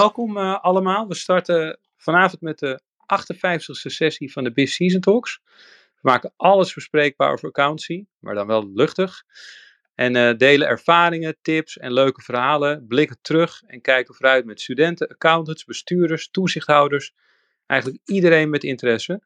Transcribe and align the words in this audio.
welkom 0.00 0.36
uh, 0.36 0.60
allemaal. 0.60 1.08
We 1.08 1.14
starten 1.14 1.78
vanavond 1.96 2.40
met 2.40 2.58
de 2.58 2.80
58e 3.02 3.90
sessie 3.90 4.32
van 4.32 4.44
de 4.44 4.52
Biz 4.52 4.74
Season 4.74 5.00
Talks. 5.00 5.40
We 5.94 6.00
maken 6.00 6.32
alles 6.36 6.74
bespreekbaar 6.74 7.32
over 7.32 7.48
accountancy, 7.48 8.04
maar 8.18 8.34
dan 8.34 8.46
wel 8.46 8.70
luchtig. 8.74 9.22
En 9.94 10.16
uh, 10.16 10.36
delen 10.36 10.68
ervaringen, 10.68 11.36
tips 11.42 11.78
en 11.78 11.92
leuke 11.92 12.22
verhalen, 12.22 12.86
blikken 12.86 13.18
terug 13.20 13.62
en 13.66 13.80
kijken 13.80 14.14
vooruit 14.14 14.44
met 14.44 14.60
studenten, 14.60 15.08
accountants, 15.08 15.64
bestuurders, 15.64 16.30
toezichthouders. 16.30 17.12
Eigenlijk 17.66 18.02
iedereen 18.04 18.50
met 18.50 18.64
interesse. 18.64 19.22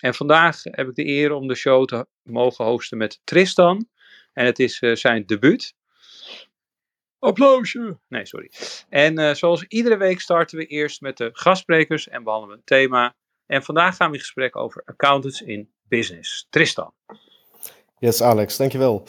En 0.00 0.14
vandaag 0.14 0.62
heb 0.62 0.88
ik 0.88 0.94
de 0.94 1.06
eer 1.06 1.32
om 1.32 1.48
de 1.48 1.54
show 1.54 1.86
te 1.86 2.06
mogen 2.22 2.64
hosten 2.64 2.98
met 2.98 3.20
Tristan. 3.24 3.88
En 4.32 4.46
het 4.46 4.58
is 4.58 4.80
uh, 4.80 4.94
zijn 4.94 5.26
debuut. 5.26 5.74
Applausje! 7.20 7.98
Nee, 8.08 8.26
sorry. 8.26 8.50
En 8.88 9.20
uh, 9.20 9.34
zoals 9.34 9.64
iedere 9.68 9.96
week 9.96 10.20
starten 10.20 10.58
we 10.58 10.66
eerst 10.66 11.00
met 11.00 11.16
de 11.16 11.30
gastsprekers 11.32 12.08
en 12.08 12.24
behandelen 12.24 12.54
we 12.54 12.60
een 12.60 12.78
thema. 12.78 13.14
En 13.46 13.62
vandaag 13.62 13.96
gaan 13.96 14.08
we 14.08 14.14
in 14.14 14.20
gesprek 14.20 14.56
over 14.56 14.82
accountants 14.84 15.42
in 15.42 15.70
business. 15.88 16.46
Tristan. 16.50 16.92
Yes, 17.98 18.22
Alex, 18.22 18.56
dankjewel. 18.56 19.04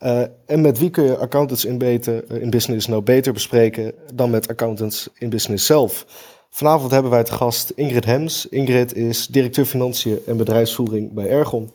Uh, 0.00 0.22
en 0.46 0.60
met 0.60 0.78
wie 0.78 0.90
kun 0.90 1.04
je 1.04 1.16
accountants 1.16 1.64
in, 1.64 1.78
beter, 1.78 2.40
in 2.40 2.50
business 2.50 2.86
nou 2.86 3.02
beter 3.02 3.32
bespreken 3.32 3.94
dan 4.14 4.30
met 4.30 4.48
accountants 4.48 5.08
in 5.14 5.30
business 5.30 5.66
zelf? 5.66 6.04
Vanavond 6.50 6.90
hebben 6.90 7.10
wij 7.10 7.24
te 7.24 7.32
gast 7.32 7.70
Ingrid 7.70 8.04
Hems. 8.04 8.46
Ingrid 8.46 8.94
is 8.94 9.26
directeur 9.26 9.64
financiën 9.64 10.18
en 10.26 10.36
bedrijfsvoering 10.36 11.12
bij 11.12 11.28
Ergon. 11.28 11.72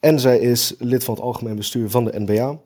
En 0.00 0.20
zij 0.20 0.38
is 0.38 0.74
lid 0.78 1.04
van 1.04 1.14
het 1.14 1.22
algemeen 1.22 1.56
bestuur 1.56 1.90
van 1.90 2.04
de 2.04 2.20
NBA. 2.20 2.60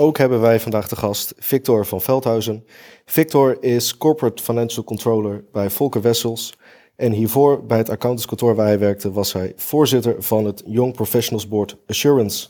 Ook 0.00 0.18
hebben 0.18 0.40
wij 0.40 0.60
vandaag 0.60 0.88
de 0.88 0.96
gast 0.96 1.34
Victor 1.38 1.86
van 1.86 2.00
Veldhuizen. 2.00 2.64
Victor 3.04 3.62
is 3.62 3.96
Corporate 3.96 4.42
Financial 4.42 4.84
Controller 4.84 5.44
bij 5.52 5.70
Volker 5.70 6.02
Wessels. 6.02 6.58
En 6.96 7.12
hiervoor 7.12 7.66
bij 7.66 7.78
het 7.78 7.90
accountantskantoor 7.90 8.54
waar 8.54 8.66
hij 8.66 8.78
werkte 8.78 9.12
was 9.12 9.32
hij 9.32 9.52
voorzitter 9.56 10.22
van 10.22 10.44
het 10.44 10.62
Young 10.66 10.92
Professionals 10.92 11.48
Board 11.48 11.76
Assurance. 11.86 12.48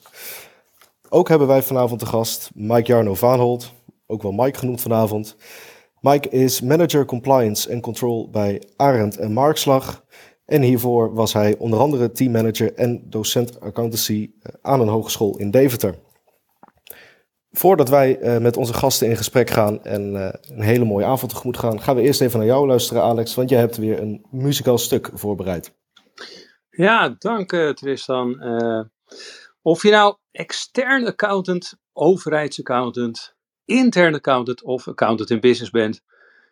Ook 1.08 1.28
hebben 1.28 1.48
wij 1.48 1.62
vanavond 1.62 2.00
de 2.00 2.06
gast 2.06 2.50
Mike 2.54 2.86
Jarno 2.92 3.14
Vaanholt, 3.14 3.72
ook 4.06 4.22
wel 4.22 4.32
Mike 4.32 4.58
genoemd 4.58 4.80
vanavond. 4.80 5.36
Mike 6.00 6.28
is 6.28 6.60
manager 6.60 7.04
compliance 7.04 7.69
en 7.69 7.80
control 7.80 8.30
bij 8.30 8.62
Arend 8.76 9.16
en 9.16 9.32
Markslag. 9.32 10.04
En 10.44 10.62
hiervoor 10.62 11.14
was 11.14 11.32
hij 11.32 11.56
onder 11.58 11.78
andere 11.78 12.12
teammanager 12.12 12.74
en 12.74 13.02
docent 13.04 13.60
accountancy 13.60 14.30
eh, 14.41 14.52
aan 14.62 14.80
een 14.80 14.88
hogeschool 14.88 15.36
in 15.36 15.50
Deventer. 15.50 16.06
Voordat 17.58 17.88
wij 17.88 18.20
uh, 18.20 18.38
met 18.38 18.56
onze 18.56 18.74
gasten 18.74 19.08
in 19.08 19.16
gesprek 19.16 19.50
gaan 19.50 19.84
en 19.84 20.14
uh, 20.14 20.28
een 20.48 20.60
hele 20.60 20.84
mooie 20.84 21.04
avond 21.04 21.30
tegemoet 21.30 21.58
gaan, 21.58 21.80
gaan 21.80 21.96
we 21.96 22.02
eerst 22.02 22.20
even 22.20 22.38
naar 22.38 22.48
jou 22.48 22.66
luisteren, 22.66 23.02
Alex, 23.02 23.34
want 23.34 23.50
jij 23.50 23.58
hebt 23.58 23.76
weer 23.76 24.00
een 24.00 24.26
muzikaal 24.30 24.78
stuk 24.78 25.10
voorbereid. 25.12 25.74
Ja, 26.70 27.14
dank 27.18 27.52
uh, 27.52 27.70
Tristan. 27.70 28.42
of 29.62 29.82
je 29.82 29.90
nou 29.90 30.16
extern 30.30 31.06
accountant, 31.06 31.74
overheidsaccountant, 31.92 33.34
intern 33.64 34.14
accountant 34.14 34.62
of 34.62 34.88
accountant 34.88 35.30
in 35.30 35.40
business 35.40 35.70
bent, 35.70 36.00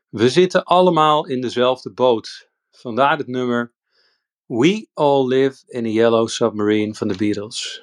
we 0.08 0.28
zitten 0.28 0.64
allemaal 0.64 1.26
in 1.26 1.40
dezelfde 1.40 1.92
boot. 1.92 2.50
Vandaar 2.70 3.18
het 3.18 3.26
nummer 3.26 3.72
We 4.46 4.88
All 4.94 5.26
Live 5.26 5.62
in 5.66 5.84
a 5.84 5.88
Yellow 5.88 6.28
Submarine 6.28 6.94
van 6.94 7.08
de 7.08 7.16
Beatles. 7.16 7.82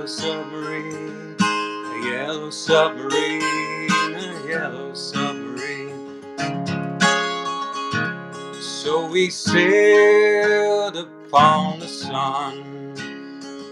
yellow 0.00 0.06
submarine, 0.06 1.36
a 1.38 2.10
yellow 2.10 2.48
submarine, 2.48 3.42
a 4.16 4.48
yellow 4.48 4.94
submarine. 4.94 6.22
So 8.62 9.06
we 9.10 9.28
sailed 9.28 10.96
upon 10.96 11.80
the 11.80 11.86
sun 11.86 12.94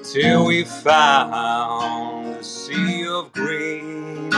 till 0.05 0.45
we 0.45 0.65
found 0.65 2.35
the 2.35 2.45
sea 2.45 3.07
of 3.07 3.33
green, 3.33 4.31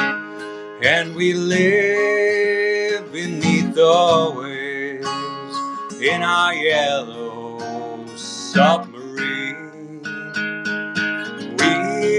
and 0.84 1.16
we 1.16 1.32
lived 1.32 3.12
beneath 3.12 3.74
the 3.74 4.32
waves 4.38 6.00
in 6.00 6.22
our 6.22 6.54
yellow 6.54 8.06
submarine. 8.16 8.99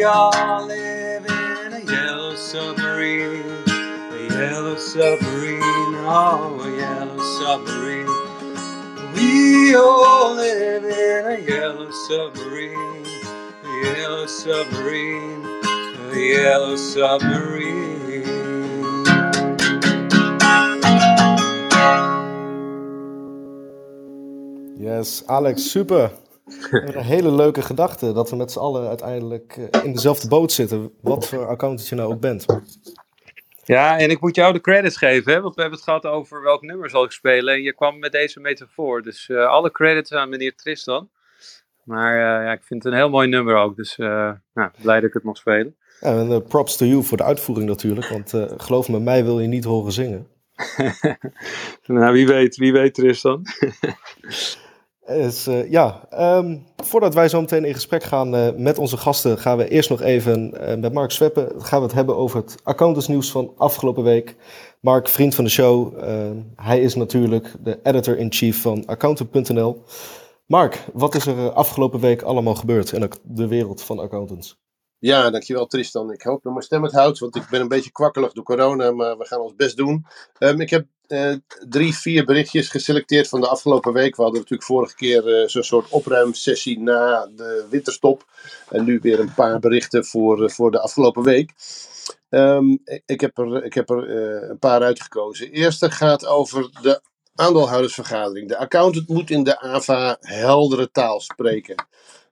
We 0.02 0.06
all 0.06 0.66
live 0.66 1.26
in 1.28 1.74
a 1.74 1.80
yellow 1.86 2.34
submarine, 2.34 3.46
a 3.68 4.30
yellow 4.32 4.76
submarine, 4.76 5.62
oh, 5.62 6.60
a 6.60 6.76
yellow 6.76 7.22
submarine. 7.38 8.10
We 9.14 9.76
all 9.76 10.34
live 10.34 10.86
in 10.86 11.26
a 11.28 11.38
yellow 11.48 11.92
submarine, 11.92 13.06
a 13.64 13.96
yellow 13.96 14.26
submarine, 14.26 15.46
a 16.10 16.16
yellow 16.18 16.76
submarine. 16.78 18.24
Yes, 24.80 25.24
Alex, 25.30 25.62
super. 25.62 26.10
Een 26.72 27.04
hele 27.16 27.32
leuke 27.32 27.62
gedachte 27.62 28.14
dat 28.14 28.30
we 28.30 28.36
met 28.36 28.52
z'n 28.52 28.60
allen 28.60 28.88
uiteindelijk 28.88 29.58
eh, 29.72 29.84
in 29.84 29.94
dezelfde 29.94 30.28
boot 30.28 30.52
zitten, 30.52 30.92
wat 31.02 31.28
voor 31.28 31.48
accountant 31.48 31.88
je 31.88 31.96
nou 31.96 32.14
ook 32.14 32.20
bent. 32.20 32.46
Ja, 33.64 33.98
en 33.98 34.10
ik 34.10 34.22
moet 34.22 34.36
jou 34.36 34.54
de 34.54 34.62
credits 34.62 34.98
geven, 34.98 35.34
hè, 35.34 35.42
want 35.42 35.56
we 35.56 35.62
hebben 35.62 35.80
het 35.80 35.88
gehad 35.88 36.06
over 36.06 36.42
welk 36.42 36.62
nummer 36.62 36.90
zal 36.90 37.04
ik 37.04 37.12
spelen. 37.12 37.54
En 37.54 37.62
je 37.62 37.74
kwam 37.74 38.00
met 38.00 38.12
deze 38.12 38.40
metafoor, 38.40 39.02
dus 39.02 39.28
uh, 39.30 39.48
alle 39.48 39.72
credits 39.72 40.14
aan 40.14 40.30
meneer 40.30 40.56
Tristan. 40.56 41.10
Maar 41.84 42.14
uh, 42.16 42.46
ja, 42.46 42.52
ik 42.52 42.64
vind 42.64 42.84
het 42.84 42.94
een 42.94 43.00
heel 43.00 43.10
mooi 43.10 43.28
nummer 43.28 43.56
ook, 43.56 43.76
dus 43.76 43.98
uh, 43.98 44.32
nou, 44.54 44.72
blij 44.82 45.00
dat 45.00 45.10
ik 45.10 45.14
het 45.14 45.24
mag 45.24 45.38
spelen. 45.38 45.76
Ja, 46.00 46.20
en 46.20 46.44
props 46.44 46.78
to 46.78 46.86
you 46.86 47.04
voor 47.04 47.18
de 47.18 47.24
uitvoering 47.24 47.68
natuurlijk, 47.68 48.08
want 48.08 48.34
geloof 48.58 48.90
me, 48.90 49.00
mij 49.00 49.24
wil 49.24 49.40
je 49.40 49.48
niet 49.48 49.64
horen 49.64 49.92
zingen. 49.92 50.28
nou, 51.86 52.14
wie 52.14 52.28
weet, 52.28 52.56
wie 52.56 52.72
weet 52.72 52.94
Tristan. 52.94 53.42
Uh, 55.18 55.70
ja, 55.70 56.08
um, 56.38 56.66
voordat 56.78 57.14
wij 57.14 57.30
zo 57.30 57.40
meteen 57.40 57.66
in 57.66 57.74
gesprek 57.74 58.04
gaan 58.04 58.36
uh, 58.36 58.48
met 58.58 58.78
onze 58.78 58.98
gasten, 58.98 59.38
gaan 59.38 59.58
we 59.58 59.70
eerst 59.70 59.90
nog 59.90 60.02
even 60.02 60.54
uh, 60.54 60.76
met 60.76 60.94
Mark 60.94 61.12
Zweppen 61.12 61.52
gaan 61.58 61.80
we 61.80 61.86
het 61.86 61.96
hebben 61.96 62.18
over 62.18 62.38
het 62.38 62.56
accountantsnieuws 62.64 63.32
van 63.32 63.54
afgelopen 63.58 64.04
week. 64.04 64.36
Mark, 64.80 65.08
vriend 65.08 65.36
van 65.36 65.44
de 65.44 65.50
show, 65.50 66.04
ehm, 66.04 66.38
hij 66.56 66.82
is 66.82 66.96
natuurlijk 66.96 67.54
de 67.64 67.80
editor-in-chief 67.84 68.62
van 68.62 68.86
accountant.nl. 68.86 69.84
Mark, 70.46 70.86
wat 70.94 71.16
is 71.16 71.26
er 71.26 71.52
afgelopen 71.52 72.00
week 72.00 72.22
allemaal 72.22 72.56
gebeurd 72.56 72.92
in 72.92 73.10
de 73.24 73.48
wereld 73.48 73.82
van 73.82 74.00
accountants? 74.00 74.62
Ja, 75.02 75.30
dankjewel 75.30 75.66
Tristan. 75.66 76.12
Ik 76.12 76.22
hoop 76.22 76.44
dat 76.44 76.52
mijn 76.52 76.66
stem 76.66 76.84
het 76.84 76.92
houdt, 76.92 77.20
want 77.20 77.36
ik 77.36 77.48
ben 77.50 77.62
een 77.62 77.68
beetje 77.68 77.92
kwakkelig 77.92 78.32
door 78.32 78.44
corona, 78.44 78.92
maar 78.92 79.18
we 79.18 79.26
gaan 79.26 79.40
ons 79.40 79.56
best 79.56 79.78
doen. 79.78 80.06
Um, 80.40 80.62
ik 80.62 80.70
heb 80.70 80.86
uh, 81.08 81.36
drie, 81.70 81.96
vier 81.96 82.26
berichtjes 82.26 82.70
geselecteerd 82.70 83.28
van 83.28 83.42
de 83.42 83.48
afgelopen 83.48 83.94
week. 83.94 84.16
We 84.16 84.22
hadden 84.22 84.40
natuurlijk 84.40 84.70
vorige 84.70 84.96
keer 84.96 85.42
uh, 85.42 85.48
zo'n 85.48 85.64
soort 85.64 85.90
opruimsessie 85.90 86.80
na 86.80 87.30
de 87.36 87.66
winterstop. 87.70 88.26
En 88.70 88.84
nu 88.84 89.00
weer 89.02 89.20
een 89.20 89.34
paar 89.34 89.60
berichten 89.60 90.06
voor, 90.06 90.44
uh, 90.44 90.50
voor 90.50 90.72
de 90.72 90.80
afgelopen 90.80 91.24
week. 91.24 91.54
Um, 92.30 92.82
ik 93.06 93.22
heb 93.22 93.38
er, 93.38 93.64
ik 93.64 93.74
heb 93.74 93.90
er 93.90 94.10
een 94.50 94.60
paar 94.60 94.82
uitgekozen. 94.82 95.46
De 95.46 95.58
eerste 95.58 95.92
gaat 95.92 96.26
over 96.26 96.70
de 96.82 97.02
aandeelhoudersvergadering. 97.36 98.48
De 98.48 98.58
accountant 98.58 99.08
moet 99.08 99.30
in 99.30 99.44
de 99.44 99.60
AVA 99.60 100.18
heldere 100.20 100.92
taal 100.92 101.20
spreken. 101.20 101.86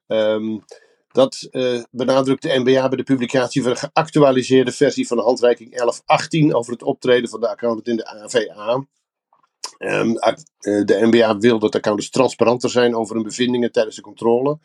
Um, 0.08 0.64
dat 1.12 1.48
uh, 1.52 1.84
benadrukt 1.92 2.42
de 2.42 2.60
NBA 2.60 2.88
bij 2.88 2.98
de 2.98 3.04
publicatie 3.04 3.62
van 3.62 3.72
een 3.72 3.78
geactualiseerde 3.78 4.72
versie 4.72 5.08
van 5.08 5.18
de 5.18 5.24
handreiking 5.24 5.70
1118 5.70 6.56
over 6.56 6.72
het 6.72 6.84
optreden 6.84 7.30
van 7.30 7.40
de 7.40 7.50
accountant 7.50 7.88
in 7.88 7.96
de 7.96 8.06
AVA. 8.06 8.86
Ehm, 9.78 10.14
de 10.86 10.98
NBA 11.02 11.38
wil 11.38 11.60
dat 11.60 11.76
accountants 11.76 12.10
transparanter 12.10 12.70
zijn 12.70 12.96
over 12.96 13.16
hun 13.16 13.24
bevindingen 13.24 13.72
tijdens 13.72 13.96
de 13.96 14.02
controle. 14.02 14.60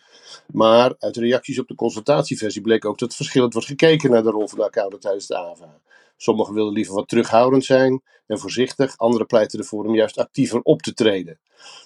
Maar 0.46 0.94
uit 0.98 1.14
de 1.14 1.20
reacties 1.20 1.58
op 1.58 1.68
de 1.68 1.74
consultatieversie 1.74 2.62
bleek 2.62 2.84
ook 2.84 2.98
dat 2.98 3.14
verschillend 3.14 3.52
wordt 3.52 3.68
gekeken 3.68 4.10
naar 4.10 4.22
de 4.22 4.30
rol 4.30 4.48
van 4.48 4.58
de 4.58 4.64
accountant 4.64 5.02
tijdens 5.02 5.26
de 5.26 5.36
AVA. 5.36 5.80
Sommigen 6.16 6.54
wilden 6.54 6.74
liever 6.74 6.94
wat 6.94 7.08
terughoudend 7.08 7.64
zijn 7.64 8.02
en 8.26 8.38
voorzichtig, 8.38 8.98
anderen 8.98 9.26
pleiten 9.26 9.58
ervoor 9.58 9.84
om 9.84 9.94
juist 9.94 10.18
actiever 10.18 10.60
op 10.62 10.82
te 10.82 10.94
treden. 10.94 11.38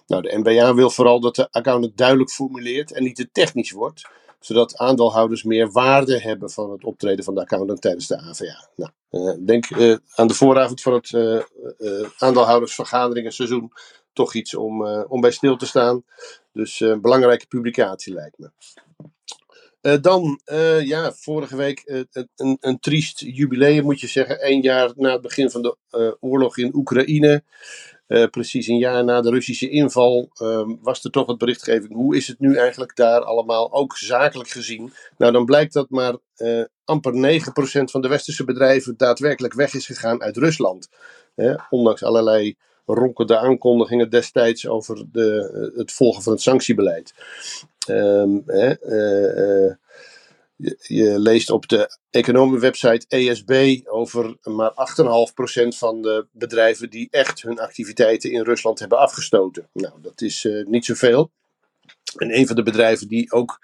Nou, 0.07 0.23
de 0.23 0.39
NBA 0.39 0.75
wil 0.75 0.91
vooral 0.91 1.21
dat 1.21 1.35
de 1.35 1.49
accountant 1.51 1.97
duidelijk 1.97 2.31
formuleert 2.31 2.93
en 2.93 3.03
niet 3.03 3.17
te 3.17 3.29
technisch 3.33 3.71
wordt, 3.71 4.09
zodat 4.41 4.77
aandeelhouders 4.77 5.43
meer 5.43 5.71
waarde 5.71 6.21
hebben 6.21 6.51
van 6.51 6.71
het 6.71 6.85
optreden 6.85 7.25
van 7.25 7.35
de 7.35 7.41
accountant 7.41 7.81
tijdens 7.81 8.07
de 8.07 8.19
AVA. 8.19 8.69
Nou, 8.77 8.91
uh, 9.11 9.47
denk 9.47 9.71
uh, 9.71 9.97
aan 10.15 10.27
de 10.27 10.35
vooravond 10.35 10.81
van 10.81 10.93
het 10.93 11.11
uh, 11.11 11.41
aandeelhoudersvergaderingen 12.19 13.33
toch 14.13 14.35
iets 14.35 14.55
om, 14.55 14.87
om 14.87 15.21
bij 15.21 15.31
stil 15.31 15.57
te 15.57 15.67
staan. 15.67 16.05
Dus 16.53 16.81
een 16.81 17.01
belangrijke 17.01 17.47
publicatie 17.47 18.15
lijkt 18.15 18.39
me. 18.39 18.51
dan, 20.01 20.41
ja, 20.85 21.13
vorige 21.13 21.57
week 21.57 22.07
een, 22.37 22.57
een 22.61 22.79
triest 22.79 23.21
jubileum 23.21 23.85
moet 23.85 24.01
je 24.01 24.07
zeggen. 24.07 24.51
Eén 24.51 24.61
jaar 24.61 24.93
na 24.97 25.13
het 25.13 25.21
begin 25.21 25.51
van 25.51 25.63
de 25.63 25.77
oorlog 26.21 26.59
in 26.59 26.75
Oekraïne. 26.75 27.43
Uh, 28.09 28.27
precies 28.27 28.67
een 28.67 28.79
jaar 28.79 29.05
na 29.05 29.21
de 29.21 29.31
Russische 29.31 29.69
inval 29.69 30.31
uh, 30.43 30.69
was 30.83 31.05
er 31.05 31.11
toch 31.11 31.27
wat 31.27 31.39
berichtgeving. 31.39 31.93
Hoe 31.93 32.17
is 32.17 32.27
het 32.27 32.39
nu 32.39 32.57
eigenlijk 32.57 32.97
daar 32.97 33.21
allemaal, 33.21 33.73
ook 33.73 33.97
zakelijk 33.97 34.49
gezien? 34.49 34.93
Nou, 35.19 35.33
dan 35.33 35.45
blijkt 35.45 35.73
dat 35.73 35.91
maar 35.91 36.17
uh, 36.37 36.65
amper 36.85 37.41
9% 37.41 37.85
van 37.85 38.01
de 38.01 38.09
westerse 38.09 38.45
bedrijven 38.45 38.97
daadwerkelijk 38.97 39.55
weg 39.55 39.75
is 39.75 39.87
gegaan 39.87 40.23
uit 40.23 40.37
Rusland. 40.37 40.89
ondanks 41.71 42.03
allerlei 42.03 42.57
ronkende 42.87 43.39
aankondigingen 43.39 44.11
destijds 44.11 44.67
over 44.67 45.05
de, 45.13 45.73
het 45.77 45.93
volgen 45.93 46.23
van 46.23 46.33
het 46.33 46.43
sanctiebeleid. 46.43 47.15
Um, 47.89 48.45
je, 50.79 51.19
leest 51.19 51.51
op 51.51 51.69
de 51.69 51.97
economiewebsite 52.11 53.07
ESB 53.09 53.81
over 53.85 54.37
maar 54.43 54.73
8,5% 54.73 55.69
van 55.69 56.03
de 56.03 56.27
bedrijven 56.33 56.91
die 56.91 57.09
echt 57.11 57.43
hun 57.43 57.59
activiteiten 57.59 58.31
in 58.31 58.43
Rusland 58.43 58.79
hebben 58.79 58.99
afgestoten. 58.99 59.69
Nou, 59.73 59.95
dat 60.03 60.21
is 60.21 60.45
uh, 60.45 60.67
niet 60.67 60.85
zoveel. 60.85 61.31
En 62.17 62.37
een 62.37 62.47
van 62.47 62.57
de 62.57 62.63
bedrijven 62.63 63.09
die 63.09 63.33
ook 63.33 63.59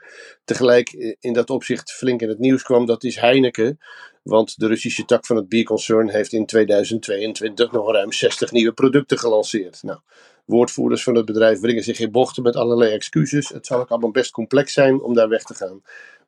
tegelijk 0.45 1.17
in 1.21 1.33
dat 1.33 1.51
opzicht 1.51 1.93
flink 1.93 2.23
in 2.23 2.29
het 2.29 2.39
nieuws 2.39 2.63
kwam, 2.63 2.87
dat 2.87 3.05
is 3.05 3.17
Heineken. 3.17 3.79
Want 4.23 4.59
de 4.59 4.67
Russische 4.67 5.05
tak 5.05 5.27
van 5.27 5.37
het 5.37 5.49
bierconcern 5.49 6.09
heeft 6.09 6.33
in 6.33 6.47
2022 6.47 7.73
nog 7.73 7.93
ruim 7.93 8.13
60 8.13 8.53
nieuwe 8.53 8.73
producten 8.73 9.19
gelanceerd. 9.19 9.83
Nou, 9.83 9.99
woordvoerders 10.45 11.03
van 11.03 11.15
het 11.15 11.25
bedrijf 11.25 11.61
wringen 11.61 11.83
zich 11.83 11.99
in 11.99 12.11
bochten 12.11 12.43
met 12.43 12.57
allerlei 12.57 12.93
excuses. 12.93 13.49
Het 13.49 13.67
zal 13.67 13.81
ook 13.81 13.89
allemaal 13.89 14.11
best 14.11 14.31
complex 14.31 14.73
zijn 14.73 15.01
om 15.01 15.15
daar 15.15 15.29
weg 15.29 15.43
te 15.43 15.55
gaan. 15.55 15.83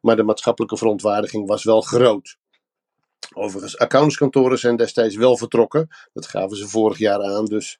Maar 0.06 0.16
de 0.16 0.22
maatschappelijke 0.22 0.76
verontwaardiging 0.76 1.46
was 1.46 1.64
wel 1.64 1.80
groot. 1.80 2.36
Overigens, 3.34 3.78
accountskantoren 3.78 4.58
zijn 4.58 4.76
destijds 4.76 5.16
wel 5.16 5.36
vertrokken. 5.36 5.88
Dat 6.12 6.26
gaven 6.26 6.56
ze 6.56 6.68
vorig 6.68 6.98
jaar 6.98 7.22
aan. 7.22 7.44
Dus 7.44 7.78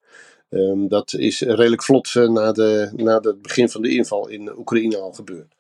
um, 0.51 0.89
dat 0.89 1.13
is 1.13 1.41
redelijk 1.41 1.83
vlot 1.83 2.15
uh, 2.15 2.29
na, 2.29 2.53
de, 2.53 2.91
na 2.97 3.21
het 3.21 3.43
begin 3.43 3.69
van 3.69 3.83
de 3.83 3.89
inval 3.89 4.29
in 4.29 4.59
Oekraïne 4.59 4.99
al 4.99 5.13
gebeurd. 5.13 5.55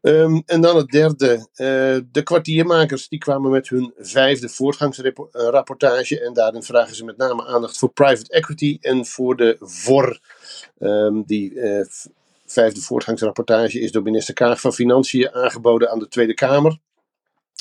Um, 0.00 0.42
en 0.46 0.60
dan 0.60 0.76
het 0.76 0.88
derde. 0.88 1.34
Uh, 1.34 1.46
de 2.12 2.22
kwartiermakers 2.22 3.08
die 3.08 3.18
kwamen 3.18 3.50
met 3.50 3.68
hun 3.68 3.92
vijfde 3.98 4.48
voortgangsrapportage. 4.48 6.20
En 6.20 6.32
daarin 6.32 6.62
vragen 6.62 6.96
ze 6.96 7.04
met 7.04 7.16
name 7.16 7.46
aandacht 7.46 7.78
voor 7.78 7.92
private 7.92 8.32
equity 8.32 8.78
en 8.80 9.06
voor 9.06 9.36
de 9.36 9.56
VOR. 9.60 10.20
Um, 10.78 11.22
die 11.26 11.52
uh, 11.52 11.84
vijfde 12.52 12.80
voortgangsrapportage 12.80 13.80
is 13.80 13.92
door 13.92 14.02
minister 14.02 14.34
Kaag 14.34 14.60
van 14.60 14.72
Financiën 14.72 15.34
aangeboden 15.34 15.90
aan 15.90 15.98
de 15.98 16.08
Tweede 16.08 16.34
Kamer. 16.34 16.78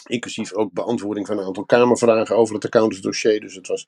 Inclusief 0.08 0.54
ook 0.54 0.74
beantwoording 0.74 1.28
van 1.28 1.38
een 1.38 1.46
aantal 1.46 1.66
Kamervragen 1.66 2.36
over 2.36 2.56
het 2.56 2.66
accountantsdossier. 2.66 3.40
Dus 3.40 3.56
het 3.56 3.68
was 3.68 3.88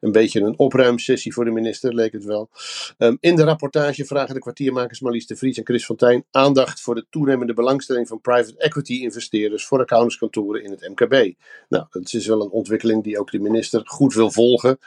een 0.00 0.12
beetje 0.12 0.40
een 0.40 0.58
opruimsessie 0.58 1.32
voor 1.32 1.44
de 1.44 1.50
minister, 1.50 1.94
leek 1.94 2.12
het 2.12 2.24
wel. 2.24 2.50
Um, 2.98 3.16
in 3.20 3.36
de 3.36 3.44
rapportage 3.44 4.04
vragen 4.04 4.34
de 4.34 4.40
kwartiermakers 4.40 5.00
Marlies 5.00 5.26
de 5.26 5.36
Vries 5.36 5.58
en 5.58 5.64
Chris 5.64 5.84
Fontijn 5.84 6.24
aandacht 6.30 6.80
voor 6.80 6.94
de 6.94 7.06
toenemende 7.10 7.54
belangstelling 7.54 8.08
van 8.08 8.20
private 8.20 8.58
equity 8.58 8.92
investeerders 8.92 9.66
voor 9.66 9.78
accountantskantoren 9.78 10.64
in 10.64 10.70
het 10.70 10.88
MKB. 10.88 11.34
Nou, 11.68 11.86
dat 11.90 12.12
is 12.12 12.26
wel 12.26 12.42
een 12.42 12.50
ontwikkeling 12.50 13.04
die 13.04 13.18
ook 13.18 13.30
de 13.30 13.40
minister 13.40 13.82
goed 13.84 14.14
wil 14.14 14.30
volgen. 14.30 14.78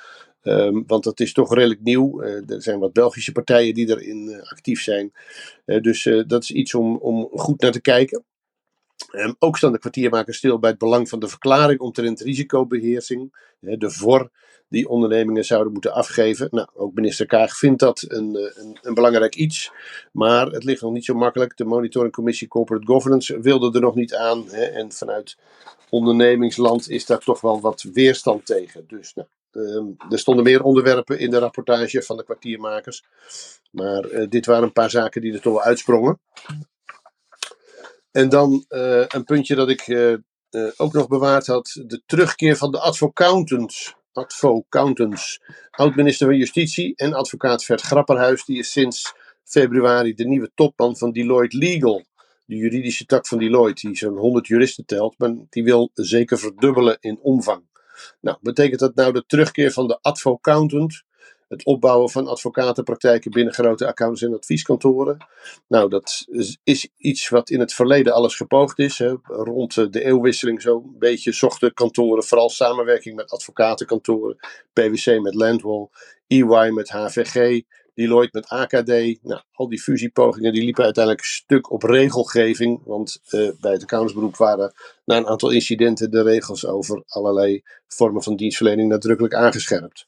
Um, 0.48 0.84
want 0.88 1.04
dat 1.04 1.20
is 1.20 1.34
toch 1.34 1.54
redelijk 1.54 1.82
nieuw. 1.84 2.24
Uh, 2.24 2.50
er 2.50 2.62
zijn 2.62 2.80
wat 2.80 2.94
Belgische 2.94 3.32
partijen 3.32 3.74
die 3.74 3.90
erin 3.90 4.28
uh, 4.28 4.52
actief 4.52 4.82
zijn. 4.82 5.14
Uh, 5.66 5.82
dus 5.82 6.10
dat 6.28 6.44
is 6.44 6.52
iets 6.52 6.74
om, 6.74 6.96
om 6.96 7.30
goed 7.32 7.62
naar 7.62 7.72
te 7.72 7.82
kijken. 7.82 8.24
Um, 9.12 9.36
ook 9.40 9.58
staan 9.58 9.72
de 9.72 9.80
kwartiermakers 9.80 10.38
stil 10.38 10.60
bij 10.60 10.70
het 10.70 10.80
belang 10.80 11.10
van 11.10 11.20
de 11.20 11.28
verklaring 11.28 11.80
omtrent 11.80 12.22
risicobeheersing. 12.22 13.36
de 13.60 13.92
VOR 13.92 14.32
die 14.70 14.90
ondernemingen 14.90 15.46
zouden 15.46 15.74
moeten 15.74 15.94
afgeven. 15.94 16.48
Nou, 16.52 16.68
ook 16.74 16.94
minister 16.94 17.26
Kaag 17.26 17.58
vindt 17.58 17.80
dat 17.80 18.06
een, 18.08 18.52
een, 18.56 18.78
een, 18.82 18.94
belangrijk 18.94 19.36
iets. 19.36 19.72
Maar 20.12 20.48
het 20.48 20.64
ligt 20.64 20.82
nog 20.82 20.94
niet 20.94 21.06
zo 21.06 21.14
makkelijk. 21.14 21.58
De 21.58 21.66
monitoringcommissie 21.66 22.48
Corporate 22.48 22.86
Governance 22.86 23.40
wilde 23.40 23.72
er 23.72 23.82
nog 23.82 23.96
niet 23.96 24.16
aan. 24.16 24.50
Hè, 24.50 24.64
en 24.64 24.92
vanuit 24.92 25.38
ondernemingsland 25.90 26.90
is 26.90 27.06
daar 27.06 27.20
toch 27.20 27.42
wel 27.42 27.62
wat 27.62 27.86
weerstand 27.94 28.46
tegen. 28.46 28.84
Dus 28.88 29.14
nou, 29.14 29.28
Ehm, 29.28 29.37
er 30.10 30.20
stonden 30.20 30.44
meer 30.44 30.64
onderwerpen 30.64 31.20
in 31.20 31.30
de 31.30 31.40
rapportage 31.40 32.02
van 32.02 32.18
de 32.18 32.24
kwartiermakers. 32.24 33.04
Maar 33.72 34.12
uh, 34.12 34.30
dit 34.30 34.46
waren 34.46 34.64
een 34.64 34.72
paar 34.72 34.90
zaken 34.90 35.22
die 35.22 35.34
er 35.34 35.42
toch 35.42 35.54
wel 35.54 35.64
uitsprongen. 35.64 36.20
En 38.12 38.30
dan 38.30 38.66
uh, 38.70 39.06
een 39.08 39.24
puntje 39.24 39.56
dat 39.56 39.70
ik 39.70 39.88
uh, 39.88 40.18
ook 40.78 40.94
nog 40.94 41.08
bewaard 41.08 41.48
had. 41.48 41.82
De 41.86 42.02
terugkeer 42.06 42.56
van 42.56 42.72
de 42.72 42.80
advocatants. 42.80 43.96
Advocatants. 44.12 45.40
Oud-minister 45.72 46.28
van 46.28 46.38
Justitie 46.38 46.96
en 46.96 47.14
advocaat 47.14 47.64
Vert 47.64 47.82
Grapperhuis. 47.82 48.46
Die 48.46 48.60
is 48.60 48.72
sinds 48.72 49.14
februari 49.44 50.14
de 50.14 50.28
nieuwe 50.28 50.52
topman 50.56 50.98
van 50.98 51.12
Deloitte 51.12 51.58
Legal. 51.58 52.06
De 52.46 52.56
juridische 52.56 53.06
tak 53.06 53.28
van 53.28 53.38
Deloitte. 53.38 53.88
Die 53.88 53.98
zo'n 53.98 54.18
100 54.18 54.48
juristen 54.48 54.86
telt. 54.86 55.16
Maar 55.18 55.36
die 55.50 55.64
wil 55.64 55.90
zeker 55.94 56.38
verdubbelen 56.38 56.98
in 57.00 57.20
omvang. 57.22 57.67
Nou, 58.22 58.38
betekent 58.42 58.80
dat 58.80 58.96
nou 58.96 59.14
de 59.14 59.24
terugkeer 59.26 59.72
van 59.72 59.88
de 59.88 59.98
advocatant? 60.02 61.06
Het 61.48 61.66
opbouwen 61.66 62.10
van 62.10 62.28
advocatenpraktijken 62.28 63.32
binnen 63.32 63.54
grote 63.54 63.88
accountants 63.88 64.22
en 64.22 64.34
advieskantoren. 64.34 65.18
Nou, 65.68 65.90
dat 65.90 66.26
is 66.64 66.90
iets 66.98 67.30
wat 67.30 67.50
in 67.50 67.60
het 67.60 67.74
verleden 67.74 68.14
alles 68.14 68.36
gepoogd 68.36 68.80
is. 68.80 68.98
Hè. 68.98 69.16
Rond 69.24 69.94
de 69.94 70.04
eeuwwisseling 70.04 70.62
zo'n 70.62 70.96
beetje 71.00 71.32
zochten 71.32 71.74
kantoren 71.74 72.24
vooral 72.24 72.50
samenwerking 72.50 73.16
met 73.16 73.32
advocatenkantoren. 73.32 74.38
PwC 74.74 75.20
met 75.22 75.36
Landwall, 75.36 75.88
EY 76.28 76.70
met 76.70 76.90
HVG, 76.90 77.62
Deloitte 77.98 78.38
met 78.38 78.50
AKD. 78.50 79.24
Nou, 79.24 79.42
al 79.52 79.70
die 79.70 79.82
fusiepogingen 79.82 80.54
die 80.54 80.64
liepen 80.64 80.84
uiteindelijk 80.84 81.26
stuk 81.26 81.72
op 81.72 81.84
regelgeving. 81.84 82.82
Want 82.86 83.22
uh, 83.30 83.52
bij 83.60 83.72
het 83.72 83.82
accountantsberoep 83.82 84.36
waren 84.36 84.74
na 85.06 85.18
een 85.18 85.28
aantal 85.28 85.50
incidenten 85.50 86.12
de 86.12 86.22
regels 86.22 86.66
over 86.66 87.04
allerlei 87.08 87.64
vormen 87.88 88.24
van 88.24 88.36
dienstverlening 88.36 88.90
nadrukkelijk 88.90 89.34
aangescherpt. 89.34 90.06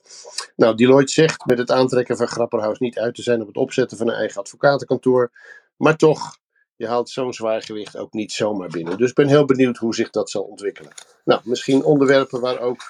Nou, 0.55 0.75
Deloitte 0.75 1.13
zegt 1.13 1.45
met 1.45 1.57
het 1.57 1.71
aantrekken 1.71 2.17
van 2.17 2.27
Grapperhaus 2.27 2.79
niet 2.79 2.99
uit 2.99 3.15
te 3.15 3.21
zijn 3.21 3.41
op 3.41 3.47
het 3.47 3.57
opzetten 3.57 3.97
van 3.97 4.07
een 4.07 4.15
eigen 4.15 4.41
advocatenkantoor. 4.41 5.31
Maar 5.77 5.95
toch, 5.95 6.37
je 6.75 6.87
haalt 6.87 7.09
zo'n 7.09 7.33
zwaar 7.33 7.61
gewicht 7.61 7.97
ook 7.97 8.13
niet 8.13 8.31
zomaar 8.31 8.69
binnen. 8.69 8.97
Dus 8.97 9.09
ik 9.09 9.15
ben 9.15 9.27
heel 9.27 9.45
benieuwd 9.45 9.77
hoe 9.77 9.95
zich 9.95 10.09
dat 10.09 10.29
zal 10.29 10.43
ontwikkelen. 10.43 10.91
Nou, 11.25 11.41
misschien 11.43 11.83
onderwerpen 11.83 12.39
waar 12.41 12.59
ook 12.59 12.81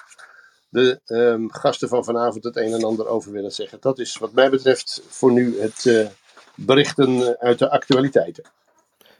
de 0.70 1.00
um, 1.06 1.52
gasten 1.52 1.88
van 1.88 2.04
vanavond 2.04 2.44
het 2.44 2.56
een 2.56 2.72
en 2.72 2.84
ander 2.84 3.06
over 3.06 3.32
willen 3.32 3.52
zeggen. 3.52 3.78
Dat 3.80 3.98
is 3.98 4.16
wat 4.16 4.32
mij 4.32 4.50
betreft 4.50 5.02
voor 5.08 5.32
nu 5.32 5.60
het 5.60 5.84
uh, 5.84 6.06
berichten 6.54 7.38
uit 7.38 7.58
de 7.58 7.70
actualiteiten. 7.70 8.44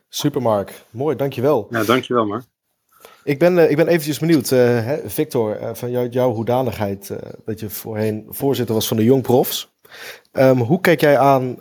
Super 0.08 0.42
Mark, 0.42 0.84
mooi, 0.90 1.16
dankjewel. 1.16 1.66
Ja, 1.70 1.84
dankjewel 1.84 2.26
Mark. 2.26 2.44
Ik 3.24 3.38
ben, 3.38 3.56
uh, 3.56 3.70
ik 3.70 3.76
ben 3.76 3.88
eventjes 3.88 4.18
benieuwd, 4.18 4.50
uh, 4.50 4.92
Victor, 5.06 5.76
van 5.76 5.90
jou, 5.90 6.08
jouw 6.08 6.32
hoedanigheid 6.32 7.12
dat 7.44 7.60
je 7.60 7.70
voorheen 7.70 8.26
voorzitter 8.28 8.74
was 8.74 8.88
van 8.88 8.96
de 8.96 9.04
Jong 9.04 9.22
Profs. 9.22 9.68
Um, 10.32 10.58
hoe 10.58 10.80
kijk 10.80 11.00
jij 11.00 11.18
aan 11.18 11.56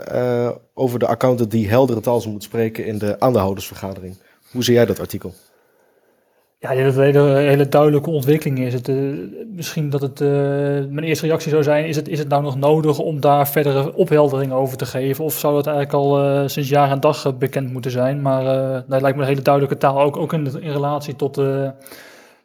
over 0.73 0.99
de 0.99 1.07
accountant 1.07 1.51
die 1.51 1.69
heldere 1.69 1.99
taal 1.99 2.23
moet 2.27 2.43
spreken 2.43 2.85
in 2.85 2.97
de 2.97 3.19
aandeelhoudersvergadering? 3.19 4.17
Hoe 4.51 4.63
zie 4.63 4.73
jij 4.73 4.85
dat 4.85 4.99
artikel? 4.99 5.33
Ja, 6.61 6.75
dat 6.75 6.95
het 6.95 7.15
een 7.15 7.35
hele, 7.35 7.69
duidelijke 7.69 8.09
ontwikkeling 8.09 8.59
is. 8.59 8.73
Het, 8.73 8.87
uh, 8.87 9.19
misschien 9.55 9.89
dat 9.89 10.01
het, 10.01 10.19
uh, 10.21 10.29
mijn 10.89 11.03
eerste 11.03 11.25
reactie 11.25 11.51
zou 11.51 11.63
zijn, 11.63 11.85
is 11.85 11.95
het, 11.95 12.07
is 12.07 12.19
het 12.19 12.27
nou 12.27 12.43
nog 12.43 12.57
nodig 12.57 12.99
om 12.99 13.19
daar 13.19 13.47
verdere 13.47 13.93
opheldering 13.93 14.51
over 14.51 14.77
te 14.77 14.85
geven? 14.85 15.23
Of 15.23 15.33
zou 15.33 15.53
dat 15.55 15.67
eigenlijk 15.67 15.95
al 15.95 16.23
uh, 16.23 16.47
sinds 16.47 16.69
jaar 16.69 16.91
en 16.91 16.99
dag 16.99 17.37
bekend 17.37 17.71
moeten 17.71 17.91
zijn? 17.91 18.21
Maar 18.21 18.43
dat 18.87 19.01
lijkt 19.01 19.17
me 19.17 19.23
een 19.23 19.29
hele 19.29 19.41
duidelijke 19.41 19.77
taal, 19.77 20.01
ook, 20.01 20.17
ook 20.17 20.33
in, 20.33 20.47
relatie 20.47 21.15
tot, 21.15 21.41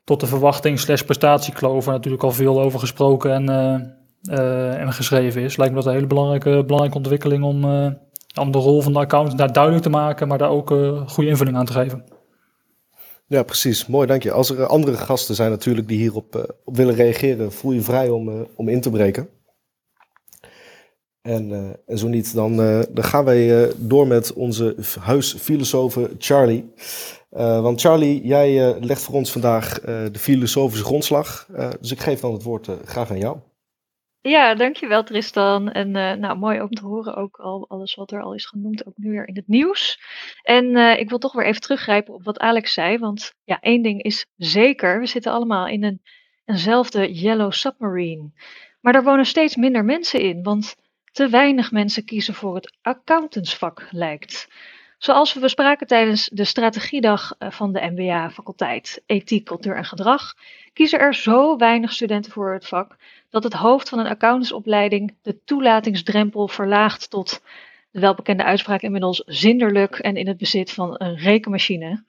tot 0.04 0.20
de 0.20 0.26
verwachting 0.26 0.80
slash 0.80 1.02
prestatiekloof, 1.02 1.84
waar 1.84 1.94
natuurlijk 1.94 2.22
al 2.22 2.32
veel 2.32 2.60
over 2.60 2.78
gesproken 2.78 3.32
en 3.32 3.48
en 4.78 4.92
geschreven 4.92 5.42
is. 5.42 5.56
Lijkt 5.56 5.72
me 5.72 5.78
dat 5.78 5.88
een 5.88 5.94
hele 5.94 6.06
belangrijke, 6.06 6.64
belangrijke 6.64 6.96
ontwikkeling 6.96 7.44
om, 7.44 7.64
om 8.40 8.50
de 8.50 8.58
rol 8.58 8.82
van 8.82 8.92
de 8.92 8.98
accountant 8.98 9.38
daar 9.38 9.52
duidelijk 9.52 9.82
te 9.82 9.90
maken, 9.90 10.28
maar 10.28 10.38
daar 10.38 10.50
ook 10.50 10.68
goede 11.06 11.30
invulling 11.30 11.56
aan 11.56 11.66
te 11.66 11.72
geven. 11.72 12.13
Ja, 13.26 13.42
precies. 13.42 13.86
Mooi, 13.86 14.06
dank 14.06 14.22
je. 14.22 14.32
Als 14.32 14.50
er 14.50 14.66
andere 14.66 14.96
gasten 14.96 15.34
zijn 15.34 15.50
natuurlijk 15.50 15.88
die 15.88 15.98
hierop 15.98 16.56
op 16.64 16.76
willen 16.76 16.94
reageren, 16.94 17.52
voel 17.52 17.72
je 17.72 17.80
vrij 17.80 18.08
om, 18.08 18.46
om 18.54 18.68
in 18.68 18.80
te 18.80 18.90
breken. 18.90 19.28
En, 21.22 21.76
en 21.86 21.98
zo 21.98 22.08
niet, 22.08 22.34
dan, 22.34 22.56
dan 22.90 23.04
gaan 23.04 23.24
wij 23.24 23.72
door 23.76 24.06
met 24.06 24.32
onze 24.32 24.76
huisfilosoof 25.00 25.98
Charlie. 26.18 26.72
want 27.28 27.80
Charlie, 27.80 28.26
jij 28.26 28.80
legt 28.80 29.02
voor 29.02 29.14
ons 29.14 29.32
vandaag 29.32 29.80
de 29.80 30.18
filosofische 30.18 30.84
grondslag. 30.84 31.48
dus 31.80 31.90
ik 31.90 32.00
geef 32.00 32.20
dan 32.20 32.32
het 32.32 32.42
woord 32.42 32.68
graag 32.84 33.10
aan 33.10 33.18
jou. 33.18 33.36
Ja, 34.26 34.54
dankjewel 34.54 35.04
Tristan. 35.04 35.70
En 35.72 35.90
nou, 35.90 36.38
mooi 36.38 36.60
om 36.60 36.70
te 36.70 36.84
horen 36.84 37.14
ook 37.14 37.36
al 37.36 37.68
alles 37.68 37.94
wat 37.94 38.12
er 38.12 38.22
al 38.22 38.34
is 38.34 38.46
genoemd, 38.46 38.86
ook 38.86 38.96
nu 38.96 39.10
weer 39.10 39.28
in 39.28 39.36
het 39.36 39.48
nieuws. 39.48 39.98
En 40.42 40.76
ik 40.98 41.08
wil 41.08 41.18
toch 41.18 41.32
weer 41.32 41.46
even 41.46 41.60
teruggrijpen 41.60 42.14
op 42.14 42.24
wat 42.24 42.38
Alex 42.38 42.72
zei. 42.72 42.98
Want 42.98 43.34
ja, 43.44 43.60
één 43.60 43.82
ding 43.82 44.02
is 44.02 44.26
zeker, 44.36 45.00
we 45.00 45.06
zitten 45.06 45.32
allemaal 45.32 45.66
in 45.66 45.84
een, 45.84 46.00
eenzelfde 46.44 47.12
yellow 47.12 47.52
submarine. 47.52 48.32
Maar 48.80 48.92
daar 48.92 49.04
wonen 49.04 49.26
steeds 49.26 49.56
minder 49.56 49.84
mensen 49.84 50.20
in, 50.20 50.42
want 50.42 50.76
te 51.12 51.28
weinig 51.28 51.70
mensen 51.70 52.04
kiezen 52.04 52.34
voor 52.34 52.54
het 52.54 52.76
accountantsvak 52.82 53.86
lijkt. 53.90 54.48
Zoals 54.98 55.34
we 55.34 55.40
bespraken 55.40 55.86
tijdens 55.86 56.30
de 56.32 56.44
strategiedag 56.44 57.34
eh, 57.38 57.50
van 57.50 57.72
de 57.72 57.90
MBA-faculteit 57.94 59.02
Ethiek, 59.06 59.44
Cultuur 59.44 59.76
en 59.76 59.84
Gedrag, 59.84 60.34
kiezen 60.72 60.98
er 60.98 61.14
zo 61.14 61.56
weinig 61.56 61.92
studenten 61.92 62.32
voor 62.32 62.52
het 62.52 62.68
vak 62.68 62.96
dat 63.30 63.44
het 63.44 63.52
hoofd 63.52 63.88
van 63.88 63.98
een 63.98 64.06
accountantsopleiding 64.06 65.14
de 65.22 65.44
toelatingsdrempel 65.44 66.48
verlaagt 66.48 67.10
tot 67.10 67.42
de 67.90 68.00
welbekende 68.00 68.44
uitspraak 68.44 68.82
inmiddels 68.82 69.22
zinderlijk 69.26 69.98
en 69.98 70.16
in 70.16 70.26
het 70.26 70.36
bezit 70.36 70.72
van 70.72 70.94
een 70.98 71.16
rekenmachine. 71.16 72.04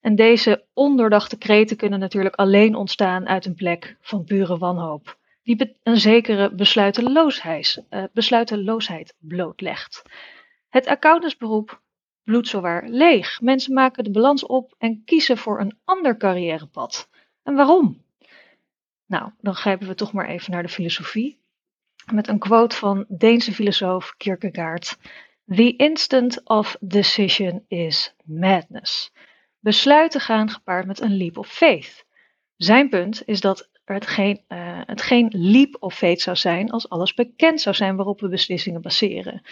En 0.00 0.14
deze 0.14 0.64
ondoordachte 0.74 1.38
kreten 1.38 1.76
kunnen 1.76 1.98
natuurlijk 1.98 2.34
alleen 2.34 2.74
ontstaan 2.74 3.28
uit 3.28 3.46
een 3.46 3.54
plek 3.54 3.96
van 4.00 4.24
pure 4.24 4.58
wanhoop 4.58 5.20
die 5.42 5.76
een 5.82 6.00
zekere 6.00 6.54
besluiteloosheid, 6.54 7.84
uh, 7.90 8.04
besluiteloosheid 8.12 9.14
blootlegt. 9.18 10.02
Het 10.68 10.86
accountantsberoep 10.86 11.81
bloedt 12.24 12.48
zowaar 12.48 12.88
leeg. 12.88 13.40
Mensen 13.40 13.74
maken 13.74 14.04
de 14.04 14.10
balans 14.10 14.46
op 14.46 14.74
en 14.78 15.02
kiezen 15.04 15.38
voor 15.38 15.60
een 15.60 15.78
ander 15.84 16.16
carrièrepad. 16.16 17.08
En 17.42 17.54
waarom? 17.54 18.02
Nou, 19.06 19.30
dan 19.40 19.54
grijpen 19.54 19.88
we 19.88 19.94
toch 19.94 20.12
maar 20.12 20.28
even 20.28 20.52
naar 20.52 20.62
de 20.62 20.68
filosofie. 20.68 21.40
Met 22.12 22.28
een 22.28 22.38
quote 22.38 22.76
van 22.76 23.04
Deense 23.08 23.52
filosoof 23.52 24.14
Kierkegaard. 24.16 24.98
The 25.46 25.76
instant 25.76 26.48
of 26.48 26.76
decision 26.80 27.64
is 27.68 28.14
madness. 28.24 29.12
Besluiten 29.58 30.20
gaan 30.20 30.50
gepaard 30.50 30.86
met 30.86 31.00
een 31.00 31.16
leap 31.16 31.38
of 31.38 31.48
faith. 31.48 32.06
Zijn 32.56 32.88
punt 32.88 33.22
is 33.26 33.40
dat 33.40 33.70
het 33.84 34.06
geen, 34.06 34.44
uh, 34.48 34.80
het 34.86 35.02
geen 35.02 35.28
leap 35.34 35.76
of 35.80 35.94
fate 35.94 36.20
zou 36.20 36.36
zijn 36.36 36.70
als 36.70 36.88
alles 36.88 37.14
bekend 37.14 37.60
zou 37.60 37.74
zijn 37.74 37.96
waarop 37.96 38.20
we 38.20 38.28
beslissingen 38.28 38.80
baseren. 38.80 39.42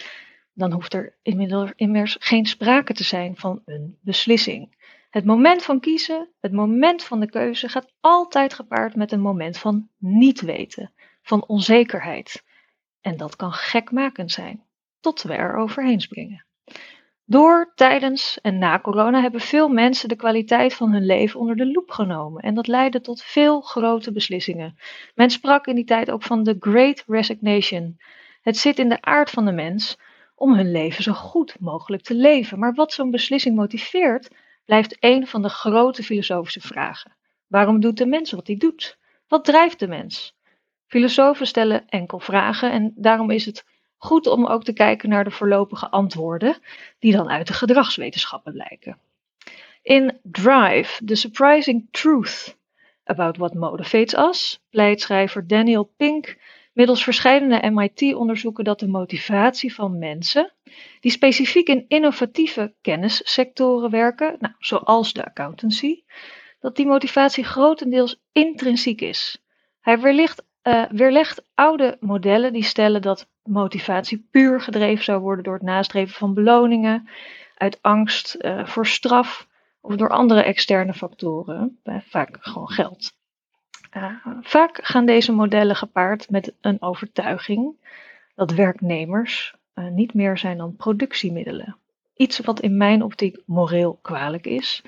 Dan 0.53 0.71
hoeft 0.71 0.93
er 0.93 1.15
immers 1.75 2.15
geen 2.19 2.45
sprake 2.45 2.93
te 2.93 3.03
zijn 3.03 3.37
van 3.37 3.61
een 3.65 3.97
beslissing. 4.01 4.79
Het 5.09 5.25
moment 5.25 5.63
van 5.63 5.79
kiezen, 5.79 6.29
het 6.39 6.51
moment 6.51 7.03
van 7.03 7.19
de 7.19 7.29
keuze, 7.29 7.69
gaat 7.69 7.93
altijd 7.99 8.53
gepaard 8.53 8.95
met 8.95 9.11
een 9.11 9.21
moment 9.21 9.57
van 9.57 9.89
niet 9.97 10.41
weten, 10.41 10.91
van 11.21 11.45
onzekerheid. 11.47 12.43
En 13.01 13.17
dat 13.17 13.35
kan 13.35 13.53
gekmakend 13.53 14.31
zijn, 14.31 14.63
tot 14.99 15.21
we 15.21 15.33
er 15.33 15.55
overheen 15.55 16.01
springen. 16.01 16.45
Door, 17.25 17.71
tijdens 17.75 18.41
en 18.41 18.57
na 18.57 18.79
corona 18.79 19.21
hebben 19.21 19.41
veel 19.41 19.69
mensen 19.69 20.09
de 20.09 20.15
kwaliteit 20.15 20.73
van 20.73 20.91
hun 20.91 21.05
leven 21.05 21.39
onder 21.39 21.55
de 21.55 21.71
loep 21.71 21.91
genomen 21.91 22.43
en 22.43 22.53
dat 22.53 22.67
leidde 22.67 23.01
tot 23.01 23.23
veel 23.23 23.61
grote 23.61 24.11
beslissingen. 24.11 24.77
Men 25.15 25.29
sprak 25.29 25.67
in 25.67 25.75
die 25.75 25.85
tijd 25.85 26.11
ook 26.11 26.23
van 26.23 26.43
de 26.43 26.55
Great 26.59 27.03
Resignation. 27.07 27.97
Het 28.41 28.57
zit 28.57 28.79
in 28.79 28.89
de 28.89 29.01
aard 29.01 29.29
van 29.29 29.45
de 29.45 29.51
mens 29.51 29.97
om 30.41 30.53
hun 30.53 30.71
leven 30.71 31.03
zo 31.03 31.13
goed 31.13 31.59
mogelijk 31.59 32.03
te 32.03 32.15
leven. 32.15 32.59
Maar 32.59 32.73
wat 32.73 32.93
zo'n 32.93 33.11
beslissing 33.11 33.55
motiveert, 33.55 34.29
blijft 34.65 34.97
een 34.99 35.27
van 35.27 35.41
de 35.41 35.49
grote 35.49 36.03
filosofische 36.03 36.61
vragen. 36.61 37.15
Waarom 37.47 37.79
doet 37.79 37.97
de 37.97 38.05
mens 38.05 38.31
wat 38.31 38.47
hij 38.47 38.57
doet? 38.57 38.97
Wat 39.27 39.45
drijft 39.45 39.79
de 39.79 39.87
mens? 39.87 40.35
Filosofen 40.87 41.47
stellen 41.47 41.89
enkel 41.89 42.19
vragen 42.19 42.71
en 42.71 42.93
daarom 42.95 43.31
is 43.31 43.45
het 43.45 43.65
goed 43.97 44.27
om 44.27 44.45
ook 44.45 44.63
te 44.63 44.73
kijken 44.73 45.09
naar 45.09 45.23
de 45.23 45.31
voorlopige 45.31 45.89
antwoorden, 45.89 46.57
die 46.99 47.11
dan 47.11 47.29
uit 47.29 47.47
de 47.47 47.53
gedragswetenschappen 47.53 48.53
blijken. 48.53 48.97
In 49.81 50.19
Drive, 50.23 51.05
The 51.05 51.15
Surprising 51.15 51.87
Truth 51.91 52.57
About 53.03 53.37
What 53.37 53.53
Motivates 53.53 54.13
Us, 54.13 54.59
pleit 54.69 55.01
schrijver 55.01 55.47
Daniel 55.47 55.91
Pink 55.97 56.37
middels 56.73 57.03
verschillende 57.03 57.69
MIT-onderzoeken 57.71 58.63
dat 58.63 58.79
de 58.79 58.87
motivatie 58.87 59.73
van 59.73 59.97
mensen, 59.97 60.53
die 60.99 61.11
specifiek 61.11 61.67
in 61.67 61.85
innovatieve 61.87 62.73
kennissectoren 62.81 63.89
werken, 63.89 64.35
nou, 64.39 64.53
zoals 64.59 65.13
de 65.13 65.25
accountancy, 65.25 66.03
dat 66.59 66.75
die 66.75 66.85
motivatie 66.85 67.43
grotendeels 67.43 68.21
intrinsiek 68.31 69.01
is. 69.01 69.43
Hij 69.79 69.99
weerlicht, 69.99 70.43
uh, 70.63 70.85
weerlegt 70.89 71.43
oude 71.55 71.97
modellen 71.99 72.53
die 72.53 72.63
stellen 72.63 73.01
dat 73.01 73.29
motivatie 73.43 74.27
puur 74.31 74.61
gedreven 74.61 75.03
zou 75.03 75.21
worden 75.21 75.43
door 75.43 75.53
het 75.53 75.63
nastreven 75.63 76.15
van 76.15 76.33
beloningen, 76.33 77.09
uit 77.55 77.77
angst 77.81 78.37
uh, 78.39 78.65
voor 78.65 78.87
straf 78.87 79.47
of 79.81 79.95
door 79.95 80.09
andere 80.09 80.43
externe 80.43 80.93
factoren, 80.93 81.79
vaak 81.83 82.37
gewoon 82.39 82.69
geld. 82.69 83.19
Vaak 84.41 84.79
gaan 84.81 85.05
deze 85.05 85.31
modellen 85.31 85.75
gepaard 85.75 86.29
met 86.29 86.53
een 86.61 86.81
overtuiging 86.81 87.75
dat 88.35 88.51
werknemers 88.51 89.55
uh, 89.75 89.87
niet 89.87 90.13
meer 90.13 90.37
zijn 90.37 90.57
dan 90.57 90.75
productiemiddelen. 90.75 91.77
Iets 92.15 92.39
wat 92.39 92.59
in 92.59 92.77
mijn 92.77 93.03
optiek 93.03 93.37
moreel 93.45 93.99
kwalijk 94.01 94.45
is 94.45 94.83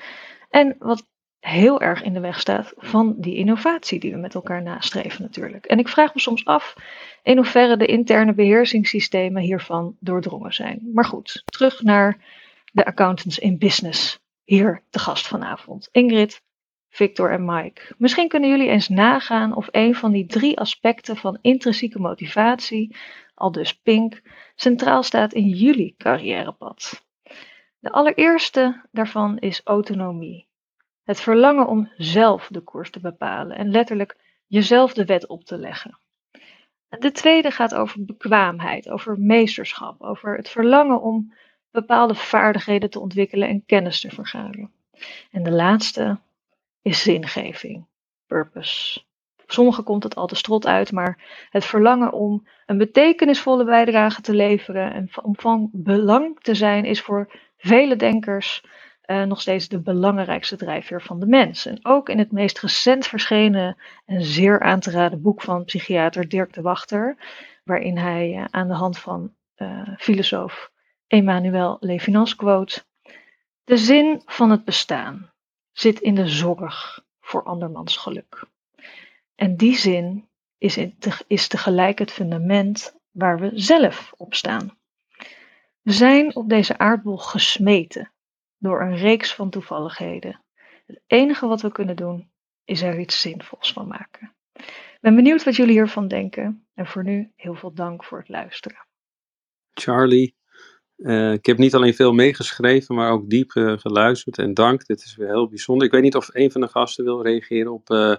en 0.50 0.76
wat 0.80 1.06
heel 1.40 1.82
erg 1.82 2.04
in 2.04 2.14
de 2.14 2.20
weg 2.20 2.40
staat 2.40 2.74
van 2.78 3.16
die 3.18 3.36
innovatie 3.36 4.00
die 4.00 4.12
we 4.12 4.18
met 4.18 4.36
elkaar 4.36 4.62
nastreven 4.62 5.22
natuurlijk. 5.22 5.66
En 5.66 5.80
ik 5.80 5.88
vraag 5.88 6.14
me 6.14 6.20
soms 6.20 6.46
af 6.46 6.76
in 7.24 7.38
hoeverre 7.38 7.78
de 7.78 7.86
interne 7.86 8.34
beheersingssystemen 8.34 9.42
hiervan 9.42 9.96
doordrongen 10.00 10.54
zijn. 10.54 10.90
Maar 10.94 11.06
goed, 11.06 11.44
terug 11.46 11.82
naar 11.82 12.18
de 12.72 12.86
accountants 12.86 13.40
in 13.40 13.58
business. 13.58 14.20
Hier 14.44 14.82
te 14.90 15.00
gast 15.00 15.28
vanavond. 15.28 15.90
Ingrid, 15.92 16.42
Victor 16.94 17.32
en 17.32 17.46
Mike. 17.46 17.82
Misschien 17.98 18.28
kunnen 18.28 18.50
jullie 18.50 18.68
eens 18.68 18.90
nagaan 18.90 19.56
of 19.56 19.68
een 19.72 19.96
van 19.96 20.12
die 20.12 20.26
drie 20.26 20.60
aspecten 20.60 21.18
van 21.18 21.38
intrinsieke 21.42 22.00
motivatie, 22.00 22.96
al 23.34 23.52
dus 23.52 23.74
Pink, 23.74 24.22
centraal 24.56 25.04
staat 25.04 25.34
in 25.34 25.48
jullie 25.48 25.96
carrièrepad. 25.98 27.06
De 27.80 27.92
allereerste 27.92 28.82
daarvan 28.92 29.38
is 29.40 29.62
autonomie. 29.64 30.48
Het 31.04 31.22
verlangen 31.22 31.68
om 31.68 31.92
zelf 31.98 32.48
de 32.52 32.62
koers 32.62 32.90
te 32.90 33.00
bepalen 33.00 33.58
en 33.58 33.72
letterlijk 33.72 34.18
jezelf 34.48 34.94
de 34.94 35.06
wet 35.06 35.28
op 35.28 35.44
te 35.44 35.58
leggen. 35.58 36.00
De 36.90 37.12
tweede 37.12 37.52
gaat 37.52 37.76
over 37.76 38.06
bekwaamheid, 38.06 38.90
over 38.90 39.20
meesterschap, 39.20 40.02
over 40.02 40.36
het 40.36 40.50
verlangen 40.50 41.02
om 41.02 41.34
bepaalde 41.72 42.16
vaardigheden 42.16 42.90
te 42.90 43.00
ontwikkelen 43.00 43.48
en 43.48 43.66
kennis 43.66 44.00
te 44.00 44.10
vergaren. 44.10 44.72
En 45.32 45.44
de 45.44 45.52
laatste 45.52 46.20
is 46.84 47.02
zingeving, 47.02 47.88
purpose. 48.28 49.02
sommigen 49.48 49.84
komt 49.84 50.04
het 50.04 50.16
al 50.16 50.28
te 50.28 50.36
strot 50.36 50.68
uit, 50.68 50.92
maar 50.92 51.48
het 51.50 51.66
verlangen 51.66 52.12
om 52.12 52.48
een 52.66 52.78
betekenisvolle 52.78 53.66
bijdrage 53.66 54.22
te 54.22 54.34
leveren 54.34 54.94
en 54.94 55.10
om 55.22 55.36
van 55.36 55.70
belang 55.72 56.40
te 56.40 56.56
zijn 56.56 56.86
is 56.86 57.02
voor 57.02 57.32
vele 57.58 57.96
denkers 57.96 58.64
uh, 59.06 59.24
nog 59.24 59.42
steeds 59.42 59.68
de 59.68 59.80
belangrijkste 59.80 60.56
drijfveer 60.56 61.02
van 61.02 61.20
de 61.20 61.26
mens. 61.26 61.66
En 61.66 61.86
ook 61.86 62.10
in 62.10 62.18
het 62.18 62.32
meest 62.32 62.60
recent 62.60 63.08
verschenen 63.08 63.78
en 64.06 64.22
zeer 64.22 64.62
aan 64.62 64.80
te 64.80 64.92
raden 64.92 65.22
boek 65.22 65.42
van 65.42 65.64
psychiater 65.64 66.30
Dirk 66.30 66.54
de 66.54 66.62
Wachter, 66.62 67.18
waarin 67.64 67.98
hij 67.98 68.34
uh, 68.34 68.46
aan 68.50 68.68
de 68.68 68.74
hand 68.74 69.00
van 69.00 69.34
uh, 69.58 69.88
filosoof 69.98 70.72
Emmanuel 71.08 71.78
Levinas 71.80 72.36
quote: 72.36 72.84
De 73.64 73.78
zin 73.78 74.22
van 74.26 74.52
het 74.52 74.66
bestaan 74.66 75.33
zit 75.74 76.00
in 76.00 76.16
de 76.16 76.28
zorg 76.28 77.04
voor 77.20 77.44
andermans 77.44 77.98
geluk. 77.98 78.46
En 79.36 79.58
die 79.58 79.78
zin 79.78 80.30
is, 80.58 80.78
is 81.28 81.48
tegelijk 81.48 82.00
het 82.00 82.12
fundament 82.12 82.96
waar 83.12 83.40
we 83.40 83.52
zelf 83.54 84.14
op 84.18 84.34
staan. 84.34 84.78
We 85.82 85.92
zijn 85.92 86.36
op 86.36 86.50
deze 86.50 86.78
aardbol 86.78 87.18
gesmeten 87.18 88.12
door 88.58 88.82
een 88.82 88.96
reeks 88.96 89.34
van 89.34 89.50
toevalligheden. 89.50 90.42
Het 90.86 91.02
enige 91.08 91.48
wat 91.48 91.62
we 91.62 91.72
kunnen 91.72 91.96
doen 91.96 92.32
is 92.64 92.82
er 92.82 93.00
iets 93.00 93.22
zinvols 93.22 93.74
van 93.74 93.88
maken. 93.88 94.36
ben 95.02 95.16
benieuwd 95.16 95.44
wat 95.44 95.56
jullie 95.56 95.74
hiervan 95.74 96.08
denken. 96.08 96.68
En 96.74 96.88
voor 96.88 97.04
nu 97.04 97.32
heel 97.36 97.56
veel 97.56 97.74
dank 97.74 98.04
voor 98.04 98.18
het 98.18 98.30
luisteren. 98.30 98.88
Charlie, 99.74 100.36
uh, 101.04 101.32
ik 101.32 101.46
heb 101.46 101.58
niet 101.58 101.76
alleen 101.76 101.94
veel 101.94 102.14
meegeschreven, 102.14 102.96
maar 102.96 103.12
ook 103.12 103.30
diep 103.30 103.54
uh, 103.54 103.78
geluisterd. 103.78 104.38
En 104.38 104.54
dank, 104.54 104.86
dit 104.86 105.04
is 105.04 105.16
weer 105.16 105.28
heel 105.28 105.48
bijzonder. 105.48 105.86
Ik 105.86 105.94
weet 105.94 106.02
niet 106.02 106.16
of 106.16 106.30
een 106.32 106.52
van 106.52 106.62
de 106.62 106.68
gasten 106.68 107.04
wil 107.04 107.24
reageren 107.24 107.72
op 107.72 107.90
uh, 107.90 108.16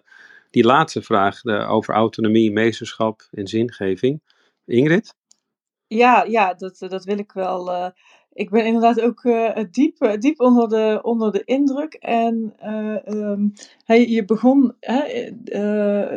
die 0.50 0.64
laatste 0.64 1.02
vraag 1.02 1.44
over 1.44 1.94
autonomie, 1.94 2.52
meesterschap 2.52 3.28
en 3.30 3.46
zingeving. 3.46 4.22
Ingrid? 4.64 5.14
Ja, 5.86 6.24
ja 6.28 6.54
dat, 6.54 6.76
dat 6.78 7.04
wil 7.04 7.18
ik 7.18 7.32
wel 7.32 7.92
ik 8.34 8.50
ben 8.50 8.66
inderdaad 8.66 9.00
ook 9.00 9.24
uh, 9.24 9.58
diep, 9.70 10.16
diep 10.18 10.40
onder, 10.40 10.68
de, 10.68 10.98
onder 11.02 11.32
de 11.32 11.42
indruk. 11.44 11.94
En 11.94 12.54
uh, 13.86 14.08
je 14.08 14.24
begon 14.26 14.74
hè, 14.80 15.32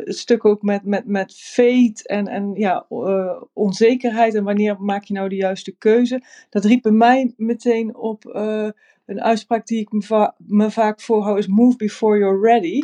het 0.06 0.18
stuk 0.18 0.46
ook 0.46 0.62
met, 0.62 0.84
met, 0.84 1.06
met 1.06 1.34
fate 1.36 2.04
en, 2.04 2.28
en 2.28 2.54
ja, 2.56 2.86
onzekerheid. 3.54 4.36
En 4.36 4.44
wanneer 4.44 4.82
maak 4.82 5.04
je 5.04 5.14
nou 5.14 5.30
de 5.30 5.36
juiste 5.36 5.76
keuze? 5.78 6.22
Dat 6.50 6.66
riep 6.66 6.82
bij 6.82 6.92
mij 6.92 7.34
meteen 7.38 7.96
op 7.96 8.26
een 9.08 9.22
uitspraak 9.22 9.68
die 9.68 9.80
ik 9.80 9.92
me, 9.92 10.02
va 10.02 10.36
me 10.38 10.72
vaak 10.72 11.02
voorhoud: 11.02 11.38
is 11.38 11.48
move 11.48 11.78
before 11.78 12.18
you're 12.18 12.40
ready. 12.40 12.82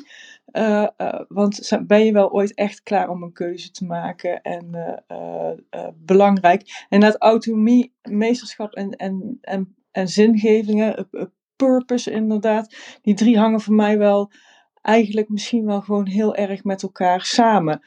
Uh, 0.53 0.87
uh, 0.97 1.19
want 1.27 1.79
ben 1.87 2.05
je 2.05 2.11
wel 2.11 2.31
ooit 2.31 2.53
echt 2.53 2.83
klaar 2.83 3.09
om 3.09 3.23
een 3.23 3.33
keuze 3.33 3.71
te 3.71 3.85
maken? 3.85 4.41
En 4.41 4.69
uh, 5.07 5.87
belangrijk. 5.95 6.85
En 6.89 6.99
dat 6.99 7.17
autonomie, 7.17 7.93
meesterschap 8.01 8.73
en, 8.73 8.89
en, 8.89 9.37
en, 9.41 9.75
en 9.91 10.07
zingevingen, 10.07 11.09
purpose 11.55 12.11
inderdaad, 12.11 12.75
die 13.01 13.13
drie 13.13 13.37
hangen 13.37 13.61
voor 13.61 13.73
mij 13.73 13.97
wel 13.97 14.31
eigenlijk 14.81 15.29
misschien 15.29 15.65
wel 15.65 15.81
gewoon 15.81 16.07
heel 16.07 16.35
erg 16.35 16.63
met 16.63 16.83
elkaar 16.83 17.21
samen. 17.21 17.81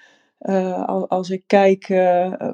als, 0.87 1.09
als 1.09 1.31
ik 1.31 1.43
kijk, 1.47 1.87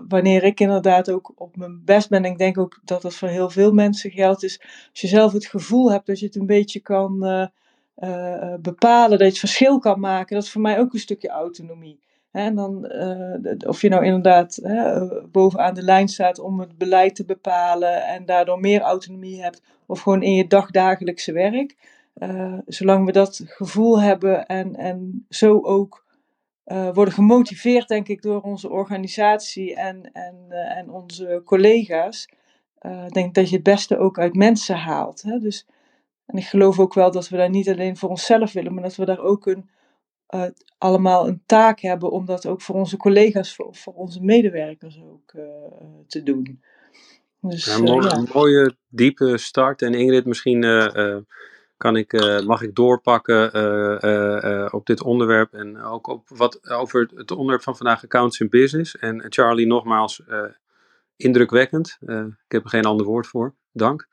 wanneer 0.09 0.43
ik 0.43 0.61
inderdaad 0.61 1.11
ook 1.11 1.33
op 1.35 1.57
mijn 1.57 1.83
best 1.85 2.09
ben, 2.09 2.25
en 2.25 2.31
ik 2.31 2.39
denk 2.39 2.59
ook 2.59 2.81
dat 2.85 3.03
dat 3.03 3.15
voor 3.15 3.29
heel 3.29 3.51
veel 3.51 3.73
mensen 3.73 4.11
geldt, 4.11 4.43
is 4.43 4.61
als 4.91 5.01
je 5.01 5.07
zelf 5.07 5.33
het 5.33 5.47
gevoel 5.47 5.93
hebt 5.93 6.07
dat 6.07 6.19
je 6.19 6.27
het 6.27 6.37
een 6.37 6.47
beetje 6.47 6.81
kan 6.81 7.51
uh, 7.99 8.55
bepalen, 8.61 9.19
dat 9.19 9.33
je 9.33 9.39
verschil 9.39 9.79
kan 9.79 10.01
maken, 10.01 10.35
dat 10.35 10.45
is 10.45 10.51
voor 10.51 10.61
mij 10.61 10.79
ook 10.79 10.93
een 10.93 10.99
stukje 10.99 11.29
autonomie. 11.29 12.01
en 12.31 12.55
dan, 12.55 12.93
uh, 12.93 13.69
of 13.69 13.81
je 13.81 13.89
nou 13.89 14.05
inderdaad 14.05 14.61
bovenaan 15.33 15.75
de 15.75 15.83
lijn 15.83 16.09
staat 16.09 16.39
om 16.39 16.61
het 16.61 16.79
beleid 16.79 17.15
te 17.15 17.25
bepalen 17.25 18.07
en 18.07 18.25
daardoor 18.25 18.61
meer 18.61 18.81
autonomie 18.81 19.43
hebt, 19.43 19.63
of 19.87 20.01
gewoon 20.01 20.23
in 20.23 20.35
je 20.35 20.47
dagdagelijkse 20.47 21.33
werk. 21.33 21.77
zolang 22.67 23.07
we 23.07 23.13
dat 23.13 23.41
gevoel 23.45 24.01
hebben 24.01 24.47
en, 24.47 24.77
en 24.77 25.27
zo 25.29 25.61
ook 25.63 26.05
worden 26.93 27.15
gemotiveerd, 27.15 27.89
denk 27.89 28.09
ik, 28.09 28.23
door 28.23 28.41
onze 28.41 28.71
organisatie 28.71 29.75
en, 29.75 30.13
en, 30.13 30.37
en 30.51 30.91
onze 30.91 31.43
collega's, 31.45 32.29
denk 33.09 33.35
dat 33.35 33.49
je 33.49 33.55
het 33.55 33.65
beste 33.65 33.99
ook 33.99 34.19
uit 34.19 34.35
mensen 34.35 34.77
haalt. 34.77 35.23
Dus 35.41 35.67
en 36.33 36.39
ik 36.39 36.45
geloof 36.45 36.79
ook 36.79 36.95
wel 36.95 37.11
dat 37.11 37.29
we 37.29 37.37
daar 37.37 37.51
niet 37.51 37.69
alleen 37.69 37.97
voor 37.97 38.09
onszelf 38.09 38.53
willen, 38.53 38.75
maar 38.75 38.83
dat 38.83 38.97
we 38.97 39.05
daar 39.05 39.21
ook 39.21 39.47
een, 39.47 39.71
uh, 40.35 40.45
allemaal 40.79 41.29
een 41.29 41.43
taak 41.47 41.81
hebben 41.81 42.11
om 42.11 42.27
dat 42.27 42.47
ook 42.47 42.63
voor 42.63 42.75
onze 42.75 42.97
collega's, 42.97 43.55
voor, 43.55 43.75
voor 43.75 43.93
onze 43.93 44.23
medewerkers 44.23 45.01
ook 45.03 45.33
uh, 45.33 45.45
te 46.07 46.23
doen. 46.23 46.63
Dus, 47.41 47.65
ja, 47.65 47.79
mooi, 47.79 48.07
ja. 48.07 48.13
Een 48.13 48.29
mooie, 48.33 48.77
diepe 48.89 49.39
start. 49.39 49.83
En 49.83 49.95
Ingrid, 49.95 50.25
misschien 50.25 50.63
uh, 50.63 51.17
kan 51.77 51.97
ik, 51.97 52.13
mag 52.45 52.63
ik 52.63 52.75
doorpakken 52.75 53.53
op 54.73 54.87
dit 54.87 55.03
onderwerp 55.03 55.55
en 55.55 55.83
ook 55.83 56.07
op 56.07 56.29
wat, 56.29 56.71
over 56.71 57.11
het 57.15 57.31
onderwerp 57.31 57.63
van 57.63 57.77
vandaag, 57.77 58.05
accounts 58.05 58.41
in 58.41 58.49
business. 58.49 58.97
En 58.97 59.27
Charlie, 59.29 59.67
nogmaals, 59.67 60.23
indrukwekkend. 61.17 61.99
ik 62.47 62.53
heb 62.53 62.65
er 62.65 62.71
geen 62.71 62.85
ander 62.85 63.07
woord 63.07 63.27
voor. 63.27 63.55
Dank. 63.73 64.09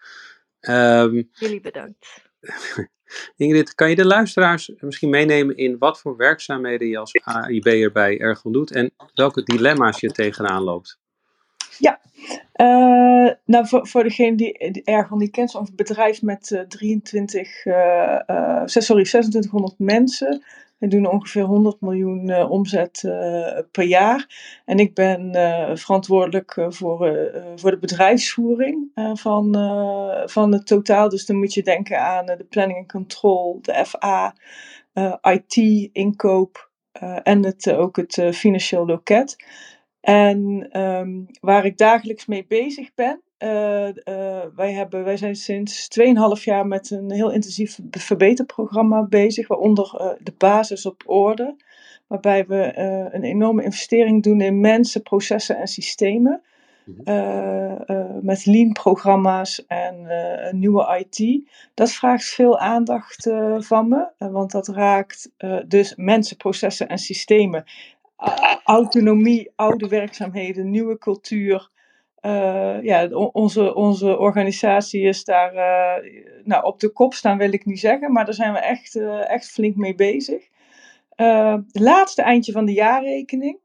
Um, 0.62 1.30
Jullie 1.32 1.62
bedankt. 1.62 2.22
Ingrid, 3.38 3.76
kan 3.76 3.89
je 3.89 3.95
de 3.95 4.06
luisteraars 4.06 4.72
misschien 4.80 5.10
meenemen 5.10 5.58
in 5.58 5.78
wat 5.78 6.00
voor 6.00 6.17
werkzaamheden 6.17 6.88
je 6.88 6.98
als 6.98 7.22
AIB'er 7.24 7.91
bij 7.91 8.19
Ergon 8.19 8.52
doet 8.52 8.72
en 8.72 8.91
welke 9.13 9.43
dilemma's 9.43 10.00
je 10.00 10.12
tegenaan 10.12 10.63
loopt? 10.63 11.00
Ja, 11.78 12.00
uh, 12.56 13.34
nou 13.45 13.67
voor, 13.67 13.88
voor 13.88 14.04
degene 14.04 14.36
die, 14.36 14.72
die 14.72 14.84
Ergon 14.84 15.19
die 15.19 15.30
kent, 15.30 15.56
ons 15.56 15.76
bedrijf 15.76 16.22
met 16.22 16.50
uh, 16.50 16.62
23, 16.62 17.65
uh, 17.65 18.19
sorry, 18.65 19.04
2600 19.04 19.74
mensen. 19.78 20.43
We 20.80 20.88
doen 20.88 21.10
ongeveer 21.10 21.44
100 21.44 21.82
miljoen 21.82 22.30
uh, 22.30 22.52
omzet 22.52 23.04
uh, 23.06 23.60
per 23.72 23.84
jaar. 23.84 24.28
En 24.65 24.80
ik 24.80 24.94
ben 24.94 25.36
uh, 25.36 25.76
verantwoordelijk 25.76 26.65
voor, 26.70 27.32
voor 27.56 27.72
de 27.72 27.80
bedrijfsvoering 27.80 28.92
van, 29.13 29.56
van 30.26 30.54
het 30.54 30.68
totaal. 30.68 31.10
Dus 31.10 31.26
dan 31.26 31.38
moet 31.38 31.54
je 31.54 31.63
denken 31.63 32.02
aan 32.02 32.26
de 32.26 32.46
planning 32.50 32.80
en 32.80 32.88
control, 32.88 33.60
de 33.62 33.86
FA, 33.86 34.36
IT, 35.22 35.56
inkoop 35.94 36.70
en 37.24 37.46
het, 37.46 37.72
ook 37.72 37.96
het 37.96 38.24
financieel 38.32 38.86
loket. 38.86 39.36
En 40.02 40.70
um, 40.80 41.26
waar 41.42 41.65
ik 41.65 41.78
dagelijks 41.78 42.26
mee 42.26 42.46
bezig 42.48 42.94
ben, 42.94 43.22
uh, 43.43 43.88
uh, 43.88 44.41
wij, 44.56 44.73
hebben, 44.73 45.04
wij 45.04 45.17
zijn 45.17 45.36
sinds 45.36 45.88
2,5 46.38 46.43
jaar 46.43 46.67
met 46.67 46.91
een 46.91 47.12
heel 47.12 47.32
intensief 47.32 47.80
verbeterprogramma 47.91 49.04
bezig, 49.04 49.47
waaronder 49.47 49.91
uh, 49.95 50.08
de 50.19 50.34
basis 50.38 50.86
op 50.86 51.04
orde, 51.06 51.56
waarbij 52.08 52.45
we 52.45 52.78
een 53.13 53.23
enorme 53.23 53.63
investering 53.63 54.23
doen 54.23 54.41
in 54.41 54.60
mensen, 54.60 55.02
processen 55.02 55.58
en 55.58 55.67
systemen. 55.67 56.41
Mhm. 56.86 58.25
met 58.25 58.45
lean-programma's 58.45 59.65
en 59.67 60.08
nieuwe 60.52 61.06
IT. 61.10 61.49
Dat 61.73 61.91
vraagt 61.91 62.25
veel 62.25 62.60
aandacht 62.60 63.30
van 63.58 63.88
me, 63.88 64.08
want 64.17 64.52
dat 64.52 64.67
raakt 64.67 65.32
dus 65.67 65.95
mensen, 65.95 66.38
processen 66.38 66.88
en 66.88 66.97
systemen 66.97 67.65
autonomie, 68.63 69.52
oude 69.56 69.88
werkzaamheden, 69.88 70.69
nieuwe 70.69 70.97
cultuur. 70.97 71.69
Uh, 72.21 72.84
ja, 72.84 73.08
onze, 73.08 73.75
onze 73.75 74.17
organisatie 74.17 75.01
is 75.01 75.23
daar 75.23 75.53
uh, 75.53 76.12
nou, 76.43 76.63
op 76.63 76.79
de 76.79 76.89
kop 76.89 77.13
staan, 77.13 77.38
wil 77.38 77.53
ik 77.53 77.65
niet 77.65 77.79
zeggen, 77.79 78.12
maar 78.12 78.25
daar 78.25 78.34
zijn 78.34 78.53
we 78.53 78.60
echt, 78.60 78.95
uh, 78.95 79.29
echt 79.29 79.51
flink 79.51 79.75
mee 79.75 79.95
bezig. 79.95 80.47
het 81.15 81.79
laatste 81.79 82.21
eindje 82.21 82.51
van 82.51 82.65
de 82.65 82.73
jaarrekening. 82.73 83.60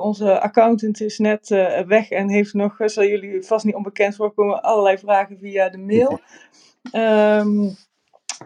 onze 0.00 0.40
accountant 0.40 1.00
is 1.00 1.18
net 1.18 1.48
weg 1.86 2.10
en 2.10 2.30
heeft 2.30 2.54
nog, 2.54 2.76
zal 2.84 3.04
jullie 3.04 3.42
vast 3.42 3.64
niet 3.64 3.74
onbekend 3.74 4.16
voorkomen, 4.16 4.62
allerlei 4.62 4.98
vragen 4.98 5.38
via 5.38 5.68
de 5.68 5.78
mail. 5.78 6.20
Um, 6.92 7.76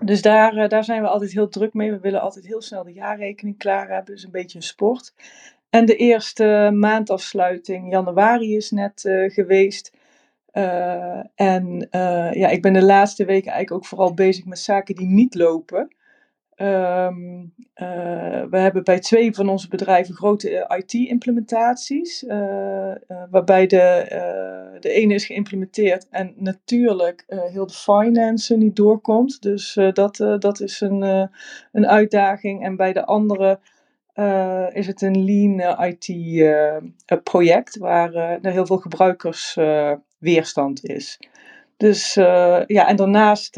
dus 0.00 0.22
daar, 0.22 0.56
eh, 0.56 0.68
daar 0.68 0.84
zijn 0.84 1.02
we 1.02 1.08
altijd 1.08 1.32
heel 1.32 1.48
druk 1.48 1.74
mee. 1.74 1.90
We 1.90 2.00
willen 2.00 2.20
altijd 2.20 2.46
heel 2.46 2.62
snel 2.62 2.84
de 2.84 2.92
jaarrekening 2.92 3.58
klaar 3.58 3.88
hebben. 3.88 4.14
Dus 4.14 4.24
een 4.24 4.30
beetje 4.30 4.58
een 4.58 4.64
sport. 4.64 5.14
En 5.70 5.86
de 5.86 5.96
eerste 5.96 6.70
maandafsluiting, 6.74 7.92
januari, 7.92 8.56
is 8.56 8.70
net 8.70 9.04
uh, 9.04 9.30
geweest. 9.30 9.96
Uh, 10.52 11.20
en 11.34 11.88
uh, 11.90 12.32
ja, 12.32 12.48
ik 12.48 12.62
ben 12.62 12.72
de 12.72 12.84
laatste 12.84 13.24
weken 13.24 13.52
eigenlijk 13.52 13.82
ook 13.82 13.88
vooral 13.88 14.14
bezig 14.14 14.44
met 14.44 14.58
zaken 14.58 14.94
die 14.94 15.06
niet 15.06 15.34
lopen. 15.34 15.96
Uh, 16.56 17.08
we 18.50 18.58
hebben 18.58 18.84
bij 18.84 18.98
twee 18.98 19.34
van 19.34 19.48
onze 19.48 19.68
bedrijven 19.68 20.14
grote 20.14 20.74
IT-implementaties, 20.76 22.24
waarbij 23.30 23.66
de, 23.66 24.06
de 24.80 24.90
ene 24.90 25.14
is 25.14 25.26
geïmplementeerd 25.26 26.06
en 26.10 26.34
natuurlijk 26.36 27.24
heel 27.28 27.66
de 27.66 27.72
finance 27.72 28.56
niet 28.56 28.76
doorkomt. 28.76 29.42
Dus 29.42 29.78
dat, 29.92 30.16
dat 30.38 30.60
is 30.60 30.80
een, 30.80 31.30
een 31.72 31.86
uitdaging. 31.86 32.64
En 32.64 32.76
bij 32.76 32.92
de 32.92 33.04
andere 33.04 33.58
is 34.72 34.86
het 34.86 35.02
een 35.02 35.24
lean 35.24 35.60
IT-project 35.88 37.78
waar 37.78 38.14
er 38.14 38.52
heel 38.52 38.66
veel 38.66 38.78
gebruikersweerstand 38.78 40.84
is. 40.84 41.20
Dus 41.76 42.14
ja, 42.66 42.88
en 42.88 42.96
daarnaast 42.96 43.54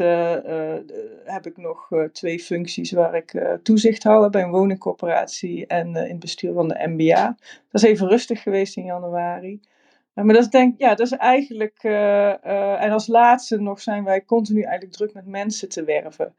heb 1.23 1.45
ik 1.45 1.57
nog 1.57 1.89
twee 2.11 2.39
functies 2.39 2.91
waar 2.91 3.15
ik 3.15 3.59
toezicht 3.63 4.03
hou 4.03 4.29
bij 4.29 4.43
een 4.43 4.51
woningcorporatie 4.51 5.67
en 5.67 5.87
in 5.87 5.95
het 5.95 6.19
bestuur 6.19 6.53
van 6.53 6.67
de 6.67 6.87
MBA. 6.87 7.35
Dat 7.71 7.83
is 7.83 7.89
even 7.89 8.07
rustig 8.07 8.41
geweest 8.41 8.77
in 8.77 8.83
januari. 8.83 9.59
maar 10.13 10.33
dat 10.33 10.43
is 10.43 10.49
denk 10.49 10.75
ja, 10.77 10.95
dat 10.95 11.05
is 11.05 11.11
eigenlijk, 11.11 11.83
en 11.83 12.91
als 12.91 13.07
laatste 13.07 13.61
nog 13.61 13.81
zijn 13.81 14.03
wij 14.03 14.25
continu 14.25 14.61
eigenlijk 14.61 14.93
druk 14.93 15.13
met 15.13 15.25
mensen 15.25 15.69
te 15.69 15.83
werven. 15.83 16.35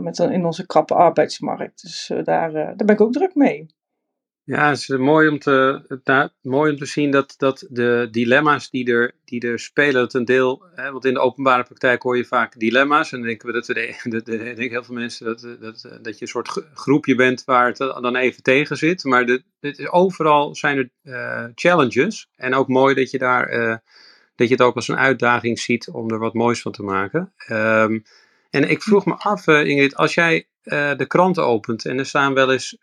Met 0.00 0.16
dan 0.16 0.32
in 0.32 0.44
onze 0.44 0.66
krappe 0.66 0.94
arbeidsmarkt. 0.94 1.82
Dus 1.82 2.12
daar, 2.24 2.52
daar 2.52 2.76
ben 2.76 2.88
ik 2.88 3.00
ook 3.00 3.12
druk 3.12 3.34
mee. 3.34 3.66
Ja, 4.48 4.68
het 4.68 4.78
is 4.78 4.88
mooi 4.88 5.28
om 5.28 5.38
te, 5.38 6.32
mooi 6.42 6.70
om 6.72 6.78
te 6.78 6.86
zien 6.86 7.10
dat, 7.10 7.34
dat 7.36 7.66
de 7.70 8.08
dilemma's 8.10 8.70
die 8.70 8.92
er, 8.92 9.14
die 9.24 9.40
er 9.40 9.58
spelen, 9.58 9.94
dat 9.94 10.14
een 10.14 10.24
deel, 10.24 10.64
hè, 10.74 10.92
want 10.92 11.04
in 11.04 11.14
de 11.14 11.20
openbare 11.20 11.62
praktijk 11.62 12.02
hoor 12.02 12.16
je 12.16 12.24
vaak 12.24 12.58
dilemma's 12.58 13.12
en 13.12 13.22
denken 13.22 13.46
we 13.46 13.52
dat 13.52 13.66
de, 13.66 14.20
de, 14.24 14.54
heel 14.70 14.84
veel 14.84 14.94
mensen 14.94 15.26
dat, 15.26 15.40
dat, 15.60 15.98
dat 16.02 16.14
je 16.14 16.22
een 16.22 16.28
soort 16.28 16.48
groepje 16.74 17.14
bent 17.14 17.44
waar 17.44 17.66
het 17.66 17.76
dan 17.76 18.16
even 18.16 18.42
tegen 18.42 18.76
zit, 18.76 19.04
maar 19.04 19.26
de, 19.26 19.42
is, 19.60 19.88
overal 19.88 20.54
zijn 20.54 20.78
er 20.78 20.90
uh, 21.02 21.44
challenges 21.54 22.28
en 22.36 22.54
ook 22.54 22.68
mooi 22.68 22.94
dat 22.94 23.10
je 23.10 23.18
daar, 23.18 23.52
uh, 23.52 23.76
dat 24.34 24.48
je 24.48 24.54
het 24.54 24.62
ook 24.62 24.74
als 24.74 24.88
een 24.88 24.98
uitdaging 24.98 25.58
ziet 25.58 25.90
om 25.90 26.10
er 26.10 26.18
wat 26.18 26.34
moois 26.34 26.62
van 26.62 26.72
te 26.72 26.82
maken. 26.82 27.32
Um, 27.50 28.02
en 28.50 28.70
ik 28.70 28.82
vroeg 28.82 29.06
me 29.06 29.14
af, 29.14 29.46
uh, 29.46 29.66
Ingrid, 29.66 29.96
als 29.96 30.14
jij 30.14 30.48
de 30.96 31.04
krant 31.06 31.38
opent 31.38 31.84
en 31.84 31.98
er 31.98 32.06
staan 32.06 32.34
wel 32.34 32.52
eens 32.52 32.76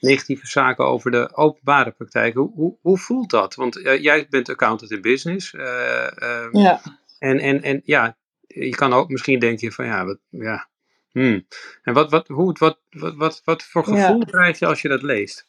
negatieve 0.00 0.46
zaken 0.46 0.84
over 0.84 1.10
de 1.10 1.36
openbare 1.36 1.90
praktijk. 1.90 2.34
Hoe, 2.34 2.52
hoe, 2.54 2.76
hoe 2.80 2.98
voelt 2.98 3.30
dat? 3.30 3.54
Want 3.54 3.76
uh, 3.76 4.02
jij 4.02 4.26
bent 4.30 4.48
accountant 4.48 4.90
in 4.90 5.00
business. 5.00 5.52
Uh, 5.52 6.08
ja. 6.52 6.80
En, 7.18 7.38
en, 7.38 7.62
en 7.62 7.82
ja, 7.84 8.16
je 8.46 8.74
kan 8.74 8.92
ook 8.92 9.08
misschien 9.08 9.38
denken 9.38 9.72
van 9.72 9.86
ja, 9.86 10.04
wat, 10.04 10.18
ja. 10.28 10.68
Hmm. 11.10 11.46
En 11.82 11.94
wat, 11.94 12.10
wat, 12.10 12.28
hoe, 12.28 12.56
wat, 12.58 12.80
wat, 12.90 13.14
wat, 13.16 13.42
wat 13.44 13.62
voor 13.62 13.84
gevoel 13.84 14.18
ja. 14.18 14.24
krijg 14.24 14.58
je 14.58 14.66
als 14.66 14.82
je 14.82 14.88
dat 14.88 15.02
leest? 15.02 15.46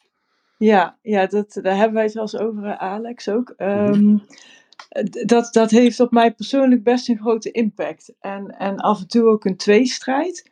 Ja, 0.57 0.97
ja 1.01 1.25
dat, 1.25 1.59
daar 1.61 1.75
hebben 1.75 1.93
wij 1.93 2.03
het 2.03 2.13
wel 2.13 2.23
eens 2.23 2.37
over, 2.37 2.77
Alex 2.77 3.29
ook. 3.29 3.53
Um, 3.57 4.25
dat, 5.25 5.53
dat 5.53 5.71
heeft 5.71 5.99
op 5.99 6.11
mij 6.11 6.33
persoonlijk 6.33 6.83
best 6.83 7.09
een 7.09 7.19
grote 7.19 7.51
impact. 7.51 8.13
En, 8.19 8.57
en 8.57 8.77
af 8.77 8.99
en 8.99 9.07
toe 9.07 9.23
ook 9.27 9.45
een 9.45 9.57
tweestrijd. 9.57 10.49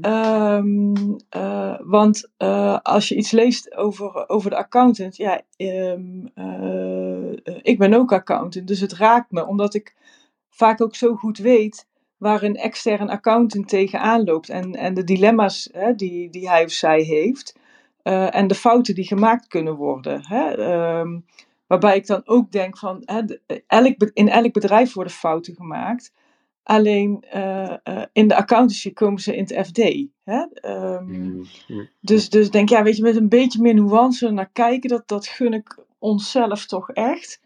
Um, 0.00 1.16
uh, 1.36 1.78
want 1.80 2.30
uh, 2.38 2.78
als 2.82 3.08
je 3.08 3.16
iets 3.16 3.30
leest 3.30 3.76
over, 3.76 4.28
over 4.28 4.50
de 4.50 4.56
accountant, 4.56 5.16
ja, 5.16 5.40
um, 5.56 6.30
uh, 6.34 7.32
ik 7.62 7.78
ben 7.78 7.94
ook 7.94 8.12
accountant, 8.12 8.66
dus 8.66 8.80
het 8.80 8.92
raakt 8.92 9.30
me, 9.30 9.46
omdat 9.46 9.74
ik 9.74 9.94
vaak 10.48 10.80
ook 10.80 10.94
zo 10.94 11.14
goed 11.14 11.38
weet 11.38 11.86
waar 12.16 12.42
een 12.42 12.56
extern 12.56 13.08
accountant 13.08 13.68
tegenaan 13.68 14.24
loopt 14.24 14.48
en, 14.48 14.72
en 14.74 14.94
de 14.94 15.04
dilemma's 15.04 15.68
hè, 15.72 15.94
die, 15.94 16.30
die 16.30 16.48
hij 16.48 16.64
of 16.64 16.70
zij 16.70 17.02
heeft 17.02 17.58
en 18.02 18.46
de 18.46 18.54
fouten 18.54 18.94
die 18.94 19.06
gemaakt 19.06 19.46
kunnen 19.46 19.74
worden. 19.74 20.26
Hè, 20.26 20.74
um, 21.00 21.24
waarbij 21.66 21.96
ik 21.96 22.06
dan 22.06 22.22
ook 22.24 22.50
denk 22.52 22.78
van, 22.78 23.02
hè, 23.04 23.22
elk, 23.66 24.10
in 24.12 24.28
elk 24.28 24.52
bedrijf 24.52 24.92
worden 24.92 25.12
fouten 25.12 25.54
gemaakt. 25.54 26.12
Alleen 26.62 27.24
uh, 27.34 27.74
uh, 27.84 28.02
in 28.12 28.28
de 28.28 28.36
accountancy 28.36 28.92
komen 28.92 29.20
ze 29.20 29.36
in 29.36 29.42
het 29.42 29.66
FD. 29.66 29.78
Hè? 30.24 30.44
Um, 30.62 31.04
mm, 31.06 31.44
mm, 31.68 31.88
dus, 32.00 32.30
dus 32.30 32.50
denk 32.50 32.68
ja, 32.68 32.82
weet 32.82 32.96
je, 32.96 33.02
met 33.02 33.16
een 33.16 33.28
beetje 33.28 33.62
meer 33.62 33.74
nuance 33.74 34.30
naar 34.30 34.50
kijken, 34.52 34.88
dat, 34.88 35.08
dat 35.08 35.26
gun 35.26 35.52
ik 35.52 35.78
onszelf 35.98 36.66
toch 36.66 36.90
echt. 36.90 37.40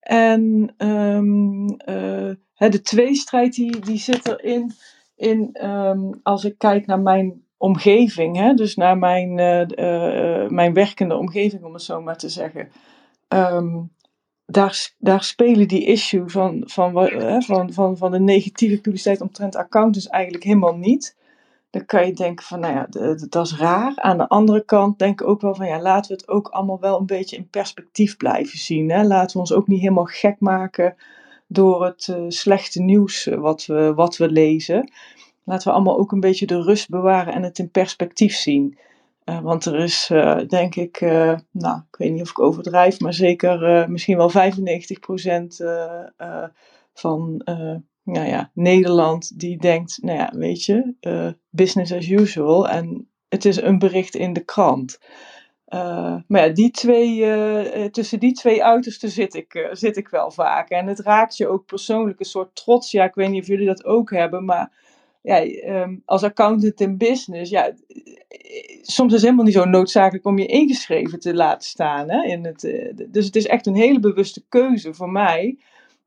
En 0.00 0.74
um, 0.78 1.64
uh, 1.88 2.32
hè, 2.54 2.68
de 2.68 2.80
tweestrijd 2.82 3.54
die, 3.54 3.78
die 3.78 3.98
zit 3.98 4.28
erin, 4.28 4.72
in, 5.16 5.66
um, 5.66 6.20
als 6.22 6.44
ik 6.44 6.58
kijk 6.58 6.86
naar 6.86 7.00
mijn 7.00 7.42
omgeving, 7.56 8.36
hè? 8.36 8.54
dus 8.54 8.74
naar 8.74 8.98
mijn, 8.98 9.34
mijn 10.54 10.72
werkende 10.72 11.16
omgeving, 11.16 11.64
om 11.64 11.72
het 11.72 11.82
zo 11.82 12.00
maar 12.00 12.16
te 12.16 12.28
zeggen. 12.28 12.68
Um, 13.34 13.92
daar, 14.46 14.92
daar 14.98 15.22
spelen 15.22 15.68
die 15.68 15.84
issues 15.84 16.32
van, 16.32 16.62
van, 16.66 16.92
van, 17.44 17.72
van, 17.72 17.96
van 17.96 18.10
de 18.10 18.20
negatieve 18.20 18.80
publiciteit 18.80 19.20
omtrent 19.20 19.56
accountants 19.56 20.08
eigenlijk 20.08 20.44
helemaal 20.44 20.76
niet. 20.76 21.16
Dan 21.70 21.86
kan 21.86 22.06
je 22.06 22.12
denken 22.12 22.44
van, 22.44 22.60
nou 22.60 22.74
ja, 22.74 22.86
dat 23.28 23.46
is 23.46 23.56
raar. 23.56 23.92
Aan 23.96 24.16
de 24.16 24.28
andere 24.28 24.64
kant 24.64 24.98
denk 24.98 25.20
ik 25.20 25.26
ook 25.26 25.40
wel 25.40 25.54
van, 25.54 25.66
ja, 25.66 25.80
laten 25.80 26.10
we 26.10 26.16
het 26.16 26.28
ook 26.28 26.48
allemaal 26.48 26.80
wel 26.80 26.98
een 26.98 27.06
beetje 27.06 27.36
in 27.36 27.48
perspectief 27.48 28.16
blijven 28.16 28.58
zien. 28.58 28.90
Hè? 28.90 29.04
Laten 29.04 29.32
we 29.32 29.38
ons 29.38 29.52
ook 29.52 29.66
niet 29.66 29.80
helemaal 29.80 30.04
gek 30.04 30.40
maken 30.40 30.94
door 31.46 31.84
het 31.84 32.06
uh, 32.10 32.24
slechte 32.28 32.82
nieuws 32.82 33.24
wat 33.24 33.66
we, 33.66 33.94
wat 33.94 34.16
we 34.16 34.30
lezen. 34.30 34.90
Laten 35.44 35.68
we 35.68 35.74
allemaal 35.74 35.98
ook 35.98 36.12
een 36.12 36.20
beetje 36.20 36.46
de 36.46 36.62
rust 36.62 36.88
bewaren 36.88 37.34
en 37.34 37.42
het 37.42 37.58
in 37.58 37.70
perspectief 37.70 38.34
zien. 38.34 38.78
Uh, 39.24 39.40
want 39.40 39.64
er 39.64 39.74
is, 39.74 40.10
uh, 40.12 40.38
denk 40.46 40.74
ik, 40.74 41.00
uh, 41.00 41.38
nou, 41.50 41.80
ik 41.90 41.96
weet 41.96 42.12
niet 42.12 42.22
of 42.22 42.30
ik 42.30 42.40
overdrijf, 42.40 43.00
maar 43.00 43.14
zeker 43.14 43.90
misschien 43.90 44.16
wel 44.16 44.30
95% 44.30 44.34
van 46.94 47.42
nou 48.02 48.26
ja, 48.26 48.50
Nederland 48.54 49.38
die 49.38 49.58
denkt, 49.58 49.98
nou 50.02 50.18
ja, 50.18 50.32
weet 50.36 50.64
je, 50.64 50.94
business 51.50 51.92
as 51.92 52.08
usual. 52.08 52.68
En 52.68 53.08
het 53.28 53.44
is 53.44 53.60
een 53.60 53.78
bericht 53.78 54.14
in 54.14 54.32
de 54.32 54.44
krant. 54.44 54.98
maar 56.26 56.46
ja, 56.46 56.48
die 56.48 56.70
twee, 56.70 57.90
tussen 57.90 58.20
die 58.20 58.32
twee 58.32 58.64
uitersten 58.64 59.10
zit 59.10 59.34
ik, 59.34 59.68
zit 59.72 59.96
ik 59.96 60.08
wel 60.08 60.30
vaak. 60.30 60.68
En 60.68 60.86
het 60.86 60.98
raakt 60.98 61.36
je 61.36 61.48
ook 61.48 61.66
persoonlijk 61.66 62.20
een 62.20 62.26
soort 62.26 62.54
trots. 62.54 62.90
Ja, 62.90 63.04
ik 63.04 63.14
weet 63.14 63.30
niet 63.30 63.42
of 63.42 63.48
jullie 63.48 63.66
dat 63.66 63.84
ook 63.84 64.10
hebben, 64.10 64.44
maar 64.44 64.83
ja, 65.24 65.42
um, 65.82 66.02
als 66.04 66.22
accountant 66.22 66.80
in 66.80 66.96
business, 66.96 67.50
ja, 67.50 67.72
soms 68.82 69.08
is 69.08 69.12
het 69.12 69.22
helemaal 69.22 69.44
niet 69.44 69.54
zo 69.54 69.64
noodzakelijk 69.64 70.26
om 70.26 70.38
je 70.38 70.46
ingeschreven 70.46 71.20
te 71.20 71.34
laten 71.34 71.68
staan. 71.68 72.10
Hè, 72.10 72.24
in 72.26 72.44
het, 72.44 72.64
uh, 72.64 72.90
dus 73.08 73.26
het 73.26 73.36
is 73.36 73.46
echt 73.46 73.66
een 73.66 73.74
hele 73.74 74.00
bewuste 74.00 74.42
keuze 74.48 74.94
voor 74.94 75.10
mij 75.10 75.58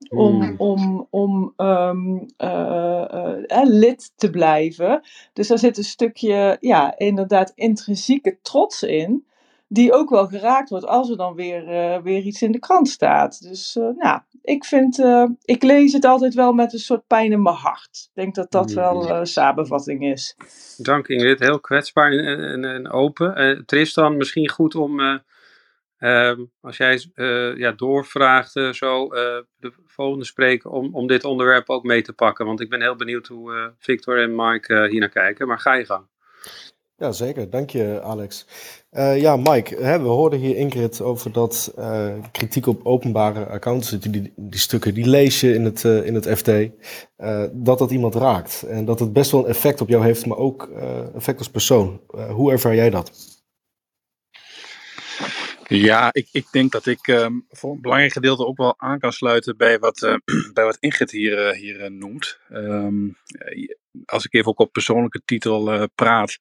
om, 0.09 0.35
mm. 0.35 0.55
om, 0.57 1.07
om 1.09 1.53
um, 1.57 2.25
uh, 2.37 3.05
uh, 3.47 3.61
lid 3.63 4.11
te 4.15 4.29
blijven. 4.29 5.01
Dus 5.33 5.47
daar 5.47 5.59
zit 5.59 5.77
een 5.77 5.83
stukje, 5.83 6.57
ja, 6.59 6.97
inderdaad 6.97 7.51
intrinsieke 7.55 8.37
trots 8.41 8.83
in 8.83 9.25
die 9.67 9.93
ook 9.93 10.09
wel 10.09 10.27
geraakt 10.27 10.69
wordt 10.69 10.85
als 10.85 11.09
er 11.09 11.17
dan 11.17 11.35
weer, 11.35 11.63
uh, 11.63 12.01
weer 12.01 12.21
iets 12.21 12.41
in 12.41 12.51
de 12.51 12.59
krant 12.59 12.87
staat. 12.87 13.41
Dus 13.41 13.75
uh, 13.75 13.89
nou, 13.95 14.21
ik 14.41 14.65
vind, 14.65 14.99
uh, 14.99 15.25
ik 15.41 15.63
lees 15.63 15.93
het 15.93 16.05
altijd 16.05 16.33
wel 16.33 16.53
met 16.53 16.73
een 16.73 16.79
soort 16.79 17.07
pijn 17.07 17.31
in 17.31 17.41
mijn 17.41 17.55
hart. 17.55 18.09
Ik 18.09 18.11
denk 18.13 18.35
dat 18.35 18.51
dat 18.51 18.71
wel 18.71 19.09
een 19.09 19.25
samenvatting 19.25 20.03
is. 20.03 20.35
Dank 20.77 21.07
Ingrid, 21.07 21.39
heel 21.39 21.59
kwetsbaar 21.59 22.11
en, 22.11 22.43
en, 22.43 22.65
en 22.65 22.91
open. 22.91 23.63
Tristan, 23.65 24.17
misschien 24.17 24.49
goed 24.49 24.75
om, 24.75 25.21
ehm, 25.97 26.45
als 26.61 26.77
jij 26.77 27.09
ja, 27.55 27.71
doorvraagt 27.71 28.51
zo, 28.51 29.07
de 29.57 29.73
volgende 29.85 30.25
spreker, 30.25 30.69
om, 30.69 30.95
om 30.95 31.07
dit 31.07 31.23
onderwerp 31.23 31.69
ook 31.69 31.83
mee 31.83 32.01
te 32.01 32.13
pakken. 32.13 32.45
Want 32.45 32.61
ik 32.61 32.69
ben 32.69 32.81
heel 32.81 32.95
benieuwd 32.95 33.27
hoe 33.27 33.73
Victor 33.79 34.21
en 34.21 34.35
Mike 34.35 34.87
hier 34.89 34.99
naar 34.99 35.09
kijken, 35.09 35.47
maar 35.47 35.59
ga 35.59 35.73
je 35.73 35.85
gang. 35.85 36.07
Ja, 36.99 37.11
zeker. 37.11 37.49
Dank 37.49 37.69
je, 37.69 38.01
Alex. 38.01 38.45
Uh, 38.91 39.21
ja, 39.21 39.35
Mike, 39.35 39.75
hè, 39.75 40.01
we 40.01 40.07
hoorden 40.07 40.39
hier 40.39 40.55
Ingrid 40.55 41.01
over 41.01 41.31
dat 41.31 41.73
uh, 41.77 42.13
kritiek 42.31 42.65
op 42.67 42.85
openbare 42.85 43.45
accounts, 43.45 43.89
die, 43.89 44.33
die, 44.35 44.59
stukken, 44.59 44.93
die 44.93 45.07
lees 45.07 45.41
je 45.41 45.53
in 45.53 45.65
het, 45.65 45.83
uh, 45.83 46.05
in 46.05 46.15
het 46.15 46.27
FD, 46.27 46.49
dat 47.51 47.77
dat 47.77 47.91
iemand 47.91 48.15
raakt. 48.15 48.63
En 48.63 48.85
dat 48.85 48.99
het 48.99 49.13
best 49.13 49.31
wel 49.31 49.43
een 49.43 49.49
effect 49.49 49.81
op 49.81 49.89
jou 49.89 50.03
heeft, 50.03 50.25
maar 50.25 50.37
ook 50.37 50.69
effect 51.15 51.37
als 51.37 51.49
persoon. 51.49 52.01
hoe 52.29 52.51
ervaar 52.51 52.75
jij 52.75 52.89
dat? 52.89 53.11
Ja, 55.67 56.09
ik, 56.13 56.27
ik 56.31 56.47
denk 56.51 56.71
dat 56.71 56.85
ik 56.85 57.07
um, 57.07 57.45
voor 57.49 57.71
een 57.71 57.81
belangrijk 57.81 58.13
gedeelte 58.13 58.45
ook 58.45 58.57
wel 58.57 58.73
aan 58.77 58.99
kan 58.99 59.13
sluiten 59.13 59.57
bij 59.57 59.79
wat, 59.79 60.19
bij 60.53 60.63
wat 60.63 60.77
Ingrid 60.79 61.11
hier, 61.11 61.53
hier 61.55 61.91
noemt. 61.91 62.39
Um, 62.51 63.17
als 64.05 64.25
ik 64.25 64.33
even 64.33 64.51
ook 64.51 64.59
op 64.59 64.71
persoonlijke 64.71 65.21
titel 65.25 65.87
praat, 65.95 66.37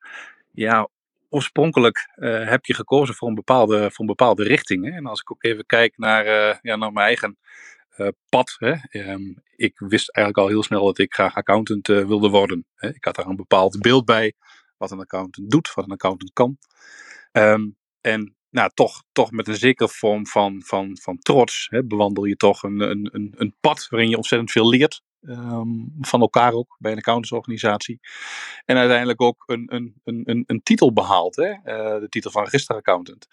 ja, 0.57 0.88
oorspronkelijk 1.29 2.12
uh, 2.16 2.49
heb 2.49 2.64
je 2.64 2.75
gekozen 2.75 3.14
voor 3.14 3.29
een 3.29 3.35
bepaalde, 3.35 3.79
voor 3.90 4.01
een 4.01 4.07
bepaalde 4.07 4.45
richting. 4.45 4.85
Hè? 4.85 4.90
En 4.90 5.07
als 5.07 5.21
ik 5.21 5.31
ook 5.31 5.45
even 5.45 5.66
kijk 5.66 5.99
naar, 5.99 6.27
uh, 6.27 6.57
ja, 6.62 6.77
naar 6.77 6.92
mijn 6.92 7.07
eigen 7.07 7.38
uh, 7.97 8.09
pad. 8.29 8.57
Hè? 8.59 9.01
Um, 9.11 9.42
ik 9.57 9.79
wist 9.79 10.11
eigenlijk 10.11 10.47
al 10.47 10.53
heel 10.53 10.62
snel 10.62 10.85
dat 10.85 10.99
ik 10.99 11.14
graag 11.14 11.35
accountant 11.35 11.87
wilde 11.87 12.29
worden. 12.29 12.66
Hè? 12.75 12.88
Ik 12.88 13.05
had 13.05 13.14
daar 13.14 13.27
een 13.27 13.37
bepaald 13.37 13.81
beeld 13.81 14.05
bij. 14.05 14.33
Wat 14.77 14.90
een 14.90 15.01
accountant 15.01 15.51
doet, 15.51 15.75
wat 15.75 15.85
een 15.85 15.92
accountant 15.92 16.33
kan. 16.33 16.59
Um, 17.33 17.77
en 18.01 18.37
nou, 18.51 18.71
toch, 18.75 19.03
toch 19.12 19.31
met 19.31 19.49
een 19.49 19.57
zekere 19.57 19.88
vorm 19.88 20.27
van, 20.27 20.62
van, 20.64 20.99
van 21.01 21.19
trots 21.19 21.66
hè, 21.71 21.85
bewandel 21.85 22.25
je 22.25 22.37
toch 22.37 22.62
een, 22.62 22.81
een, 22.81 23.35
een 23.37 23.55
pad 23.61 23.87
waarin 23.88 24.09
je 24.09 24.16
ontzettend 24.16 24.51
veel 24.51 24.69
leert. 24.69 25.03
Um, 25.28 25.94
van 26.00 26.20
elkaar 26.20 26.52
ook 26.52 26.76
bij 26.78 26.92
een 26.92 26.98
accountantsorganisatie. 26.98 28.00
En 28.64 28.76
uiteindelijk 28.76 29.20
ook 29.20 29.42
een, 29.46 29.74
een, 29.74 30.00
een, 30.04 30.44
een, 30.46 30.62
titel 30.62 30.92
behaald, 30.92 31.36
hè? 31.36 31.50
Uh, 31.50 32.00
de 32.00 32.06
titel 32.08 32.30
van 32.30 32.44
registeraccountant. 32.44 33.26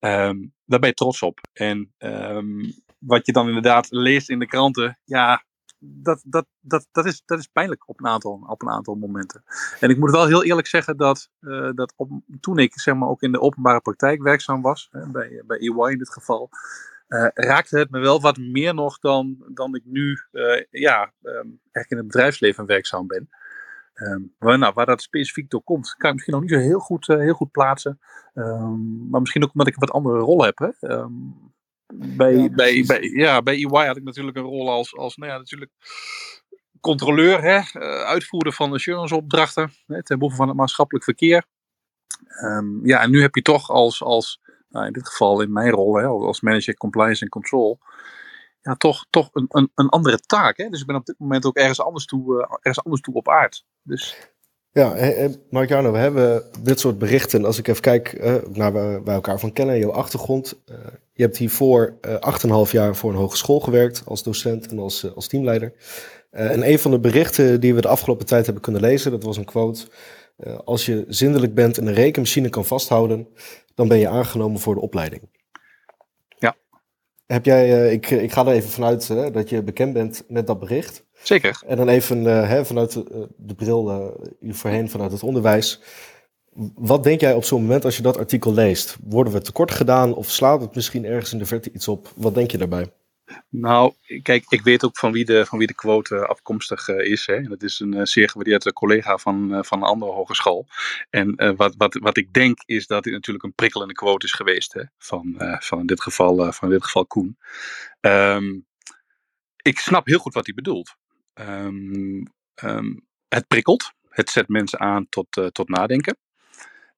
Um, 0.00 0.52
daar 0.64 0.78
ben 0.78 0.88
je 0.88 0.94
trots 0.94 1.22
op. 1.22 1.40
En 1.52 1.92
um, 1.98 2.74
wat 2.98 3.26
je 3.26 3.32
dan 3.32 3.46
inderdaad 3.46 3.90
leest 3.90 4.30
in 4.30 4.38
de 4.38 4.46
kranten, 4.46 4.98
ja, 5.04 5.44
dat, 5.78 6.22
dat, 6.24 6.46
dat, 6.60 6.86
dat, 6.92 7.06
is, 7.06 7.22
dat 7.24 7.38
is 7.38 7.46
pijnlijk 7.46 7.88
op 7.88 8.00
een, 8.00 8.06
aantal, 8.06 8.44
op 8.46 8.62
een 8.62 8.70
aantal 8.70 8.94
momenten. 8.94 9.44
En 9.80 9.90
ik 9.90 9.98
moet 9.98 10.10
wel 10.10 10.26
heel 10.26 10.44
eerlijk 10.44 10.66
zeggen 10.66 10.96
dat, 10.96 11.28
uh, 11.40 11.70
dat 11.74 11.92
op, 11.96 12.10
toen 12.40 12.58
ik 12.58 12.80
zeg 12.80 12.94
maar, 12.94 13.08
ook 13.08 13.22
in 13.22 13.32
de 13.32 13.40
openbare 13.40 13.80
praktijk 13.80 14.22
werkzaam 14.22 14.62
was, 14.62 14.88
hè, 14.90 15.10
bij, 15.10 15.42
bij 15.46 15.58
EY 15.58 15.90
in 15.90 15.98
dit 15.98 16.12
geval, 16.12 16.50
uh, 17.12 17.26
raakte 17.34 17.78
het 17.78 17.90
me 17.90 18.00
wel 18.00 18.20
wat 18.20 18.36
meer 18.36 18.74
nog 18.74 18.98
dan, 18.98 19.36
dan 19.48 19.74
ik 19.74 19.82
nu 19.84 20.18
uh, 20.32 20.62
ja, 20.70 21.12
um, 21.22 21.60
echt 21.72 21.90
in 21.90 21.96
het 21.96 22.06
bedrijfsleven 22.06 22.66
werkzaam 22.66 23.06
ben. 23.06 23.28
Um, 23.94 24.34
waar, 24.38 24.58
nou, 24.58 24.72
waar 24.74 24.86
dat 24.86 25.02
specifiek 25.02 25.50
door 25.50 25.62
komt, 25.62 25.94
kan 25.94 26.08
ik 26.08 26.14
misschien 26.14 26.34
nog 26.34 26.42
niet 26.42 26.52
zo 26.52 26.58
heel 26.58 26.78
goed, 26.78 27.08
uh, 27.08 27.18
heel 27.18 27.34
goed 27.34 27.50
plaatsen. 27.50 28.00
Um, 28.34 29.08
maar 29.10 29.20
misschien 29.20 29.42
ook 29.42 29.52
omdat 29.52 29.66
ik 29.66 29.74
een 29.74 29.80
wat 29.80 29.90
andere 29.90 30.18
rol 30.18 30.44
heb. 30.44 30.58
Hè? 30.58 30.68
Bij, 31.94 32.34
ja, 32.34 32.48
bij, 32.48 32.84
bij, 32.86 33.00
ja, 33.00 33.42
bij 33.42 33.54
EY 33.54 33.86
had 33.86 33.96
ik 33.96 34.02
natuurlijk 34.02 34.36
een 34.36 34.42
rol 34.42 34.70
als, 34.70 34.96
als 34.96 35.16
nou 35.16 35.30
ja, 35.30 35.38
natuurlijk 35.38 35.70
controleur, 36.80 37.42
hè? 37.42 37.80
Uitvoerder 38.04 38.52
van 38.52 38.72
assurance-opdrachten 38.72 39.72
ten 40.02 40.18
behoeve 40.18 40.36
van 40.36 40.48
het 40.48 40.56
maatschappelijk 40.56 41.04
verkeer. 41.04 41.44
ja, 42.82 43.00
en 43.00 43.10
nu 43.10 43.20
heb 43.20 43.34
je 43.34 43.42
toch 43.42 43.70
als, 43.70 44.02
als 44.02 44.40
nou, 44.72 44.86
in 44.86 44.92
dit 44.92 45.08
geval 45.08 45.40
in 45.40 45.52
mijn 45.52 45.70
rol 45.70 45.94
hè, 45.94 46.06
als 46.06 46.40
manager 46.40 46.76
compliance 46.76 47.22
en 47.22 47.30
control, 47.30 47.78
ja, 48.60 48.74
toch, 48.74 49.06
toch 49.10 49.30
een, 49.32 49.46
een, 49.48 49.70
een 49.74 49.88
andere 49.88 50.18
taak. 50.18 50.56
Hè? 50.56 50.68
Dus 50.68 50.80
ik 50.80 50.86
ben 50.86 50.96
op 50.96 51.06
dit 51.06 51.18
moment 51.18 51.46
ook 51.46 51.56
ergens 51.56 51.80
anders 51.80 52.06
toe, 52.06 52.34
uh, 52.34 52.56
ergens 52.60 52.84
anders 52.84 53.02
toe 53.02 53.14
op 53.14 53.28
aard. 53.28 53.64
Dus... 53.82 54.30
Ja, 54.74 54.94
Mark 55.50 55.68
Jarno, 55.68 55.92
we 55.92 55.98
hebben 55.98 56.44
dit 56.60 56.80
soort 56.80 56.98
berichten. 56.98 57.44
Als 57.44 57.58
ik 57.58 57.68
even 57.68 57.82
kijk 57.82 58.12
uh, 58.12 58.34
naar 58.48 58.72
waar 58.72 59.04
wij 59.04 59.14
elkaar 59.14 59.38
van 59.38 59.52
kennen, 59.52 59.78
jouw 59.78 59.92
achtergrond. 59.92 60.62
Uh, 60.70 60.76
je 61.12 61.22
hebt 61.22 61.36
hiervoor 61.36 61.98
uh, 62.06 62.66
8,5 62.66 62.70
jaar 62.70 62.96
voor 62.96 63.10
een 63.10 63.16
hogeschool 63.16 63.60
gewerkt 63.60 64.02
als 64.04 64.22
docent 64.22 64.68
en 64.68 64.78
als, 64.78 65.14
als 65.14 65.28
teamleider. 65.28 65.72
en 66.30 66.68
een 66.68 66.78
van 66.78 66.90
de 66.90 66.98
berichten 66.98 67.60
die 67.60 67.74
we 67.74 67.80
de 67.80 67.88
afgelopen 67.88 68.26
tijd 68.26 68.44
hebben 68.44 68.62
kunnen 68.62 68.80
lezen, 68.80 69.10
dat 69.10 69.22
was 69.22 69.36
een 69.36 69.44
quote. 69.44 69.86
Als 70.64 70.86
je 70.86 71.04
zindelijk 71.08 71.54
bent 71.54 71.78
en 71.78 71.86
een 71.86 71.94
rekenmachine 71.94 72.48
kan 72.48 72.64
vasthouden, 72.64 73.28
dan 73.74 73.88
ben 73.88 73.98
je 73.98 74.08
aangenomen 74.08 74.60
voor 74.60 74.74
de 74.74 74.80
opleiding. 74.80 75.22
Heb 77.32 77.44
jij, 77.44 77.84
uh, 77.84 77.92
ik, 77.92 78.10
ik 78.10 78.32
ga 78.32 78.46
er 78.46 78.52
even 78.52 78.70
vanuit 78.70 79.08
uh, 79.08 79.26
dat 79.32 79.48
je 79.48 79.62
bekend 79.62 79.92
bent 79.92 80.24
met 80.28 80.46
dat 80.46 80.58
bericht. 80.58 81.04
Zeker. 81.22 81.62
En 81.66 81.76
dan 81.76 81.88
even 81.88 82.24
hè, 82.24 82.64
vanuit 82.64 82.92
de, 82.92 83.28
de 83.36 83.54
bril 83.54 83.90
uh, 83.90 84.54
voorheen 84.54 84.90
vanuit 84.90 85.12
het 85.12 85.22
onderwijs. 85.22 85.80
Wat 86.74 87.04
denk 87.04 87.20
jij 87.20 87.34
op 87.34 87.44
zo'n 87.44 87.60
moment 87.60 87.84
als 87.84 87.96
je 87.96 88.02
dat 88.02 88.18
artikel 88.18 88.54
leest? 88.54 88.96
Worden 89.04 89.32
we 89.32 89.40
tekort 89.40 89.70
gedaan 89.70 90.14
of 90.14 90.30
slaat 90.30 90.60
het 90.60 90.74
misschien 90.74 91.04
ergens 91.04 91.32
in 91.32 91.38
de 91.38 91.46
verte 91.46 91.72
iets 91.72 91.88
op? 91.88 92.12
Wat 92.16 92.34
denk 92.34 92.50
je 92.50 92.58
daarbij? 92.58 92.92
Nou, 93.48 93.94
kijk, 94.22 94.44
ik 94.48 94.62
weet 94.62 94.84
ook 94.84 94.98
van 94.98 95.12
wie 95.12 95.24
de, 95.24 95.46
van 95.46 95.58
wie 95.58 95.66
de 95.66 95.74
quote 95.74 96.26
afkomstig 96.26 96.88
uh, 96.88 97.10
is. 97.10 97.26
Hè. 97.26 97.42
Dat 97.42 97.62
is 97.62 97.80
een 97.80 97.94
uh, 97.94 98.04
zeer 98.04 98.28
gewaardeerde 98.28 98.72
collega 98.72 99.18
van, 99.18 99.54
uh, 99.54 99.62
van 99.62 99.78
een 99.78 99.88
andere 99.88 100.12
hogeschool. 100.12 100.66
En 101.10 101.56
wat, 101.56 101.74
wat, 101.76 101.94
wat 101.94 102.16
ik 102.16 102.32
denk 102.32 102.58
is 102.64 102.86
dat 102.86 103.02
dit 103.02 103.12
natuurlijk 103.12 103.44
een 103.44 103.54
prikkelende 103.54 103.94
quote 103.94 104.26
is 104.26 104.32
geweest. 104.32 104.72
Hè, 104.72 104.82
van, 104.98 105.34
van, 105.58 105.80
in 105.80 105.86
dit 105.86 106.00
geval, 106.00 106.52
van 106.52 106.68
in 106.68 106.74
dit 106.74 106.84
geval 106.84 107.06
Koen. 107.06 107.38
Um, 108.00 108.66
ik 109.62 109.78
snap 109.78 110.06
heel 110.06 110.18
goed 110.18 110.34
wat 110.34 110.46
hij 110.46 110.54
bedoelt. 110.54 110.96
Um, 111.34 112.32
um, 112.62 113.06
het 113.28 113.46
prikkelt. 113.46 113.92
Het 114.08 114.30
zet 114.30 114.48
mensen 114.48 114.80
aan 114.80 115.08
tot, 115.08 115.26
tot 115.52 115.68
nadenken. 115.68 116.16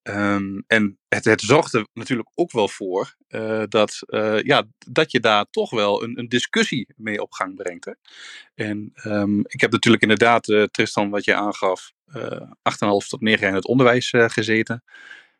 Um, 0.09 0.65
en 0.67 0.99
het, 1.09 1.25
het 1.25 1.41
zorgt 1.41 1.79
natuurlijk 1.93 2.29
ook 2.35 2.53
wel 2.53 2.69
voor 2.69 3.15
uh, 3.29 3.63
dat, 3.69 3.99
uh, 4.07 4.43
ja, 4.43 4.65
dat 4.89 5.13
je 5.13 5.21
daar 5.21 5.47
toch 5.51 5.71
wel 5.71 6.03
een, 6.03 6.19
een 6.19 6.29
discussie 6.29 6.89
mee 6.97 7.23
op 7.23 7.33
gang 7.33 7.57
brengt. 7.57 7.85
Hè? 7.85 7.93
En 8.55 8.93
um, 9.05 9.41
ik 9.47 9.61
heb 9.61 9.73
natuurlijk 9.73 10.03
inderdaad, 10.03 10.49
uh, 10.49 10.63
Tristan, 10.63 11.11
wat 11.11 11.25
je 11.25 11.35
aangaf, 11.35 11.93
8,5 12.13 12.19
tot 13.09 13.21
9 13.21 13.41
jaar 13.41 13.49
in 13.49 13.55
het 13.55 13.67
onderwijs 13.67 14.13
gezeten 14.17 14.85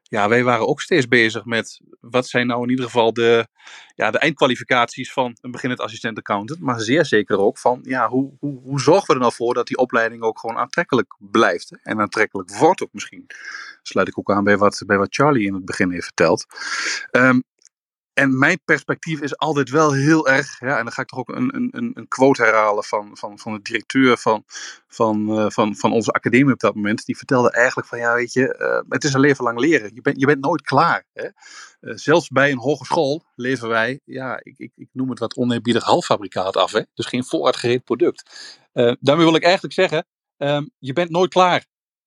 ja, 0.09 0.29
wij 0.29 0.45
waren 0.45 0.69
ook 0.69 0.81
steeds 0.81 1.09
bezig 1.09 1.45
met 1.45 1.81
wat 2.01 2.27
zijn 2.27 2.47
nou 2.47 2.63
in 2.63 2.71
ieder 2.71 2.85
geval 2.85 3.13
de, 3.13 3.47
ja, 3.95 4.11
de 4.11 4.19
eindkwalificaties 4.19 5.13
van 5.13 5.37
een 5.41 5.51
beginnend 5.51 5.81
assistent 5.81 6.19
accountant. 6.19 6.61
Maar 6.61 6.81
zeer 6.81 7.05
zeker 7.05 7.39
ook 7.39 7.59
van 7.59 7.81
ja, 7.83 8.09
hoe, 8.09 8.33
hoe, 8.39 8.61
hoe 8.63 8.81
zorgen 8.81 9.07
we 9.07 9.13
er 9.13 9.21
nou 9.21 9.33
voor 9.33 9.55
dat 9.55 9.67
die 9.67 9.77
opleiding 9.77 10.23
ook 10.23 10.39
gewoon 10.39 10.57
aantrekkelijk 10.57 11.17
blijft. 11.19 11.79
En 11.83 12.01
aantrekkelijk 12.01 12.57
wordt 12.57 12.83
ook 12.83 12.93
misschien. 12.93 13.27
Sluit 13.83 14.09
ik 14.09 14.19
ook 14.19 14.31
aan 14.31 14.45
bij 14.45 14.59
wat, 14.59 14.83
bij 14.87 14.99
wat 14.99 15.15
Charlie 15.15 15.47
in 15.47 15.55
het 15.55 15.65
begin 15.65 15.91
heeft 15.91 16.05
verteld. 16.05 16.47
Um, 17.11 17.43
en 18.15 18.39
mijn 18.39 18.61
perspectief 18.65 19.21
is 19.21 19.37
altijd 19.37 19.71
wel 19.71 19.93
heel 19.93 20.29
erg, 20.29 20.61
ja, 20.61 20.79
en 20.79 20.85
dan 20.85 20.93
ga 20.93 21.03
ik 21.03 21.09
toch 21.09 21.19
ook 21.19 21.29
een, 21.29 21.71
een, 21.71 21.91
een 21.95 22.09
quote 22.09 22.43
herhalen 22.43 22.85
van, 22.85 23.17
van, 23.17 23.39
van 23.39 23.53
de 23.53 23.63
directeur 23.63 24.19
van, 24.19 24.45
van, 24.89 25.39
uh, 25.39 25.51
van, 25.51 25.77
van 25.77 25.93
onze 25.93 26.11
academie 26.13 26.53
op 26.53 26.61
dat 26.61 26.75
moment. 26.75 27.05
Die 27.05 27.17
vertelde 27.17 27.51
eigenlijk 27.51 27.89
van, 27.89 27.99
ja 27.99 28.15
weet 28.15 28.33
je, 28.33 28.57
uh, 28.59 28.91
het 28.93 29.05
is 29.05 29.13
een 29.13 29.21
leven 29.21 29.45
lang 29.45 29.59
leren. 29.59 29.91
Je 29.95 30.01
bent, 30.01 30.21
je 30.21 30.27
bent 30.27 30.41
nooit 30.41 30.63
klaar. 30.63 31.05
Hè? 31.13 31.25
Uh, 31.25 31.97
zelfs 31.97 32.29
bij 32.29 32.51
een 32.51 32.59
hogeschool 32.59 33.25
leven 33.35 33.69
wij, 33.69 34.01
ja, 34.05 34.41
ik, 34.43 34.59
ik, 34.59 34.73
ik 34.75 34.89
noem 34.93 35.11
het 35.11 35.19
wat 35.19 35.37
oneerbiedig 35.37 35.85
halffabrikaat 35.85 36.57
af. 36.57 36.73
Hè? 36.73 36.83
Dus 36.95 37.07
geen 37.07 37.25
vooruitgereed 37.25 37.85
product. 37.85 38.31
daarmee 39.01 39.25
wil 39.25 39.35
ik 39.35 39.45
eigenlijk 39.45 39.75
zeggen, 39.75 40.07
um, 40.37 40.71
je 40.79 40.93
bent 40.93 41.11
nooit 41.11 41.31
klaar. 41.31 41.65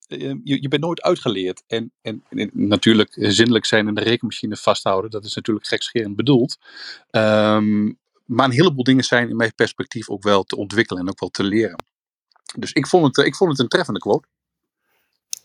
Ehm, 0.07 0.37
je, 0.43 0.61
je 0.61 0.67
bent 0.67 0.81
nooit 0.81 1.01
uitgeleerd. 1.01 1.63
En, 1.67 1.91
en, 2.01 2.23
en, 2.29 2.49
natuurlijk 2.53 3.09
zinnelijk 3.19 3.65
zijn 3.65 3.87
en 3.87 3.93
de 3.93 4.01
rekenmachine 4.01 4.55
vasthouden, 4.55 5.11
dat 5.11 5.25
is 5.25 5.35
natuurlijk 5.35 5.67
gekscherend 5.67 6.15
bedoeld. 6.15 6.57
Um, 7.11 7.97
maar 8.25 8.45
een 8.45 8.51
heleboel 8.51 8.83
dingen 8.83 9.03
zijn 9.03 9.29
in 9.29 9.35
mijn 9.35 9.55
perspectief 9.55 10.09
ook 10.09 10.23
wel 10.23 10.43
te 10.43 10.55
ontwikkelen 10.55 11.01
en 11.01 11.09
ook 11.09 11.19
wel 11.19 11.29
te 11.29 11.43
leren. 11.43 11.83
Dus 12.57 12.71
ik 12.71 12.87
vond 12.87 13.15
het, 13.15 13.25
ik 13.25 13.35
vond 13.35 13.51
het 13.51 13.59
een 13.59 13.67
treffende 13.67 13.99
quote. 13.99 14.27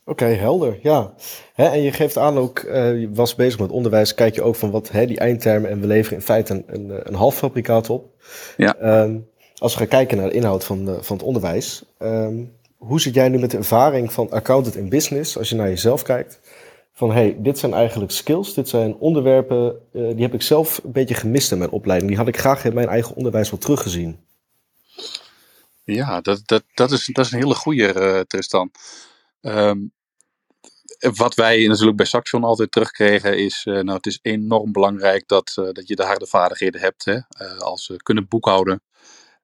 Oké, 0.05 0.25
helder, 0.25 0.79
ja. 0.83 1.14
en 1.55 1.83
je 1.83 1.92
geeft 1.92 2.16
aan 2.16 2.37
ook, 2.37 2.62
uh, 2.62 3.01
je 3.01 3.11
was 3.12 3.35
bezig 3.35 3.59
met 3.59 3.70
onderwijs, 3.70 4.14
kijk 4.14 4.35
je 4.35 4.42
ook 4.42 4.57
van 4.57 4.70
wat 4.70 4.90
die 4.92 5.18
eindtermen 5.18 5.70
en 5.70 5.81
we 5.81 5.87
leveren 5.87 6.18
in 6.18 6.25
feite 6.25 6.53
een, 6.53 6.64
een, 6.66 7.09
een 7.09 7.14
half 7.14 7.37
fabrikaat 7.37 7.90
op. 7.90 8.22
Ja. 8.57 9.03
Um, 9.03 9.31
als 9.57 9.72
we 9.72 9.79
gaan 9.79 9.88
kijken 9.88 10.16
naar 10.16 10.29
de 10.29 10.35
inhoud 10.35 10.64
van, 10.64 10.85
de, 10.85 11.03
van 11.03 11.16
het 11.16 11.27
onderwijs, 11.27 11.83
um, 11.98 12.53
hoe 12.87 13.01
zit 13.01 13.14
jij 13.14 13.29
nu 13.29 13.38
met 13.38 13.51
de 13.51 13.57
ervaring 13.57 14.12
van 14.12 14.31
accountant 14.31 14.77
in 14.77 14.88
business, 14.88 15.38
als 15.38 15.49
je 15.49 15.55
naar 15.55 15.68
jezelf 15.68 16.03
kijkt? 16.03 16.40
Van 16.92 17.12
hey, 17.12 17.37
dit 17.38 17.59
zijn 17.59 17.75
eigenlijk 17.75 18.11
skills, 18.11 18.55
dit 18.55 18.68
zijn 18.68 18.95
onderwerpen, 18.95 19.81
uh, 19.92 20.11
die 20.14 20.23
heb 20.23 20.35
ik 20.35 20.42
zelf 20.42 20.81
een 20.85 20.92
beetje 20.92 21.14
gemist 21.14 21.53
in 21.53 21.59
mijn 21.59 21.71
opleiding. 21.71 22.11
Die 22.11 22.21
had 22.21 22.29
ik 22.29 22.38
graag 22.38 22.64
in 22.64 22.75
mijn 22.75 22.88
eigen 22.88 23.16
onderwijs 23.16 23.51
wel 23.51 23.59
teruggezien. 23.59 24.25
Ja, 25.85 26.21
dat, 26.21 26.42
dat, 26.45 26.64
dat, 26.75 26.90
is, 26.90 27.07
dat 27.07 27.25
is 27.27 27.33
een 27.33 27.38
hele 27.38 27.55
goede, 27.55 27.95
uh, 27.95 28.21
Tristan. 28.21 28.71
Um, 29.40 29.92
wat 30.99 31.35
wij 31.35 31.66
natuurlijk 31.66 31.97
bij 31.97 32.07
Saxion 32.07 32.45
altijd 32.45 32.73
terugkregen 32.73 33.38
is, 33.38 33.64
uh, 33.68 33.75
nou 33.75 33.97
het 33.97 34.07
is 34.07 34.18
enorm 34.23 34.73
belangrijk 34.73 35.29
dat, 35.29 35.53
dat 35.55 35.88
je 35.88 35.97
de 35.97 36.05
harde 36.05 36.27
vaardigheden 36.27 36.81
hebt. 36.81 37.05
Hè? 37.05 37.18
Als 37.59 37.92
kunnen 37.97 38.29
boekhouden, 38.29 38.83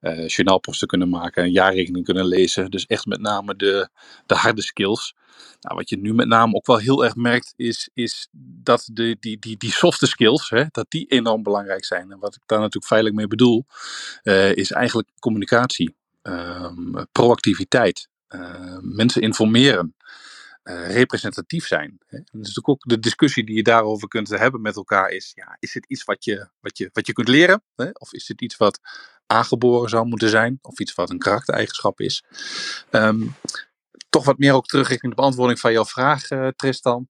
uh, 0.01 0.27
journaalposten 0.27 0.87
kunnen 0.87 1.09
maken, 1.09 1.43
een 1.43 1.51
jaarrekening 1.51 2.05
kunnen 2.05 2.25
lezen. 2.25 2.71
Dus 2.71 2.85
echt 2.85 3.05
met 3.05 3.21
name 3.21 3.55
de, 3.55 3.89
de 4.25 4.35
harde 4.35 4.61
skills. 4.61 5.15
Nou, 5.59 5.75
wat 5.75 5.89
je 5.89 5.97
nu 5.97 6.13
met 6.13 6.27
name 6.27 6.53
ook 6.53 6.65
wel 6.65 6.77
heel 6.77 7.03
erg 7.03 7.15
merkt, 7.15 7.53
is, 7.55 7.89
is 7.93 8.27
dat 8.63 8.89
de, 8.93 9.17
die, 9.19 9.39
die, 9.39 9.57
die 9.57 9.71
softe 9.71 10.07
skills, 10.07 10.49
hè, 10.49 10.63
dat 10.71 10.85
die 10.89 11.05
enorm 11.07 11.43
belangrijk 11.43 11.85
zijn. 11.85 12.11
En 12.11 12.19
wat 12.19 12.35
ik 12.35 12.41
daar 12.45 12.59
natuurlijk 12.59 12.85
feitelijk 12.85 13.17
mee 13.17 13.27
bedoel, 13.27 13.65
uh, 14.23 14.55
is 14.55 14.71
eigenlijk 14.71 15.09
communicatie, 15.19 15.95
um, 16.21 17.07
proactiviteit, 17.11 18.09
uh, 18.29 18.77
mensen 18.81 19.21
informeren. 19.21 19.95
Uh, 20.63 20.91
representatief 20.91 21.67
zijn. 21.67 21.97
Hè? 22.05 22.19
Dus 22.31 22.65
ook 22.65 22.83
de 22.83 22.99
discussie 22.99 23.45
die 23.45 23.55
je 23.55 23.63
daarover 23.63 24.07
kunt 24.07 24.29
hebben 24.29 24.61
met 24.61 24.75
elkaar 24.75 25.09
is, 25.09 25.31
ja, 25.35 25.57
is 25.59 25.73
het 25.73 25.85
iets 25.85 26.03
wat 26.03 26.23
je, 26.23 26.49
wat 26.59 26.77
je, 26.77 26.89
wat 26.93 27.07
je 27.07 27.13
kunt 27.13 27.27
leren? 27.27 27.63
Hè? 27.75 27.89
Of 27.93 28.13
is 28.13 28.27
het 28.27 28.41
iets 28.41 28.57
wat 28.57 28.79
aangeboren 29.29 29.89
zou 29.89 30.07
moeten 30.07 30.29
zijn? 30.29 30.59
Of 30.61 30.79
iets 30.79 30.93
wat 30.93 31.09
een 31.09 31.19
karaktereigenschap 31.19 31.99
is? 31.99 32.23
Um, 32.91 33.35
toch 34.09 34.25
wat 34.25 34.37
meer 34.37 34.53
ook 34.53 34.65
terug 34.65 35.01
in 35.01 35.09
de 35.09 35.15
beantwoording 35.15 35.59
van 35.59 35.71
jouw 35.71 35.85
vraag, 35.85 36.31
uh, 36.31 36.47
Tristan. 36.47 37.07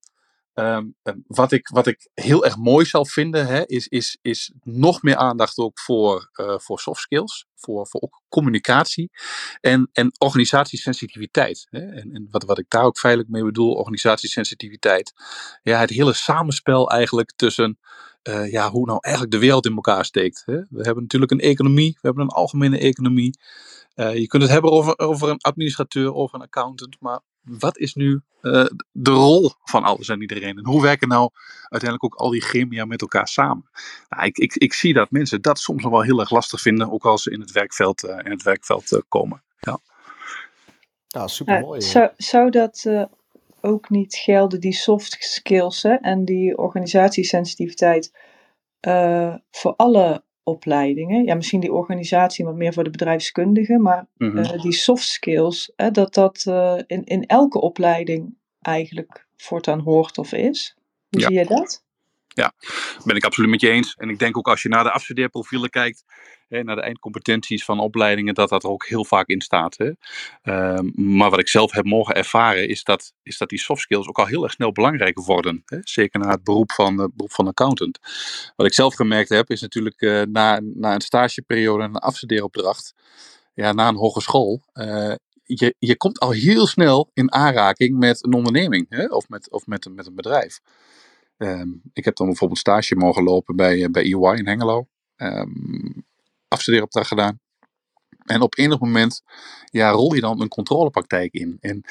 Um, 0.54 0.94
wat, 1.26 1.52
ik, 1.52 1.68
wat 1.68 1.86
ik 1.86 2.08
heel 2.14 2.44
erg 2.44 2.56
mooi 2.56 2.84
zal 2.84 3.06
vinden, 3.06 3.46
hè, 3.46 3.66
is, 3.66 3.88
is, 3.88 4.18
is 4.22 4.52
nog 4.62 5.02
meer 5.02 5.16
aandacht 5.16 5.58
ook 5.58 5.80
voor, 5.80 6.30
uh, 6.34 6.58
voor 6.58 6.80
soft 6.80 7.00
skills, 7.00 7.46
voor, 7.54 7.86
voor 7.86 8.00
ook 8.00 8.22
communicatie 8.28 9.10
en, 9.60 9.88
en 9.92 10.12
organisatiesensitiviteit. 10.18 11.66
Hè. 11.70 11.80
En, 11.80 12.12
en 12.12 12.28
wat, 12.30 12.44
wat 12.44 12.58
ik 12.58 12.64
daar 12.68 12.84
ook 12.84 12.98
feitelijk 12.98 13.30
mee 13.30 13.44
bedoel, 13.44 13.74
organisatiesensitiviteit. 13.74 15.12
Ja, 15.62 15.80
het 15.80 15.90
hele 15.90 16.12
samenspel 16.12 16.90
eigenlijk 16.90 17.32
tussen 17.36 17.78
uh, 18.28 18.50
ja, 18.50 18.70
hoe 18.70 18.86
nou 18.86 18.98
eigenlijk 19.00 19.34
de 19.34 19.40
wereld 19.40 19.66
in 19.66 19.74
elkaar 19.74 20.04
steekt. 20.04 20.42
Hè. 20.46 20.54
We 20.54 20.82
hebben 20.82 21.02
natuurlijk 21.02 21.32
een 21.32 21.40
economie, 21.40 21.92
we 21.92 21.98
hebben 22.00 22.22
een 22.22 22.30
algemene 22.30 22.78
economie. 22.78 23.38
Uh, 23.96 24.14
je 24.14 24.26
kunt 24.26 24.42
het 24.42 24.52
hebben 24.52 24.70
over, 24.70 24.98
over 24.98 25.28
een 25.28 25.40
administrateur 25.40 26.12
of 26.12 26.32
een 26.32 26.42
accountant, 26.42 26.96
maar 27.00 27.20
wat 27.42 27.78
is 27.78 27.94
nu 27.94 28.22
uh, 28.42 28.66
de 28.92 29.10
rol 29.10 29.52
van 29.64 29.84
alles 29.84 30.08
en 30.08 30.20
iedereen? 30.20 30.58
En 30.58 30.66
hoe 30.66 30.82
werken 30.82 31.08
nou 31.08 31.30
uiteindelijk 31.62 32.04
ook 32.04 32.20
al 32.20 32.30
die 32.30 32.42
gremia 32.42 32.84
met 32.84 33.00
elkaar 33.00 33.28
samen? 33.28 33.70
Nou, 34.08 34.24
ik, 34.26 34.38
ik, 34.38 34.54
ik 34.54 34.72
zie 34.72 34.92
dat 34.92 35.10
mensen 35.10 35.42
dat 35.42 35.58
soms 35.58 35.82
nog 35.82 35.92
wel 35.92 36.02
heel 36.02 36.20
erg 36.20 36.30
lastig 36.30 36.60
vinden, 36.60 36.92
ook 36.92 37.04
als 37.04 37.22
ze 37.22 37.30
in 37.30 37.40
het 37.40 37.52
werkveld, 37.52 38.04
uh, 38.04 38.18
in 38.22 38.30
het 38.30 38.42
werkveld 38.42 38.92
uh, 38.92 39.00
komen. 39.08 39.42
Ja, 39.60 39.78
ja 41.06 41.26
super 41.26 41.60
mooi. 41.60 41.80
zou, 41.80 42.10
zou 42.16 42.50
dat 42.50 43.08
ook 43.62 43.90
niet 43.90 44.14
gelden, 44.14 44.60
die 44.60 44.72
soft 44.72 45.16
skills 45.18 45.82
hè, 45.82 45.94
en 45.94 46.24
die 46.24 46.58
organisatiesensitiviteit, 46.58 48.12
voor 49.50 49.74
alle 49.76 50.22
opleidingen. 50.42 51.24
Ja, 51.24 51.34
misschien 51.34 51.60
die 51.60 51.72
organisatie 51.72 52.44
wat 52.44 52.54
meer 52.54 52.72
voor 52.72 52.84
de 52.84 52.90
bedrijfskundigen, 52.90 53.82
maar 53.82 54.06
Mhm. 54.16 54.38
eh, 54.38 54.62
die 54.62 54.72
soft 54.72 55.04
skills, 55.08 55.72
hè, 55.76 55.90
dat 55.90 56.14
dat 56.14 56.44
eh, 56.46 56.78
in, 56.86 57.04
in 57.04 57.26
elke 57.26 57.60
opleiding 57.60 58.34
eigenlijk 58.60 59.26
voortaan 59.36 59.80
hoort 59.80 60.18
of 60.18 60.32
is. 60.32 60.76
Hoe 61.08 61.20
Ja. 61.20 61.26
zie 61.26 61.38
je 61.38 61.46
dat? 61.46 61.84
Ben 63.04 63.16
ik 63.16 63.24
absoluut 63.24 63.50
met 63.50 63.60
je 63.60 63.70
eens. 63.70 63.94
En 63.94 64.08
ik 64.08 64.18
denk 64.18 64.36
ook 64.36 64.48
als 64.48 64.62
je 64.62 64.68
naar 64.68 64.84
de 64.84 64.90
afstudeerprofielen 64.90 65.70
kijkt, 65.70 66.04
hè, 66.48 66.62
naar 66.62 66.76
de 66.76 66.82
eindcompetenties 66.82 67.64
van 67.64 67.78
opleidingen, 67.78 68.34
dat 68.34 68.48
dat 68.48 68.62
er 68.62 68.70
ook 68.70 68.86
heel 68.86 69.04
vaak 69.04 69.26
in 69.26 69.40
staat. 69.40 69.76
Hè. 69.76 69.90
Ehm, 70.42 71.16
maar 71.16 71.30
wat 71.30 71.38
ik 71.38 71.48
zelf 71.48 71.72
heb 71.72 71.84
mogen 71.84 72.14
ervaren, 72.14 72.68
is 72.68 72.84
dat, 72.84 73.12
is 73.22 73.38
dat 73.38 73.48
die 73.48 73.58
soft 73.58 73.82
skills 73.82 74.08
ook 74.08 74.18
al 74.18 74.26
heel 74.26 74.42
erg 74.42 74.52
snel 74.52 74.72
belangrijk 74.72 75.18
worden. 75.18 75.62
Hè. 75.64 75.78
Zeker 75.82 76.20
na 76.20 76.30
het 76.30 76.44
beroep 76.44 76.72
van, 76.72 77.00
eh, 77.00 77.06
beroep 77.14 77.32
van 77.32 77.46
accountant. 77.46 77.98
Wat 78.56 78.66
ik 78.66 78.74
zelf 78.74 78.94
gemerkt 78.94 79.28
heb, 79.28 79.50
is 79.50 79.60
natuurlijk 79.60 80.00
eh, 80.00 80.22
na, 80.22 80.60
na 80.62 80.94
een 80.94 81.00
stageperiode 81.00 81.82
en 81.82 81.88
een 81.88 81.96
afstudeeropdracht, 81.96 82.94
ja, 83.54 83.72
na 83.72 83.88
een 83.88 83.96
hogeschool, 83.96 84.62
eh, 84.72 85.14
je, 85.44 85.74
je 85.78 85.96
komt 85.96 86.18
al 86.18 86.30
heel 86.30 86.66
snel 86.66 87.10
in 87.14 87.32
aanraking 87.32 87.98
met 87.98 88.24
een 88.24 88.34
onderneming 88.34 88.86
hè, 88.88 89.06
of, 89.06 89.28
met, 89.28 89.50
of 89.50 89.66
met, 89.66 89.88
met 89.94 90.06
een 90.06 90.14
bedrijf. 90.14 90.60
Ehm, 91.40 91.68
ik 91.92 92.04
heb 92.04 92.16
dan 92.16 92.26
bijvoorbeeld 92.26 92.58
stage 92.58 92.96
mogen 92.96 93.22
lopen 93.22 93.56
bij, 93.56 93.84
eh, 93.84 93.90
bij 93.90 94.02
EY 94.02 94.38
in 94.38 94.46
Hengelo. 94.46 94.86
Ehm 95.16 96.00
afstudeeropdracht 96.50 97.08
gedaan. 97.08 97.40
En 98.24 98.40
op 98.40 98.58
enig 98.58 98.78
moment 98.78 99.22
ja, 99.64 99.90
rol 99.90 100.14
je 100.14 100.20
dan 100.20 100.40
een 100.40 100.48
controlepraktijk 100.48 101.32
in. 101.32 101.56
En 101.60 101.84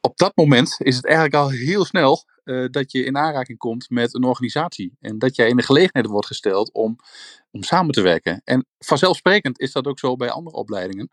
op 0.00 0.16
dat 0.16 0.36
moment 0.36 0.76
is 0.78 0.96
het 0.96 1.04
eigenlijk 1.04 1.34
al 1.34 1.50
heel 1.50 1.84
snel 1.84 2.24
eh, 2.44 2.64
dat 2.70 2.92
je 2.92 3.04
in 3.04 3.16
aanraking 3.16 3.58
komt 3.58 3.90
met 3.90 4.14
een 4.14 4.24
organisatie. 4.24 4.96
En 5.00 5.18
dat 5.18 5.36
jij 5.36 5.48
in 5.48 5.56
de 5.56 5.62
gelegenheid 5.62 6.06
wordt 6.06 6.26
gesteld 6.26 6.72
om, 6.72 6.96
om 7.50 7.62
samen 7.62 7.92
te 7.92 8.00
werken. 8.00 8.40
En 8.44 8.66
vanzelfsprekend 8.78 9.60
is 9.60 9.72
dat 9.72 9.86
ook 9.86 9.98
zo 9.98 10.16
bij 10.16 10.30
andere 10.30 10.56
opleidingen. 10.56 11.10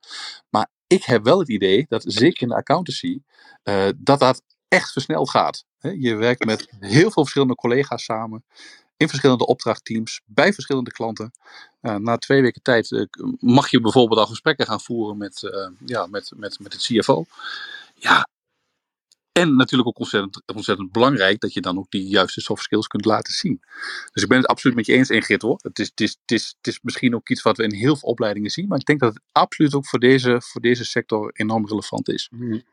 Maar 0.50 0.70
ik 0.88 1.04
heb 1.04 1.24
wel 1.24 1.40
het 1.40 1.50
idee 1.50 1.86
dat 1.88 2.04
zeker 2.08 2.42
in 2.42 2.48
de 2.48 2.56
accountancy, 2.56 3.20
eh, 3.64 3.88
dat 3.98 4.20
dat 4.20 4.44
echt 4.68 4.92
versneld 4.92 5.30
gaat. 5.30 5.66
Je 5.92 6.16
werkt 6.16 6.46
met 6.46 6.68
heel 6.80 7.12
veel 7.12 7.24
verschillende 7.24 7.56
collega's 7.56 8.04
samen. 8.04 8.44
In 8.98 9.08
verschillende 9.10 9.46
opdrachtteams, 9.46 10.22
bij 10.26 10.54
verschillende 10.54 10.92
klanten. 10.92 11.32
Na 11.82 12.18
twee 12.18 12.42
weken 12.42 12.62
tijd 12.62 12.92
uh, 12.92 13.06
mag 13.40 13.70
je 13.70 13.82
bijvoorbeeld 13.82 14.20
al 14.20 14.26
gesprekken 14.26 14.66
gaan 14.66 14.82
voeren 14.82 15.18
met, 15.18 15.42
uh, 15.42 15.68
ja, 15.86 16.06
met, 16.08 16.32
met, 16.36 16.60
met 16.60 16.74
het 16.74 16.82
CFO. 16.82 17.26
Ja, 17.96 18.28
en 19.34 19.56
natuurlijk 19.56 19.90
ook 19.90 20.00
ontzettend, 20.00 20.44
ontzettend 20.56 20.92
belangrijk 20.92 21.40
dat 21.40 21.54
je 21.54 21.62
dan 21.62 21.78
ook 21.78 21.92
die 21.92 22.08
juiste 22.08 22.42
soft 22.42 22.64
skills 22.64 22.88
kunt 22.88 23.06
laten 23.06 23.34
zien. 23.34 23.60
Dus 24.12 24.24
ik 24.24 24.30
ben 24.30 24.38
het 24.38 24.48
absoluut 24.48 24.76
met 24.76 24.86
je 24.86 24.94
eens, 24.94 25.10
Ingrid 25.10 25.42
hoor. 25.42 25.60
Het 25.62 25.80
is, 25.80 25.88
het, 25.88 26.02
is, 26.02 26.18
het, 26.22 26.32
is, 26.32 26.54
het 26.58 26.68
is 26.68 26.80
misschien 26.82 27.16
ook 27.16 27.30
iets 27.30 27.42
wat 27.42 27.58
we 27.58 27.64
in 27.64 27.74
heel 27.74 27.96
veel 27.96 28.10
opleidingen 28.10 28.50
zien. 28.50 28.68
Maar 28.68 28.80
ik 28.80 28.86
denk 28.86 29.00
dat 29.00 29.14
het 29.14 29.24
absoluut 29.32 29.74
ook 29.74 29.88
voor 29.88 30.00
deze, 30.00 30.42
voor 30.42 30.62
deze 30.62 30.86
sector 30.86 31.32
enorm 31.34 31.68
relevant 31.68 32.10
is. 32.10 32.30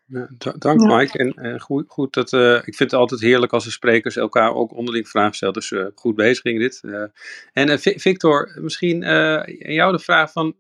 Ja, 0.06 0.28
dank. 0.58 0.80
Mike. 0.80 1.18
En, 1.18 1.32
en 1.34 1.60
goed, 1.60 1.84
goed 1.88 2.14
dat, 2.14 2.32
uh, 2.32 2.54
ik 2.54 2.74
vind 2.74 2.90
het 2.90 3.00
altijd 3.00 3.20
heerlijk 3.20 3.52
als 3.52 3.64
de 3.64 3.70
sprekers 3.70 4.16
elkaar 4.16 4.54
ook 4.54 4.72
onderling 4.72 5.08
vragen 5.08 5.34
stellen. 5.34 5.54
Dus 5.54 5.70
uh, 5.70 5.86
goed 5.94 6.14
bezig 6.14 6.44
Ingrid. 6.44 6.80
Uh, 6.82 7.04
en 7.52 7.78
Victor, 7.80 8.58
misschien 8.60 9.04
aan 9.04 9.52
jou 9.56 9.92
de 9.92 9.98
vraag 9.98 10.32
van 10.32 10.56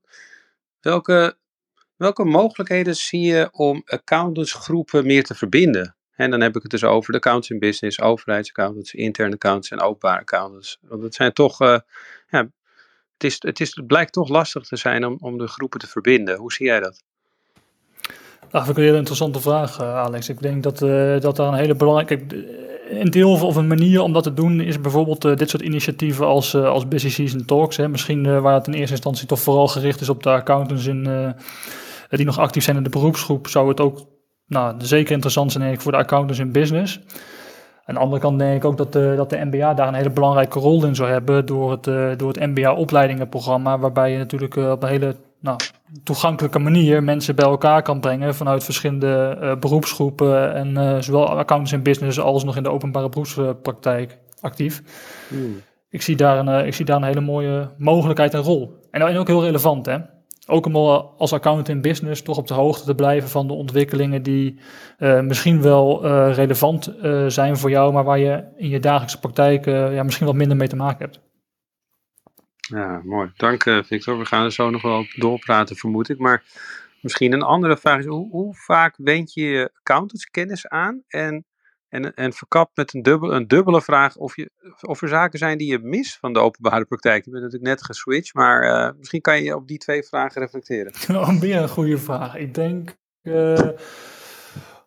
welke 0.80 1.38
Welke 2.00 2.24
mogelijkheden 2.24 2.96
zie 2.96 3.20
je 3.20 3.48
om 3.52 3.82
accountantsgroepen 3.84 5.06
meer 5.06 5.24
te 5.24 5.34
verbinden? 5.34 5.96
En 6.16 6.30
dan 6.30 6.40
heb 6.40 6.56
ik 6.56 6.62
het 6.62 6.70
dus 6.70 6.84
over 6.84 7.12
de 7.12 7.16
accountants 7.16 7.50
in 7.50 7.58
business, 7.58 8.00
overheidsaccountants, 8.00 8.94
interne 8.94 9.34
accountants 9.34 9.70
en 9.70 9.80
openbare 9.80 10.20
accountants. 10.20 10.78
Want 10.80 11.02
het 11.02 11.14
zijn 11.14 11.32
toch, 11.32 11.60
uh, 11.60 11.78
ja, 12.30 12.48
het, 13.12 13.24
is, 13.24 13.36
het, 13.38 13.60
is, 13.60 13.74
het 13.74 13.86
blijkt 13.86 14.12
toch 14.12 14.28
lastig 14.28 14.62
te 14.62 14.76
zijn 14.76 15.06
om, 15.06 15.16
om 15.20 15.38
de 15.38 15.46
groepen 15.46 15.80
te 15.80 15.86
verbinden. 15.86 16.36
Hoe 16.36 16.52
zie 16.52 16.66
jij 16.66 16.80
dat? 16.80 17.02
Dat 18.50 18.64
vind 18.64 18.68
ik 18.68 18.76
een 18.76 18.82
hele 18.82 18.96
interessante 18.96 19.40
vraag, 19.40 19.80
uh, 19.80 19.94
Alex. 19.94 20.28
Ik 20.28 20.42
denk 20.42 20.62
dat, 20.62 20.82
uh, 20.82 21.20
dat 21.20 21.36
daar 21.36 21.48
een 21.48 21.58
hele 21.58 21.74
belangrijke. 21.74 22.46
Een 22.90 23.10
deel 23.10 23.32
of 23.32 23.56
een 23.56 23.66
manier 23.66 24.00
om 24.00 24.12
dat 24.12 24.22
te 24.22 24.34
doen 24.34 24.60
is 24.60 24.80
bijvoorbeeld 24.80 25.38
dit 25.38 25.50
soort 25.50 25.62
initiatieven 25.62 26.26
als, 26.26 26.54
als 26.54 26.88
Busy 26.88 27.08
Season 27.08 27.44
Talks. 27.44 27.76
Hè. 27.76 27.88
Misschien 27.88 28.40
waar 28.40 28.54
het 28.54 28.66
in 28.66 28.72
eerste 28.72 28.94
instantie 28.94 29.26
toch 29.26 29.40
vooral 29.40 29.68
gericht 29.68 30.00
is 30.00 30.08
op 30.08 30.22
de 30.22 30.30
accountants 30.30 30.86
in 30.86 31.34
die 32.16 32.26
nog 32.26 32.38
actief 32.38 32.64
zijn 32.64 32.76
in 32.76 32.82
de 32.82 32.90
beroepsgroep, 32.90 33.46
zou 33.46 33.68
het 33.68 33.80
ook 33.80 34.06
nou, 34.46 34.74
zeker 34.78 35.12
interessant 35.12 35.52
zijn 35.52 35.80
voor 35.80 35.92
de 35.92 35.98
accountants 35.98 36.38
in 36.38 36.52
business. 36.52 37.00
Aan 37.84 37.94
de 37.94 38.00
andere 38.00 38.20
kant 38.20 38.38
denk 38.38 38.56
ik 38.56 38.64
ook 38.64 38.76
dat 38.76 38.92
de, 38.92 39.12
dat 39.16 39.30
de 39.30 39.44
MBA 39.44 39.74
daar 39.74 39.88
een 39.88 39.94
hele 39.94 40.10
belangrijke 40.10 40.58
rol 40.58 40.84
in 40.84 40.94
zou 40.94 41.10
hebben 41.10 41.46
door 41.46 41.70
het, 41.70 41.86
uh, 41.86 42.10
door 42.16 42.28
het 42.28 42.40
MBA-opleidingenprogramma, 42.40 43.78
waarbij 43.78 44.12
je 44.12 44.18
natuurlijk 44.18 44.56
uh, 44.56 44.70
op 44.70 44.82
een 44.82 44.88
hele 44.88 45.16
nou, 45.40 45.58
toegankelijke 46.04 46.58
manier 46.58 47.02
mensen 47.02 47.34
bij 47.34 47.44
elkaar 47.44 47.82
kan 47.82 48.00
brengen 48.00 48.34
vanuit 48.34 48.64
verschillende 48.64 49.38
uh, 49.42 49.56
beroepsgroepen 49.56 50.54
en 50.54 51.04
zowel 51.04 51.26
accountants 51.28 51.72
in 51.72 51.82
business 51.82 52.20
als 52.20 52.44
nog 52.44 52.56
in 52.56 52.62
de 52.62 52.70
openbare 52.70 53.08
beroepspraktijk 53.08 54.18
actief. 54.40 54.82
Hmm. 55.28 55.60
Ik, 55.88 56.02
zie 56.02 56.16
daar 56.16 56.38
een, 56.38 56.66
ik 56.66 56.74
zie 56.74 56.84
daar 56.84 56.96
een 56.96 57.02
hele 57.02 57.20
mooie 57.20 57.70
mogelijkheid 57.78 58.34
en 58.34 58.40
rol. 58.40 58.78
En, 58.90 59.00
en 59.00 59.16
ook 59.16 59.26
heel 59.26 59.44
relevant, 59.44 59.86
hè? 59.86 59.98
Ook 60.50 60.66
om 60.66 60.76
als 60.76 61.32
accountant 61.32 61.68
in 61.68 61.80
business 61.80 62.22
toch 62.22 62.36
op 62.36 62.46
de 62.46 62.54
hoogte 62.54 62.84
te 62.84 62.94
blijven 62.94 63.28
van 63.28 63.46
de 63.46 63.52
ontwikkelingen 63.52 64.22
die 64.22 64.58
uh, 64.98 65.20
misschien 65.20 65.62
wel 65.62 66.04
uh, 66.04 66.34
relevant 66.34 66.94
uh, 67.02 67.26
zijn 67.26 67.56
voor 67.56 67.70
jou, 67.70 67.92
maar 67.92 68.04
waar 68.04 68.18
je 68.18 68.44
in 68.56 68.68
je 68.68 68.80
dagelijkse 68.80 69.18
praktijk 69.18 69.64
ja, 69.64 70.02
misschien 70.02 70.26
wat 70.26 70.34
minder 70.34 70.56
mee 70.56 70.68
te 70.68 70.76
maken 70.76 71.04
hebt. 71.04 71.20
Ja, 72.60 73.00
mooi. 73.04 73.32
Dank 73.36 73.62
Victor. 73.62 74.18
We 74.18 74.24
gaan 74.24 74.44
er 74.44 74.52
zo 74.52 74.70
nog 74.70 74.82
wel 74.82 75.04
doorpraten, 75.16 75.76
vermoed 75.76 76.08
ik. 76.08 76.18
Maar 76.18 76.44
misschien 77.00 77.32
een 77.32 77.42
andere 77.42 77.76
vraag 77.76 77.98
is, 77.98 78.06
hoe, 78.06 78.30
hoe 78.30 78.54
vaak 78.54 78.94
wend 78.96 79.34
je 79.34 79.42
je 79.42 79.70
accountantskennis 79.74 80.68
aan 80.68 81.02
en 81.08 81.44
en, 81.90 82.14
en 82.14 82.32
verkapt 82.32 82.76
met 82.76 82.94
een, 82.94 83.02
dubbel, 83.02 83.34
een 83.34 83.46
dubbele 83.46 83.82
vraag 83.82 84.16
of, 84.16 84.36
je, 84.36 84.50
of 84.80 85.02
er 85.02 85.08
zaken 85.08 85.38
zijn 85.38 85.58
die 85.58 85.70
je 85.70 85.78
mist 85.78 86.18
van 86.18 86.32
de 86.32 86.38
openbare 86.38 86.84
praktijk. 86.84 87.24
Je 87.24 87.30
bent 87.30 87.42
natuurlijk 87.42 87.70
net 87.70 87.84
geswitcht, 87.84 88.34
maar 88.34 88.64
uh, 88.64 88.98
misschien 88.98 89.20
kan 89.20 89.42
je 89.42 89.56
op 89.56 89.68
die 89.68 89.78
twee 89.78 90.02
vragen 90.02 90.40
reflecteren. 90.40 90.92
Meer 91.40 91.56
een 91.56 91.68
goede 91.68 91.98
vraag. 91.98 92.36
Ik 92.36 92.54
denk, 92.54 92.96
uh, 93.22 93.68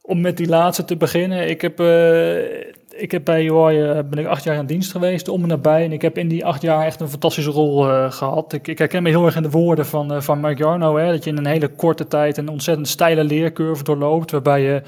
om 0.02 0.22
met 0.22 0.38
die 0.38 0.48
laatste 0.48 0.86
te 0.86 0.98
beginnen, 0.98 1.50
ik 1.50 1.62
heb, 1.62 1.80
uh, 1.80 2.60
ik 2.90 3.12
heb 3.12 3.26
bij 3.26 3.50
UI 3.50 4.04
ben 4.04 4.20
ik 4.20 4.26
acht 4.26 4.44
jaar 4.44 4.56
in 4.56 4.66
dienst 4.66 4.92
geweest, 4.92 5.28
om 5.28 5.42
en 5.42 5.48
nabij. 5.48 5.84
En 5.84 5.92
ik 5.92 6.02
heb 6.02 6.18
in 6.18 6.28
die 6.28 6.46
acht 6.46 6.62
jaar 6.62 6.86
echt 6.86 7.02
een 7.02 7.10
fantastische 7.10 7.52
rol 7.52 7.84
gehad. 8.10 8.54
Ik, 8.54 8.68
ik, 8.68 8.78
herken 8.78 9.04
me 9.04 9.10
heel 9.10 9.26
erg 9.26 9.36
in 9.36 9.44
de 9.44 9.50
woorden 9.50 9.86
van, 9.86 10.24
van 10.24 10.40
Mark 10.40 10.58
Jarno, 10.58 10.98
hè, 10.98 11.12
dat 11.12 11.24
je 11.24 11.30
in 11.30 11.38
een 11.38 11.46
hele 11.46 11.70
korte 11.70 12.08
tijd 12.08 12.38
een 12.38 12.50
ontzettend 12.50 12.88
steile 12.88 13.24
leercurve 13.24 13.84
doorloopt, 13.84 14.32
waarbij 14.32 14.62
je 14.62 14.82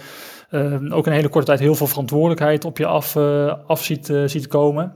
ook 0.91 1.05
in 1.05 1.11
een 1.11 1.17
hele 1.17 1.29
korte 1.29 1.47
tijd 1.47 1.59
heel 1.59 1.75
veel 1.75 1.87
verantwoordelijkheid 1.87 2.65
op 2.65 2.77
je 2.77 2.85
af, 2.85 3.15
uh, 3.15 3.53
af 3.67 3.83
ziet, 3.83 4.09
uh, 4.09 4.27
ziet 4.27 4.47
komen. 4.47 4.93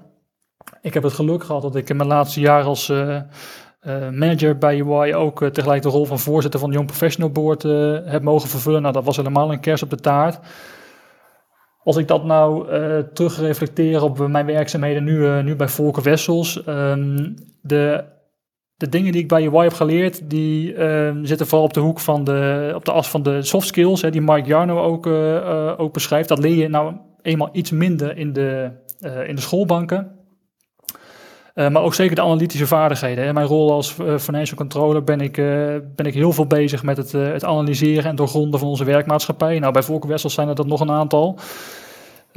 Ik 0.82 0.93
heb 0.93 1.04
het 1.04 1.13
geluk 1.13 1.43
gehad 1.43 1.62
dat 1.62 1.76
ik 1.76 1.89
in 1.89 1.95
mijn 1.95 2.10
laatste 2.10 2.39
jaar 2.39 2.63
als 2.63 2.91
manager 4.12 4.58
bij 4.58 4.82
UI 4.82 5.15
ook 5.15 5.50
tegelijk 5.50 5.82
de 5.82 5.89
rol 5.89 6.06
van 6.06 6.19
voorzitter 6.19 6.60
van 6.60 6.69
de 6.69 6.76
Young 6.76 6.88
Professional 6.88 7.32
Board 7.32 7.63
heb 8.12 8.22
mogen 8.22 8.50
vervullen. 8.50 8.82
Nou, 8.82 8.93
dat 8.93 9.04
was 9.04 9.17
helemaal 9.17 9.52
een 9.52 9.60
kers 9.60 9.84
op 9.84 9.89
de 9.89 9.95
taart. 9.95 10.39
Als 11.84 11.98
ik 11.98 12.08
dat 12.08 12.24
nou 12.24 12.67
terugreflecteer 13.13 14.04
op 14.04 14.28
mijn 14.28 14.45
werkzaamheden 14.45 15.04
nu, 15.04 15.43
nu 15.43 15.56
bij 15.56 15.67
Volker 15.67 16.04
Wessels, 16.04 16.67
um, 16.67 17.36
de 17.62 18.04
de 18.79 18.89
dingen 18.89 19.11
die 19.11 19.21
ik 19.21 19.27
bij 19.27 19.49
UI 19.49 19.63
heb 19.63 19.73
geleerd, 19.73 20.29
die 20.29 20.73
uh, 20.73 21.11
zitten 21.21 21.47
vooral 21.47 21.65
op 21.65 21.73
de 21.73 21.79
hoek 21.79 21.99
van 21.99 22.23
de, 22.23 22.71
op 22.75 22.85
de 22.85 22.91
as 22.91 23.09
van 23.09 23.23
de 23.23 23.41
soft 23.41 23.67
skills, 23.67 24.01
hè, 24.01 24.09
die 24.09 24.21
Mike 24.21 24.47
Jarno 24.47 24.79
ook, 24.81 25.05
uh, 25.05 25.33
uh, 25.33 25.73
ook 25.77 25.93
beschrijft. 25.93 26.29
Dat 26.29 26.39
leer 26.39 26.55
je 26.55 26.67
nou 26.67 26.95
eenmaal 27.21 27.49
iets 27.51 27.71
minder 27.71 28.17
in 28.17 28.33
de, 28.33 28.71
in 29.27 29.35
de 29.35 29.41
schoolbanken. 29.41 30.11
maar 31.53 31.81
ook 31.81 31.93
zeker 31.93 32.15
de 32.15 32.21
analytische 32.21 32.67
vaardigheden. 32.67 33.25
In 33.25 33.33
mijn 33.33 33.47
rol 33.47 33.71
als 33.71 33.95
financial 34.17 34.57
controller 34.57 35.03
ben 35.03 35.21
ik, 35.21 35.35
ben 35.95 36.05
ik 36.05 36.13
heel 36.13 36.31
veel 36.31 36.47
bezig 36.47 36.83
met 36.83 36.97
het, 36.97 37.11
het 37.11 37.43
analyseren 37.43 38.03
en 38.03 38.15
doorgronden 38.15 38.59
van 38.59 38.69
onze 38.69 38.83
werkmaatschappij. 38.83 39.59
Nou, 39.59 39.73
bij 39.73 39.83
Volker 39.83 40.09
Wessels 40.09 40.33
zijn 40.33 40.47
er 40.47 40.55
dat 40.55 40.67
nog 40.67 40.79
een 40.79 40.91
aantal. 40.91 41.39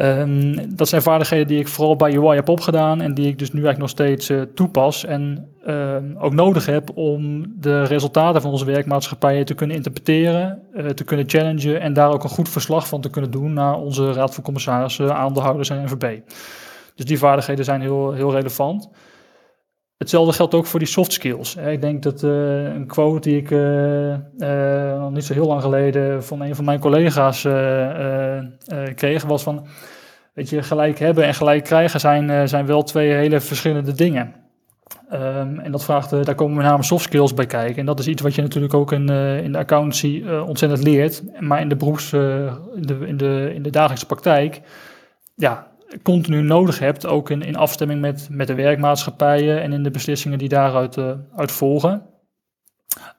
Um, 0.03 0.77
dat 0.77 0.89
zijn 0.89 1.03
vaardigheden 1.03 1.47
die 1.47 1.59
ik 1.59 1.69
vooral 1.69 1.97
bij 1.97 2.17
UI 2.17 2.35
heb 2.35 2.49
opgedaan 2.49 3.01
en 3.01 3.15
die 3.15 3.27
ik 3.27 3.39
dus 3.39 3.53
nu 3.53 3.65
eigenlijk 3.65 3.79
nog 3.79 3.89
steeds 3.89 4.31
uh, 4.31 4.43
toepas 4.55 5.05
en 5.05 5.49
uh, 5.67 5.97
ook 6.19 6.33
nodig 6.33 6.67
heb 6.67 6.97
om 6.97 7.47
de 7.61 7.83
resultaten 7.83 8.43
van 8.43 8.51
onze 8.51 8.65
werkmaatschappijen 8.65 9.45
te 9.45 9.55
kunnen 9.55 9.77
interpreteren, 9.77 10.63
uh, 10.75 10.89
te 10.89 11.05
kunnen 11.05 11.29
challengen 11.29 11.81
en 11.81 11.93
daar 11.93 12.13
ook 12.13 12.23
een 12.23 12.31
goed 12.31 12.49
verslag 12.49 12.89
van 12.89 13.01
te 13.01 13.11
kunnen 13.11 13.31
doen 13.31 13.53
naar 13.53 13.79
onze 13.79 14.13
raad 14.13 14.35
van 14.35 14.45
commissarissen, 14.45 15.17
aandeelhouders 15.17 15.71
en 15.71 15.85
NVB. 15.85 16.19
Dus 16.95 17.05
die 17.05 17.19
vaardigheden 17.19 17.65
zijn 17.65 17.81
heel, 17.81 18.13
heel 18.13 18.33
relevant. 18.33 18.89
Hetzelfde 19.97 20.33
geldt 20.33 20.55
ook 20.55 20.67
voor 20.67 20.79
die 20.79 20.89
soft 20.89 21.13
skills. 21.13 21.57
Ik 21.57 21.81
denk 21.81 22.03
dat 22.03 22.23
uh, 22.23 22.65
een 22.65 22.87
quote 22.87 23.21
die 23.21 23.37
ik 23.37 23.51
uh, 23.51 25.09
niet 25.09 25.25
zo 25.25 25.33
heel 25.33 25.47
lang 25.47 25.63
geleden 25.63 26.25
van 26.25 26.41
een 26.41 26.55
van 26.55 26.65
mijn 26.65 26.81
collega's 26.81 27.43
kreeg, 28.95 29.23
was 29.25 29.43
van, 29.43 29.67
weet 30.33 30.49
je, 30.49 30.63
gelijk 30.63 30.99
hebben 30.99 31.25
en 31.25 31.35
gelijk 31.35 31.65
krijgen 31.65 32.01
zijn, 32.01 32.49
zijn 32.49 32.67
wel 32.67 32.83
twee 32.83 33.13
hele 33.13 33.41
verschillende 33.41 33.93
dingen. 33.93 34.35
Ehm, 35.09 35.59
en 35.59 35.73
dat 35.73 35.85
vraagt, 35.85 36.11
daar 36.11 36.35
komen 36.35 36.57
met 36.57 36.67
name 36.67 36.83
soft 36.83 37.05
skills 37.05 37.35
bij 37.35 37.47
kijken. 37.47 37.77
En 37.77 37.87
dat 37.87 37.99
is 37.99 38.07
iets 38.07 38.23
wat 38.23 38.35
je 38.35 38.43
natuurlijk 38.43 38.75
ook 38.75 38.93
in, 38.93 39.09
in 39.43 39.53
de 39.53 39.59
accountancy 39.59 40.25
ontzettend 40.47 40.83
leert. 40.83 41.23
Maar 41.41 41.61
in 41.61 41.69
de 41.69 41.77
beroeps, 41.77 42.13
in, 42.13 42.83
de, 42.83 42.99
in, 43.07 43.17
de, 43.17 43.51
in 43.55 43.63
de 43.63 43.71
dagelijkse 43.71 44.07
praktijk, 44.07 44.61
ja, 45.35 45.73
continu 46.03 46.43
nodig 46.43 46.79
hebt, 46.79 47.07
ook 47.07 47.31
in, 47.31 47.43
in 47.43 47.57
afstemming 47.57 48.01
met, 48.01 48.29
met 48.31 48.47
de 48.47 48.55
werkmaatschappijen 48.55 49.63
en 49.63 49.73
in 49.73 49.83
de 49.83 49.91
beslissingen 49.91 50.39
die 50.39 50.49
daaruit 50.49 50.97
uh, 50.97 51.13
volgen. 51.37 52.03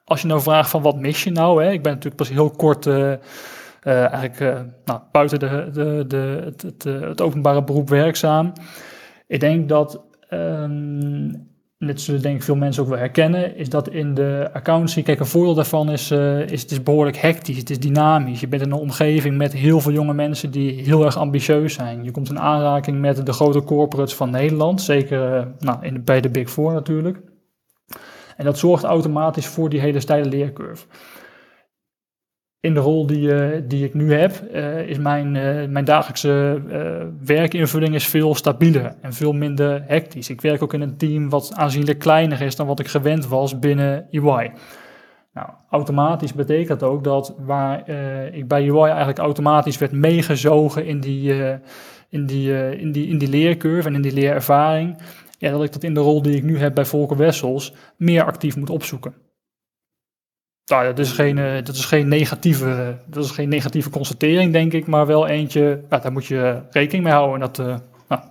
Als 0.04 0.20
je 0.20 0.26
nou 0.26 0.40
vraagt 0.40 0.70
van 0.70 0.82
wat 0.82 0.96
mis 0.96 1.24
je 1.24 1.30
nou, 1.30 1.64
hè? 1.64 1.70
ik 1.70 1.82
ben 1.82 1.92
natuurlijk 1.92 2.16
pas 2.16 2.28
heel 2.28 2.50
kort 2.50 2.86
eigenlijk 3.84 4.64
nou, 4.84 5.00
buiten 5.12 5.38
de, 5.38 5.68
de, 5.72 6.04
de, 6.06 6.40
het, 6.44 6.62
het, 6.62 6.84
het, 6.84 7.20
openbare 7.20 7.64
beroep 7.64 7.88
werkzaam. 7.88 8.52
Ik 9.26 9.40
denk 9.40 9.68
dat 9.68 10.04
um, 10.30 11.52
dit 11.78 12.00
zullen 12.00 12.22
denk 12.22 12.42
veel 12.42 12.56
mensen 12.56 12.82
ook 12.82 12.88
wel 12.88 12.98
herkennen, 12.98 13.56
is 13.56 13.68
dat 13.68 13.88
in 13.88 14.14
de 14.14 14.50
accountancy, 14.52 15.02
kijk 15.02 15.20
een 15.20 15.26
voordeel 15.26 15.54
daarvan 15.54 15.90
is, 15.90 16.10
is 16.10 16.62
het 16.62 16.70
is 16.70 16.82
behoorlijk 16.82 17.16
hectisch, 17.16 17.56
het 17.56 17.70
is 17.70 17.78
dynamisch. 17.78 18.40
Je 18.40 18.48
bent 18.48 18.62
in 18.62 18.70
een 18.70 18.78
omgeving 18.78 19.36
met 19.36 19.52
heel 19.52 19.80
veel 19.80 19.92
jonge 19.92 20.14
mensen 20.14 20.50
die 20.50 20.82
heel 20.82 21.04
erg 21.04 21.16
ambitieus 21.16 21.74
zijn. 21.74 22.04
Je 22.04 22.10
komt 22.10 22.30
in 22.30 22.40
aanraking 22.40 23.00
met 23.00 23.26
de 23.26 23.32
grote 23.32 23.62
corporates 23.62 24.14
van 24.14 24.30
Nederland, 24.30 24.82
zeker 24.82 25.48
nou, 25.58 25.78
in, 25.80 26.04
bij 26.04 26.20
de 26.20 26.30
Big 26.30 26.50
Four 26.50 26.72
natuurlijk. 26.72 27.20
En 28.36 28.44
dat 28.44 28.58
zorgt 28.58 28.84
automatisch 28.84 29.46
voor 29.46 29.68
die 29.68 29.80
hele 29.80 30.00
steile 30.00 30.28
leercurve 30.28 30.86
in 32.64 32.74
de 32.74 32.80
rol 32.80 33.06
die, 33.06 33.20
uh, 33.20 33.60
die 33.68 33.84
ik 33.84 33.94
nu 33.94 34.14
heb, 34.14 34.42
uh, 34.54 34.88
is 34.88 34.98
mijn, 34.98 35.34
uh, 35.34 35.68
mijn 35.68 35.84
dagelijkse 35.84 36.62
werkinvulling 37.24 37.94
is 37.94 38.06
veel 38.06 38.34
stabieler 38.34 38.94
en 39.00 39.12
veel 39.12 39.32
minder 39.32 39.82
hectisch. 39.86 40.30
Ik 40.30 40.40
werk 40.40 40.62
ook 40.62 40.74
in 40.74 40.80
een 40.80 40.96
team 40.96 41.28
wat 41.28 41.52
aanzienlijk 41.54 41.98
kleiner 41.98 42.40
is 42.40 42.56
dan 42.56 42.66
wat 42.66 42.80
ik 42.80 42.86
gewend 42.86 43.26
was 43.26 43.58
binnen 43.58 44.06
EY. 44.10 44.52
Nou, 45.32 45.48
automatisch 45.70 46.32
betekent 46.32 46.82
ook 46.82 47.04
dat 47.04 47.34
waar 47.38 47.88
ik 48.32 48.48
bij 48.48 48.68
EY 48.68 48.84
eigenlijk 48.84 49.18
automatisch 49.18 49.78
werd 49.78 49.92
meegezogen 49.92 50.86
in 50.86 51.00
die, 51.00 51.32
in, 52.08 52.26
die, 52.26 52.76
in, 52.78 52.92
die, 52.92 53.08
in 53.08 53.18
die 53.18 53.28
leercurve 53.28 53.88
en 53.88 53.94
in 53.94 54.02
die 54.02 54.12
leerervaring, 54.12 54.96
dat 55.38 55.62
ik 55.62 55.72
dat 55.72 55.82
in 55.82 55.94
de 55.94 56.00
rol 56.00 56.22
die 56.22 56.36
ik 56.36 56.42
nu 56.42 56.58
heb 56.58 56.74
bij 56.74 56.84
Volker 56.84 57.16
Wessels 57.16 57.74
meer 57.96 58.24
actief 58.24 58.56
moet 58.56 58.70
opzoeken. 58.70 59.14
Nou, 60.66 60.84
dat 60.84 60.98
is 60.98 61.12
geen, 61.12 61.36
uh, 61.36 61.54
dat 61.54 61.74
is 61.74 61.84
geen, 61.84 62.08
negatieve, 62.08 62.98
dat 63.06 63.24
is 63.24 63.30
geen 63.30 63.48
negatieve 63.48 63.90
constatering, 63.90 64.52
denk 64.52 64.72
ik, 64.72 64.86
maar 64.86 65.06
wel 65.06 65.26
eentje, 65.26 65.84
ja, 65.90 65.98
daar 65.98 66.12
moet 66.12 66.26
je 66.26 66.62
rekening 66.70 67.04
mee 67.04 67.12
houden. 67.12 67.40
Dat, 67.40 67.58
uh, 67.58 67.66
nou, 68.08 68.22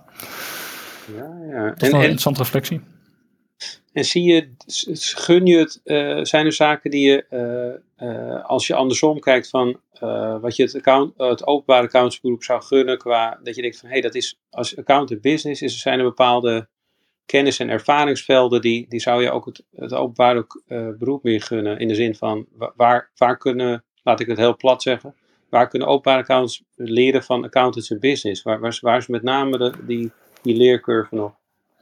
ja, 1.16 1.30
ja. 1.50 1.68
dat 1.68 1.82
is 1.82 1.88
en, 1.88 1.94
een 1.94 2.00
interessante 2.00 2.42
reflectie. 2.42 2.80
En 3.92 4.04
zie 4.04 4.22
je, 4.22 4.54
gun 5.14 5.46
je 5.46 5.58
het, 5.58 5.80
uh, 5.84 6.24
zijn 6.24 6.46
er 6.46 6.52
zaken 6.52 6.90
die 6.90 7.10
je, 7.10 7.24
als 8.46 8.66
je 8.66 8.74
andersom 8.74 9.20
kijkt 9.20 9.48
van 9.48 9.80
wat 10.40 10.56
je 10.56 10.62
het, 10.62 10.74
account, 10.74 11.12
het 11.16 11.46
openbare 11.46 11.86
accountsberoep 11.86 12.42
zou 12.42 12.62
gunnen, 12.62 12.98
qua 12.98 13.38
dat 13.42 13.54
je 13.54 13.62
denkt 13.62 13.78
van 13.78 13.88
hé, 13.88 13.94
hey, 13.94 14.02
dat 14.02 14.14
is 14.14 14.40
als 14.50 14.76
accountant 14.76 15.20
business, 15.20 15.62
is, 15.62 15.72
er 15.72 15.78
zijn 15.78 15.98
er 15.98 16.04
bepaalde 16.04 16.68
kennis- 17.26 17.58
en 17.58 17.68
ervaringsvelden, 17.68 18.60
die, 18.60 18.86
die 18.88 19.00
zou 19.00 19.22
je 19.22 19.30
ook 19.30 19.44
het, 19.44 19.64
het 19.76 19.92
openbare 19.92 20.46
uh, 20.68 20.88
beroep 20.98 21.22
meer 21.22 21.42
gunnen. 21.42 21.78
In 21.78 21.88
de 21.88 21.94
zin 21.94 22.14
van, 22.14 22.46
waar, 22.76 23.10
waar 23.16 23.36
kunnen, 23.38 23.84
laat 24.02 24.20
ik 24.20 24.26
het 24.26 24.38
heel 24.38 24.56
plat 24.56 24.82
zeggen, 24.82 25.14
waar 25.48 25.68
kunnen 25.68 25.88
openbare 25.88 26.20
accountants 26.20 26.64
leren 26.74 27.22
van 27.22 27.44
accountants 27.44 27.90
en 27.90 28.00
business? 28.00 28.42
Waar, 28.42 28.60
waar, 28.60 28.78
waar 28.80 28.98
is 28.98 29.06
met 29.06 29.22
name 29.22 29.58
de, 29.58 29.72
die, 29.86 30.12
die 30.42 30.56
leercurve 30.56 31.14
nog? 31.14 31.32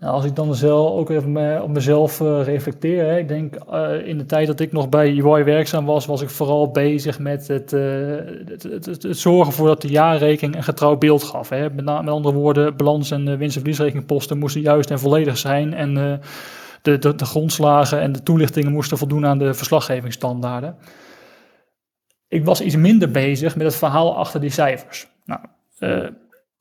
Nou, 0.03 0.15
als 0.15 0.25
ik 0.25 0.37
dan 0.37 0.55
zelf 0.55 0.91
ook 0.91 1.11
even 1.11 1.63
op 1.63 1.69
mezelf 1.69 2.21
uh, 2.21 2.45
reflecteer. 2.45 3.05
Hè. 3.05 3.19
Ik 3.19 3.29
denk 3.29 3.55
uh, 3.73 4.07
in 4.07 4.19
de 4.19 4.27
tijd 4.27 4.47
dat 4.47 4.61
ik 4.61 4.73
nog 4.73 4.89
bij 4.89 5.23
UI 5.23 5.43
werkzaam 5.43 5.85
was, 5.85 6.07
was 6.07 6.23
ik 6.23 6.31
vooral 6.31 6.71
bezig 6.71 7.19
met 7.19 7.49
het, 7.49 7.73
uh, 7.73 8.17
het, 8.47 8.63
het, 8.63 8.87
het, 8.87 9.19
zorgen 9.19 9.53
voor 9.53 9.67
dat 9.67 9.83
de 9.83 9.89
jaarrekening 9.89 10.57
een 10.57 10.63
getrouw 10.63 10.97
beeld 10.97 11.23
gaf. 11.23 11.49
Hè. 11.49 11.71
Met, 11.71 11.85
met, 11.85 12.09
andere 12.09 12.35
woorden, 12.35 12.77
balans- 12.77 13.11
en 13.11 13.25
winst- 13.25 13.57
en 13.57 13.61
verliesrekeningposten 13.63 14.39
moesten 14.39 14.61
juist 14.61 14.91
en 14.91 14.99
volledig 14.99 15.39
zijn. 15.39 15.75
En 15.75 15.95
de, 15.95 16.99
de, 16.99 17.15
de, 17.15 17.25
grondslagen 17.25 18.01
en 18.01 18.13
de 18.13 18.23
toelichtingen 18.23 18.73
moesten 18.73 18.99
voldoen 18.99 19.27
aan 19.27 19.39
de 19.39 19.55
verslaggevingsstandaarden. 19.55 20.77
Ik 22.29 22.45
was 22.45 22.61
iets 22.61 22.77
minder 22.77 23.11
bezig 23.11 23.57
met 23.57 23.67
het 23.67 23.77
verhaal 23.77 24.17
achter 24.17 24.41
die 24.41 24.51
cijfers. 24.51 25.09
Nou, 25.25 25.41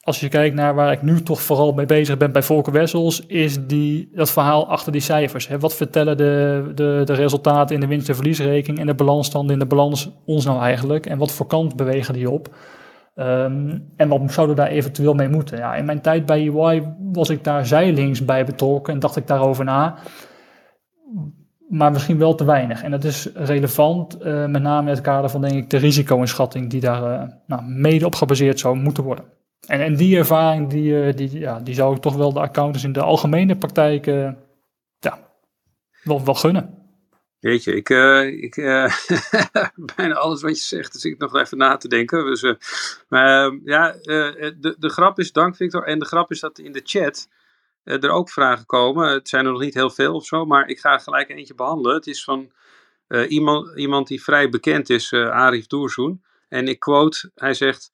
als 0.02 0.20
je 0.20 0.28
kijkt 0.28 0.56
naar 0.56 0.76
waar 0.76 0.92
ik 0.92 1.02
nu 1.02 1.22
toch 1.22 1.42
vooral 1.42 1.74
mee 1.74 1.86
bezig 1.86 2.18
ben 2.18 2.32
bij 2.32 2.44
Volker 2.44 2.74
Wessels, 2.74 3.26
is 3.26 3.66
die, 3.68 4.10
dat 4.14 4.32
verhaal 4.32 4.70
achter 4.70 4.92
die 4.92 5.02
cijfers. 5.02 5.48
Wat 5.60 5.76
vertellen 5.76 6.18
de, 6.18 6.72
de, 6.76 7.02
de 7.06 7.14
resultaten 7.14 7.76
in 7.76 7.82
de 7.82 7.88
winst- 7.88 8.10
en 8.10 8.16
verliesrekening 8.16 8.80
en 8.80 8.86
de 8.86 8.96
balansstanden 8.96 9.54
in 9.54 9.60
de 9.60 9.66
balans 9.66 10.12
ons 10.26 10.46
nou 10.46 10.62
eigenlijk? 10.62 11.06
En 11.06 11.18
wat 11.18 11.32
voor 11.32 11.48
kant 11.48 11.76
bewegen 11.76 12.14
die 12.14 12.30
op? 12.30 12.56
Um, 13.16 13.92
en 13.96 14.10
wat 14.10 14.32
zouden 14.32 14.56
we 14.56 14.62
daar 14.62 14.72
eventueel 14.72 15.14
mee 15.14 15.30
moeten? 15.30 15.58
Ja, 15.58 15.76
in 15.76 15.86
mijn 15.86 16.02
tijd 16.02 16.26
bij 16.26 16.48
EY 16.48 16.94
was 17.14 17.30
ik 17.30 17.44
daar 17.44 17.66
zijlings 17.66 18.26
bij 18.26 18.46
betrokken 18.46 18.94
en 18.94 19.00
dacht 19.00 19.16
ik 19.16 19.28
daarover 19.28 19.66
na. 19.66 19.96
Maar 21.70 21.92
misschien 21.92 22.18
wel 22.18 22.36
te 22.36 22.46
weinig. 22.46 22.84
En 22.84 22.92
dat 22.92 23.04
is 23.04 23.30
relevant, 23.34 24.18
uh, 24.26 24.46
met 24.46 24.62
name 24.62 24.82
in 24.82 24.96
het 24.96 25.02
kader 25.02 25.30
van 25.30 25.42
denk 25.42 25.54
ik 25.54 25.70
de 25.70 25.78
risico-inschatting 25.78 26.70
die 26.70 26.82
daar 26.82 27.22
uh, 27.22 27.28
nou, 27.46 27.64
mede 27.64 28.06
op 28.06 28.16
gebaseerd 28.16 28.60
zou 28.60 28.76
moeten 28.76 29.04
worden. 29.04 29.26
En, 29.68 29.82
en 29.82 29.96
die 29.96 30.18
ervaring, 30.18 30.70
die, 30.70 31.04
eh, 31.04 31.16
die, 31.16 31.40
ja, 31.40 31.60
die 31.60 31.74
zou 31.74 31.96
ik 31.96 32.02
toch 32.02 32.16
wel 32.16 32.34
de 32.34 32.40
accountants 32.40 32.84
in 32.84 32.92
de 32.92 33.02
algemene 33.02 33.58
praktijk 33.58 34.08
uh, 34.08 34.32
ja, 35.00 35.30
wel, 36.04 36.26
wel 36.26 36.34
gunnen. 36.34 36.80
Weet 37.40 37.64
je, 37.64 37.76
ik, 37.76 37.90
uh, 37.90 38.28
ik 38.28 38.56
bijna 39.96 40.14
alles 40.14 40.42
wat 40.42 40.58
je 40.58 40.64
zegt, 40.64 40.94
dus 40.94 41.06
ik 41.06 41.18
nog 41.18 41.36
even 41.36 41.58
na 41.58 41.78
te 41.78 41.88
denken. 41.88 42.26
Dus, 42.26 42.56
maar 43.08 43.52
ja, 43.64 43.92
de, 43.92 44.76
de 44.80 44.90
grap 44.90 45.20
is, 45.20 45.32
dank 45.32 45.56
Victor, 45.56 45.84
en 45.84 46.00
de 46.00 46.06
grap 46.06 46.32
is 46.32 46.40
dat 46.40 46.60
in 46.60 46.72
de 46.72 46.82
chat 46.84 47.28
er 47.84 48.10
ook 48.10 48.30
vragen 48.30 48.66
komen. 48.66 49.14
Het 49.14 49.30
zijn 49.30 49.46
er 49.46 49.52
nog 49.52 49.62
niet 49.62 49.74
heel 49.74 49.90
veel 49.90 50.16
of 50.16 50.26
zo, 50.26 50.46
maar 50.46 50.68
ik 50.68 50.80
ga 50.80 50.98
gelijk 50.98 51.30
eentje 51.30 51.56
behandelen. 51.56 51.96
Het 51.96 52.08
is 52.08 52.24
van 52.24 52.52
iemand, 53.28 53.78
iemand 53.78 54.08
die 54.08 54.24
vrij 54.24 54.50
bekend 54.50 54.90
is, 54.90 55.14
Arif 55.14 55.68
Doerzoen. 55.68 56.24
En 56.50 56.68
ik 56.68 56.80
quote, 56.80 57.32
hij 57.36 57.54
zegt... 57.54 57.92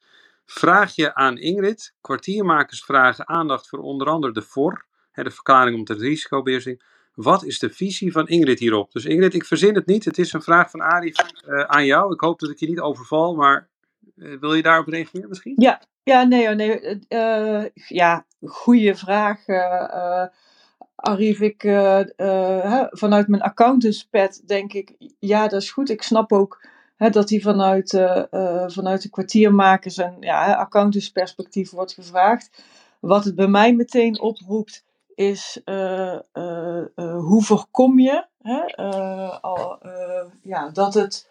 Vraag 0.50 0.96
je 0.96 1.16
aan 1.16 1.38
Ingrid, 1.38 1.94
kwartiermakers 2.02 2.84
vragen 2.84 3.28
aandacht 3.28 3.70
voor 3.70 3.80
onder 3.80 4.08
andere 4.08 4.34
de 4.34 4.42
VOR, 4.42 4.86
de 5.12 5.32
verklaring 5.32 5.78
om 5.78 5.84
de 5.86 5.94
risicobeheersing. 5.94 6.84
Wat 7.14 7.44
is 7.44 7.60
de 7.60 7.70
visie 7.70 8.12
van 8.12 8.28
Ingrid 8.28 8.60
hierop? 8.60 8.92
Dus 8.92 9.06
Ingrid, 9.06 9.34
ik 9.34 9.46
verzin 9.46 9.76
het 9.76 9.86
niet. 9.86 10.06
Het 10.06 10.18
is 10.18 10.34
een 10.34 10.42
vraag 10.42 10.70
van 10.70 10.82
Arie 10.82 11.16
uh, 11.48 11.62
aan 11.62 11.86
jou. 11.86 12.14
Ik 12.14 12.20
hoop 12.20 12.40
dat 12.40 12.50
ik 12.50 12.60
je 12.60 12.68
niet 12.68 12.80
overval, 12.80 13.36
maar 13.36 13.70
uh, 14.16 14.40
wil 14.40 14.54
je 14.54 14.62
daarop 14.62 14.88
reageren 14.88 15.30
misschien? 15.30 15.54
Ja, 15.58 15.82
ja 16.04 16.24
nee, 16.24 16.48
nee 16.48 17.00
uh, 17.10 17.66
ja, 17.88 18.26
goede 18.42 18.96
vraag. 18.96 19.46
Arif, 20.96 21.40
ik, 21.40 21.62
vanuit 22.90 23.28
mijn 23.28 23.42
accountantspad 23.42 24.42
denk 24.46 24.74
ik, 24.74 24.96
ja, 25.20 25.48
dat 25.48 25.62
is 25.62 25.72
goed. 25.72 25.90
Ik 25.90 26.02
snap 26.02 26.32
ook 26.32 26.68
dat 26.98 27.28
die 27.28 27.42
vanuit, 27.42 27.94
uh, 27.94 28.24
uh, 28.32 28.64
vanuit 28.68 29.02
de 29.02 29.10
kwartiermakers 29.10 29.98
en 29.98 30.18
ja, 30.20 30.54
accountantsperspectief 30.54 31.72
wordt 31.72 31.94
gevraagd. 31.94 32.64
Wat 33.00 33.24
het 33.24 33.36
bij 33.36 33.48
mij 33.48 33.74
meteen 33.74 34.20
oproept, 34.20 34.86
is 35.16 35.62
uh, 35.66 36.18
hoe 36.96 37.44
voorkom 37.44 38.00
je 38.00 38.26
hè, 38.42 38.76
al, 39.42 39.80
ja, 40.42 40.70
dat 40.70 40.94
het. 40.94 41.30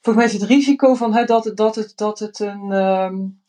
Volgens 0.00 0.24
mij 0.24 0.40
het 0.40 0.50
risico 0.50 0.94
van 0.94 1.14
hè, 1.14 1.24
dat, 1.24 1.44
het, 1.44 1.56
dat, 1.56 1.74
het, 1.74 1.92
dat 1.96 2.18
het 2.18 2.38
een, 2.38 2.70
um, 2.72 3.42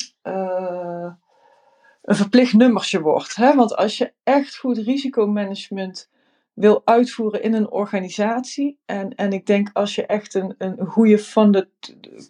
een 2.01 2.15
verplicht 2.15 2.53
nummertje 2.53 3.01
wordt. 3.01 3.35
Hè? 3.35 3.55
Want 3.55 3.75
als 3.75 3.97
je 3.97 4.13
echt 4.23 4.57
goed 4.57 4.77
risicomanagement 4.77 6.09
wil 6.57 6.81
uitvoeren 6.85 7.43
in 7.43 7.53
een 7.53 7.71
organisatie. 7.71 8.79
En, 8.85 9.15
en 9.15 9.31
ik 9.31 9.45
denk 9.45 9.69
als 9.73 9.95
je 9.95 10.05
echt 10.05 10.33
een, 10.33 10.55
een 10.57 10.85
goede 10.85 11.17
funded 11.17 11.69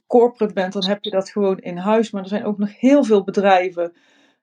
corporate 0.07 0.53
bent, 0.53 0.73
dan 0.73 0.85
heb 0.85 1.03
je 1.03 1.09
dat 1.09 1.29
gewoon 1.29 1.57
in 1.57 1.77
huis. 1.77 2.11
Maar 2.11 2.21
er 2.21 2.27
zijn 2.27 2.45
ook 2.45 2.57
nog 2.57 2.79
heel 2.79 3.03
veel 3.03 3.23
bedrijven 3.23 3.93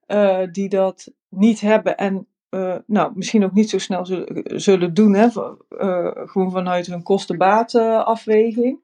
uh, 0.06 0.38
die 0.50 0.68
dat 0.68 1.12
niet 1.28 1.60
hebben. 1.60 1.96
En 1.96 2.26
uh, 2.50 2.76
nou, 2.86 3.12
misschien 3.14 3.44
ook 3.44 3.52
niet 3.52 3.70
zo 3.70 3.78
snel 3.78 4.06
zullen, 4.06 4.60
zullen 4.60 4.94
doen. 4.94 5.14
Hè? 5.14 5.26
Uh, 5.26 6.10
gewoon 6.14 6.50
vanuit 6.50 6.86
hun 6.86 7.02
kosten-batenafweging. 7.02 8.78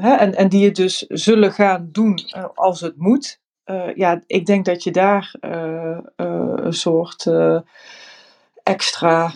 hè? 0.00 0.14
En, 0.14 0.34
en 0.34 0.48
die 0.48 0.64
het 0.64 0.76
dus 0.76 0.98
zullen 0.98 1.52
gaan 1.52 1.88
doen 1.92 2.18
als 2.54 2.80
het 2.80 2.96
moet. 2.96 3.40
Uh, 3.66 3.94
ja, 3.94 4.22
ik 4.26 4.46
denk 4.46 4.64
dat 4.64 4.82
je 4.82 4.90
daar 4.90 5.34
uh, 5.40 5.98
uh, 6.16 6.52
een 6.56 6.72
soort 6.72 7.26
extra 8.62 9.34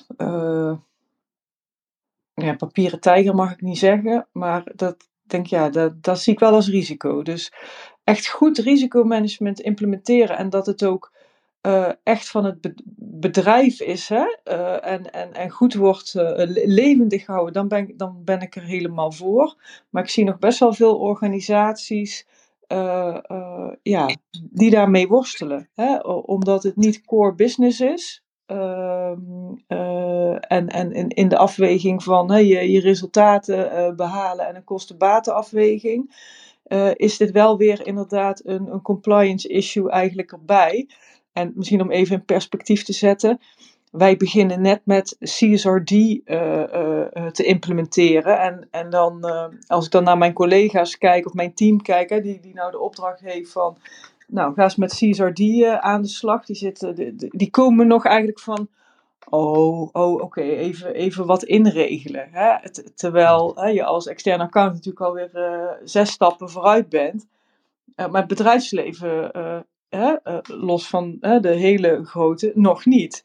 ja, 2.34 2.54
papieren 2.56 3.00
tijger 3.00 3.34
mag 3.34 3.52
ik 3.52 3.60
niet 3.60 3.78
zeggen, 3.78 4.26
maar 4.32 4.62
dat 4.74 5.08
denk 5.22 5.46
ja, 5.46 5.68
dat, 5.68 6.02
dat 6.02 6.20
zie 6.20 6.32
ik 6.32 6.38
wel 6.38 6.52
als 6.52 6.68
risico. 6.68 7.22
Dus 7.22 7.52
echt 8.04 8.28
goed 8.28 8.58
risicomanagement 8.58 9.60
implementeren 9.60 10.36
en 10.36 10.50
dat 10.50 10.66
het 10.66 10.84
ook 10.84 11.12
echt 12.02 12.28
van 12.28 12.44
het 12.44 12.72
bedrijf 12.96 13.80
is 13.80 14.08
hè, 14.08 14.24
en, 14.80 15.12
en, 15.12 15.32
en 15.32 15.50
goed 15.50 15.74
wordt 15.74 16.12
levendig 16.64 17.24
gehouden, 17.24 17.54
dan 17.54 17.68
ben, 17.68 17.96
dan 17.96 18.24
ben 18.24 18.40
ik 18.40 18.56
er 18.56 18.64
helemaal 18.64 19.12
voor. 19.12 19.56
Maar 19.90 20.02
ik 20.02 20.10
zie 20.10 20.24
nog 20.24 20.38
best 20.38 20.58
wel 20.58 20.72
veel 20.72 20.98
organisaties 20.98 22.26
uh, 22.72 23.72
ja, 23.82 24.16
die 24.50 24.70
daarmee 24.70 25.08
worstelen. 25.08 25.70
Hè, 25.74 25.96
omdat 26.06 26.62
het 26.62 26.76
niet 26.76 27.04
core 27.04 27.34
business 27.34 27.80
is. 27.80 28.24
Ehm, 28.46 29.54
en 30.40 30.68
en 30.68 30.92
in, 30.92 31.08
in 31.08 31.28
de 31.28 31.36
afweging 31.36 32.02
van 32.02 32.30
hè, 32.30 32.38
je, 32.38 32.70
je 32.70 32.80
resultaten 32.80 33.96
behalen 33.96 34.46
en 34.46 34.56
een 34.56 34.64
kosten-batenafweging. 34.64 36.14
is 36.94 37.16
dit 37.16 37.30
wel 37.30 37.56
weer 37.56 37.86
inderdaad 37.86 38.44
een, 38.44 38.72
een 38.72 38.82
compliance 38.82 39.48
issue 39.48 39.90
eigenlijk 39.90 40.32
erbij. 40.32 40.88
En 41.32 41.52
misschien 41.54 41.80
om 41.80 41.90
even 41.90 42.16
in 42.16 42.24
perspectief 42.24 42.82
te 42.84 42.92
zetten. 42.92 43.40
Wij 43.90 44.16
beginnen 44.16 44.60
net 44.60 44.80
met 44.84 45.16
CSRD 45.20 45.90
uh, 45.90 46.20
uh, 46.24 47.26
te 47.26 47.44
implementeren. 47.44 48.40
En, 48.40 48.68
en 48.70 48.90
dan, 48.90 49.26
als 49.66 49.84
ik 49.84 49.90
dan 49.90 50.04
naar 50.04 50.18
mijn 50.18 50.32
collega's 50.32 50.98
kijk 50.98 51.26
of 51.26 51.32
mijn 51.32 51.54
team 51.54 51.82
kijk, 51.82 52.10
hè, 52.10 52.20
die, 52.20 52.40
die 52.40 52.54
nou 52.54 52.70
de 52.70 52.78
opdracht 52.78 53.20
heeft 53.20 53.52
van. 53.52 53.76
Nou, 54.26 54.54
ga 54.54 54.62
eens 54.62 54.76
met 54.76 54.92
CSRD 54.92 55.64
aan 55.64 56.02
de 56.02 56.08
slag. 56.08 56.44
Die, 56.44 56.56
zitten, 56.56 56.94
die, 56.94 57.14
die 57.16 57.50
komen 57.50 57.86
nog 57.86 58.04
eigenlijk 58.04 58.40
van. 58.40 58.68
Oh, 59.28 59.88
oh 59.92 60.22
oké, 60.22 60.40
even, 60.40 60.94
even 60.94 61.26
wat 61.26 61.42
inregelen. 61.42 62.28
Hè? 62.30 62.70
Terwijl 62.94 63.52
hè, 63.54 63.66
je 63.66 63.84
als 63.84 64.06
externe 64.06 64.42
account 64.42 64.72
natuurlijk 64.72 65.04
alweer 65.04 65.78
zes 65.84 66.10
stappen 66.10 66.50
vooruit 66.50 66.88
bent. 66.88 67.26
maar 67.96 68.10
het 68.12 68.26
bedrijfsleven 68.26 69.30
los 70.42 70.88
van 70.88 71.16
de 71.20 71.54
hele 71.56 72.04
grote, 72.04 72.52
nog 72.54 72.84
niet. 72.84 73.24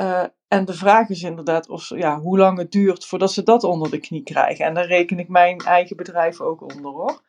Uh, 0.00 0.24
en 0.48 0.64
de 0.64 0.74
vraag 0.74 1.08
is 1.08 1.22
inderdaad 1.22 1.68
of, 1.68 1.88
ja, 1.88 2.18
hoe 2.18 2.38
lang 2.38 2.58
het 2.58 2.72
duurt 2.72 3.06
voordat 3.06 3.32
ze 3.32 3.42
dat 3.42 3.64
onder 3.64 3.90
de 3.90 3.98
knie 3.98 4.22
krijgen. 4.22 4.64
En 4.64 4.74
daar 4.74 4.86
reken 4.86 5.18
ik 5.18 5.28
mijn 5.28 5.58
eigen 5.58 5.96
bedrijf 5.96 6.40
ook 6.40 6.60
onder 6.62 6.90
hoor. 6.90 7.20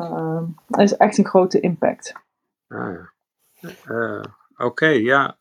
Uh, 0.00 0.42
dat 0.66 0.80
is 0.80 0.96
echt 0.96 1.18
een 1.18 1.26
grote 1.26 1.60
impact. 1.60 2.12
Ah, 2.68 2.94
ja. 3.84 4.24
Oké, 4.56 4.86
ja. 4.86 5.36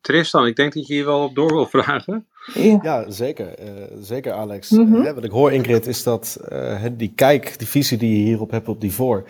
Tristan, 0.00 0.46
ik 0.46 0.56
denk 0.56 0.72
dat 0.72 0.86
je 0.86 0.94
hier 0.94 1.04
wel 1.04 1.24
op 1.24 1.34
door 1.34 1.52
wil 1.52 1.66
vragen. 1.80 2.28
Ja, 2.54 2.78
ja 2.82 3.10
zeker. 3.10 3.46
Uh, 3.46 3.68
zeker 4.00 4.32
Alex. 4.32 4.70
Mm 4.70 4.92
-hmm. 4.92 5.06
uh, 5.06 5.12
wat 5.12 5.24
ik 5.24 5.30
hoor 5.30 5.52
Ingrid 5.52 5.86
is 5.86 6.02
dat 6.02 6.40
uh, 6.52 6.84
die 6.92 7.12
kijk, 7.14 7.58
die 7.58 7.68
visie 7.68 7.98
die 7.98 8.18
je 8.18 8.24
hierop 8.24 8.50
hebt 8.50 8.68
op 8.68 8.80
die 8.80 8.92
voor. 8.92 9.24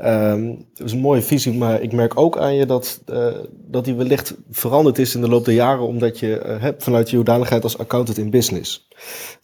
Um, 0.00 0.66
dat 0.74 0.86
is 0.86 0.92
een 0.92 0.98
mooie 0.98 1.22
visie, 1.22 1.52
maar 1.52 1.82
ik 1.82 1.92
merk 1.92 2.18
ook 2.20 2.38
aan 2.38 2.54
je 2.54 2.66
dat, 2.66 3.02
dat 3.50 3.84
die 3.84 3.94
wellicht 3.94 4.34
veranderd 4.50 4.98
is 4.98 5.14
in 5.14 5.20
de 5.20 5.28
loop 5.28 5.44
der 5.44 5.54
jaren. 5.54 5.86
Omdat 5.86 6.18
je 6.18 6.58
hebt 6.60 6.82
vanuit 6.82 7.10
je 7.10 7.16
hoedanigheid 7.16 7.62
als 7.62 7.78
accountant 7.78 8.18
in 8.18 8.30
business. 8.30 8.87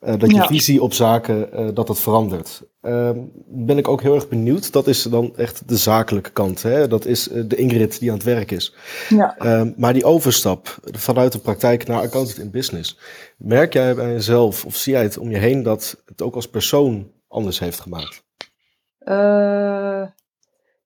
Dat 0.00 0.30
je 0.30 0.36
ja. 0.36 0.46
visie 0.46 0.82
op 0.82 0.92
zaken, 0.92 1.74
dat 1.74 1.86
dat 1.86 2.00
verandert. 2.00 2.62
Um, 2.80 3.32
ben 3.46 3.78
ik 3.78 3.88
ook 3.88 4.02
heel 4.02 4.14
erg 4.14 4.28
benieuwd. 4.28 4.72
Dat 4.72 4.86
is 4.86 5.02
dan 5.02 5.36
echt 5.36 5.68
de 5.68 5.76
zakelijke 5.76 6.30
kant. 6.30 6.62
Hè? 6.62 6.88
Dat 6.88 7.04
is 7.04 7.22
de 7.24 7.56
Ingrid 7.56 7.98
die 7.98 8.10
aan 8.10 8.16
het 8.16 8.26
werk 8.26 8.50
is. 8.50 8.74
Ja. 9.08 9.36
Um, 9.58 9.74
maar 9.76 9.92
die 9.92 10.04
overstap 10.04 10.78
vanuit 10.82 11.32
de 11.32 11.38
praktijk 11.38 11.86
naar 11.86 12.00
accountant 12.00 12.38
in 12.38 12.50
business. 12.50 12.98
Merk 13.36 13.72
jij 13.72 13.94
bij 13.94 14.12
jezelf 14.12 14.64
of 14.64 14.76
zie 14.76 14.92
jij 14.92 15.02
het 15.02 15.18
om 15.18 15.30
je 15.30 15.38
heen 15.38 15.62
dat 15.62 16.02
het 16.06 16.22
ook 16.22 16.34
als 16.34 16.48
persoon 16.48 17.10
anders 17.28 17.58
heeft 17.58 17.80
gemaakt? 17.80 18.24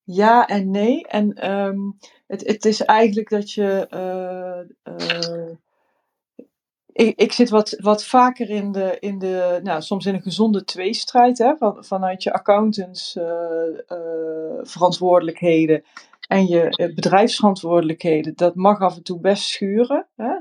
Ja 0.05 0.47
en 0.47 0.71
nee. 0.71 1.07
En 1.07 1.51
um, 1.51 1.99
het, 2.27 2.47
het 2.47 2.65
is 2.65 2.83
eigenlijk 2.83 3.29
dat 3.29 3.53
je. 3.53 3.87
Ik, 6.99 7.17
ik, 7.17 7.33
zit 7.33 7.51
wat, 7.51 7.77
wat 7.81 8.05
vaker 8.05 8.51
in 8.51 8.73
de, 8.73 8.97
in 9.01 9.19
de, 9.19 9.61
nou, 9.63 9.83
soms 9.83 10.07
in 10.07 10.15
een 10.15 10.23
gezonde 10.23 10.65
tweestrijd, 10.65 11.39
hè, 11.39 11.57
van, 11.57 11.85
vanuit 11.85 12.23
je 12.23 12.33
accountants 12.33 13.19
verantwoordelijkheden 14.63 15.85
en 16.29 16.47
je 16.47 16.93
bedrijfsverantwoordelijkheden. 16.95 18.33
Dat 18.37 18.55
mag 18.55 18.81
af 18.81 18.97
en 18.97 19.03
toe 19.03 19.21
best 19.21 19.43
schuren. 19.43 20.07
Hè. 20.17 20.35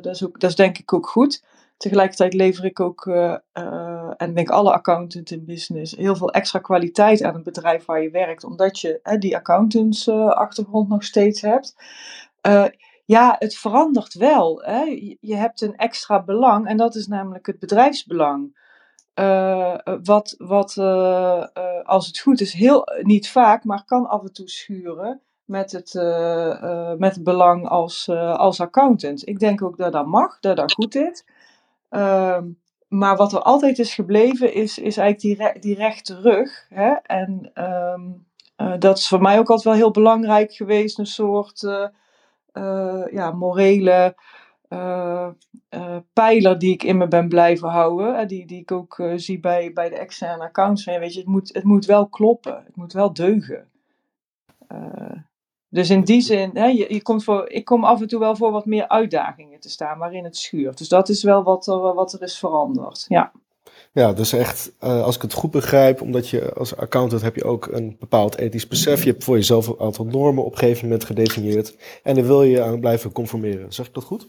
dat, 0.00 0.14
is 0.14 0.24
ook, 0.24 0.40
dat 0.40 0.50
is 0.50 0.56
denk 0.56 0.78
ik 0.78 0.92
ook 0.92 1.08
goed. 1.08 1.44
Tegelijkertijd 1.76 2.34
lever 2.34 2.64
ik 2.64 2.80
ook, 2.80 3.06
en 4.16 4.34
denk 4.34 4.50
alle 4.50 4.72
accountants 4.72 5.32
in 5.32 5.44
business, 5.44 5.96
heel 5.96 6.16
veel 6.16 6.30
extra 6.32 6.58
kwaliteit 6.58 7.22
aan 7.22 7.34
het 7.34 7.44
bedrijf 7.44 7.84
waar 7.84 8.02
je 8.02 8.10
werkt, 8.10 8.44
omdat 8.44 8.80
je 8.80 9.16
die 9.18 9.36
accountantsachtergrond 9.36 10.88
nog 10.88 11.04
steeds 11.04 11.40
hebt. 11.40 11.74
Ja, 13.04 13.36
het 13.38 13.54
verandert 13.56 14.14
wel. 14.14 14.62
Hè. 14.62 14.82
Je 15.20 15.36
hebt 15.36 15.60
een 15.60 15.76
extra 15.76 16.22
belang 16.22 16.66
en 16.66 16.76
dat 16.76 16.94
is 16.94 17.06
namelijk 17.06 17.46
het 17.46 17.58
bedrijfsbelang. 17.58 18.60
wat, 20.02 20.34
wat 20.38 20.76
als 21.84 22.06
het 22.06 22.18
goed 22.18 22.40
is, 22.40 22.52
heel, 22.52 22.88
niet 23.02 23.28
vaak, 23.28 23.64
maar 23.64 23.84
kan 23.84 24.08
af 24.08 24.22
en 24.22 24.32
toe 24.32 24.48
schuren 24.48 25.20
met 25.44 25.72
het, 25.72 25.94
met 26.98 27.22
belang 27.24 27.68
als, 27.68 28.08
als 28.36 28.60
accountant. 28.60 29.28
Ik 29.28 29.38
denk 29.38 29.62
ook 29.62 29.76
dat 29.76 29.92
dat 29.92 30.06
mag, 30.06 30.40
dat 30.40 30.56
dat 30.56 30.72
goed 30.72 30.94
is. 30.94 31.24
Uh, 31.92 32.38
maar 32.88 33.16
wat 33.16 33.32
er 33.32 33.42
altijd 33.42 33.78
is 33.78 33.94
gebleven, 33.94 34.54
is, 34.54 34.78
is 34.78 34.96
eigenlijk 34.96 35.38
die, 35.38 35.60
die 35.60 35.74
rechte 35.74 36.20
rug. 36.20 36.66
Hè? 36.68 36.92
En 36.92 37.50
uh, 37.54 38.74
dat 38.78 38.98
is 38.98 39.08
voor 39.08 39.20
mij 39.20 39.38
ook 39.38 39.48
altijd 39.48 39.62
wel 39.62 39.74
heel 39.74 39.90
belangrijk 39.90 40.52
geweest. 40.52 40.98
Een 40.98 41.06
soort 41.06 41.68
ja, 43.10 43.30
morele 43.30 44.16
pijler 46.12 46.58
die 46.58 46.72
ik 46.72 46.82
in 46.82 46.96
me 46.96 47.08
ben 47.08 47.28
blijven 47.28 47.68
houden. 47.68 48.28
Die, 48.28 48.46
die 48.46 48.60
ik 48.60 48.72
ook 48.72 49.02
zie 49.16 49.40
bij, 49.40 49.72
bij 49.72 49.88
de 49.88 49.98
externe 49.98 50.44
accounts. 50.44 50.84
Weet 50.84 51.12
je, 51.12 51.18
het, 51.18 51.28
moet, 51.28 51.54
het 51.54 51.64
moet 51.64 51.84
wel 51.84 52.08
kloppen. 52.08 52.62
Het 52.64 52.76
moet 52.76 52.92
wel 52.92 53.12
deugen. 53.12 53.70
Dus 55.68 55.90
in 55.90 56.00
die 56.00 56.20
zin, 56.20 56.50
hè, 56.54 56.66
je, 56.66 56.94
je 56.94 57.02
komt 57.02 57.24
voor, 57.24 57.48
ik 57.48 57.64
kom 57.64 57.84
af 57.84 58.00
en 58.00 58.08
toe 58.08 58.18
wel 58.18 58.36
voor 58.36 58.50
wat 58.50 58.66
meer 58.66 58.88
uitdagingen 58.88 59.60
te 59.60 59.70
staan 59.70 59.98
waarin 59.98 60.24
het 60.24 60.36
schuurt. 60.36 60.78
Dus 60.78 60.88
dat 60.88 61.08
is 61.08 61.22
wel 61.22 61.42
wat 61.42 61.66
er, 61.66 61.94
wat 61.94 62.12
er 62.12 62.22
is 62.22 62.38
veranderd. 62.38 63.04
Ja. 63.08 63.32
Ja, 63.92 64.12
dus 64.12 64.32
echt, 64.32 64.72
uh, 64.84 65.02
als 65.02 65.16
ik 65.16 65.22
het 65.22 65.32
goed 65.32 65.50
begrijp, 65.50 66.00
omdat 66.00 66.28
je 66.28 66.52
als 66.52 66.76
accountant 66.76 67.22
heb 67.22 67.36
je 67.36 67.44
ook 67.44 67.66
een 67.66 67.96
bepaald 68.00 68.36
ethisch 68.36 68.68
besef. 68.68 69.04
Je 69.04 69.10
hebt 69.10 69.24
voor 69.24 69.36
jezelf 69.36 69.66
een 69.66 69.80
aantal 69.80 70.04
normen 70.04 70.44
op 70.44 70.52
een 70.52 70.58
gegeven 70.58 70.84
moment 70.84 71.04
gedefinieerd. 71.04 71.76
En 72.02 72.14
daar 72.14 72.24
wil 72.24 72.42
je 72.42 72.62
aan 72.62 72.80
blijven 72.80 73.12
conformeren. 73.12 73.72
Zeg 73.72 73.86
ik 73.86 73.94
dat 73.94 74.04
goed? 74.04 74.28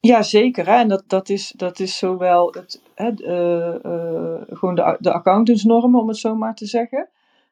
Ja, 0.00 0.22
zeker. 0.22 0.66
Hè? 0.66 0.74
En 0.74 0.88
dat, 0.88 1.04
dat, 1.06 1.28
is, 1.28 1.52
dat 1.56 1.78
is 1.78 1.98
zowel 1.98 2.54
het, 2.54 2.82
hè, 2.94 3.10
uh, 3.16 3.74
uh, 3.84 4.40
gewoon 4.48 4.74
de, 4.74 4.96
de 5.00 5.12
accountantsnormen, 5.12 6.00
om 6.00 6.08
het 6.08 6.16
zo 6.16 6.34
maar 6.34 6.54
te 6.54 6.66
zeggen. 6.66 7.08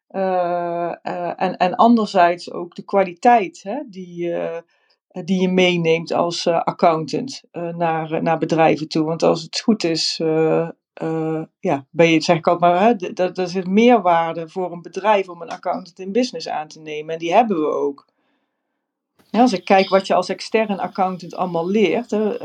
En, 0.08 1.56
en 1.56 1.74
anderzijds 1.74 2.52
ook 2.52 2.74
de 2.74 2.84
kwaliteit 2.84 3.62
hè, 3.62 3.82
die, 3.90 4.34
die 5.24 5.40
je 5.40 5.48
meeneemt 5.48 6.12
als 6.12 6.46
accountant 6.46 7.42
naar, 7.52 8.22
naar 8.22 8.38
bedrijven 8.38 8.88
toe. 8.88 9.04
Want 9.04 9.22
als 9.22 9.42
het 9.42 9.60
goed 9.60 9.84
is, 9.84 10.20
ja, 11.60 11.86
ben 11.90 12.10
je, 12.10 12.20
zeg 12.20 12.36
ik 12.36 12.46
altijd 12.46 12.72
maar, 12.72 13.14
dat, 13.14 13.38
er 13.38 13.48
zit 13.48 13.66
meerwaarde 13.66 14.48
voor 14.48 14.72
een 14.72 14.82
bedrijf 14.82 15.28
om 15.28 15.42
een 15.42 15.50
accountant 15.50 15.98
in 15.98 16.12
business 16.12 16.48
aan 16.48 16.68
te 16.68 16.80
nemen. 16.80 17.12
En 17.12 17.18
die 17.18 17.34
hebben 17.34 17.60
we 17.60 17.66
ook. 17.66 18.06
Als 19.30 19.52
ik 19.52 19.64
kijk 19.64 19.88
wat 19.88 20.06
je 20.06 20.14
als 20.14 20.28
extern 20.28 20.78
accountant 20.78 21.34
allemaal 21.34 21.68
leert. 21.68 22.10
Hè, 22.10 22.38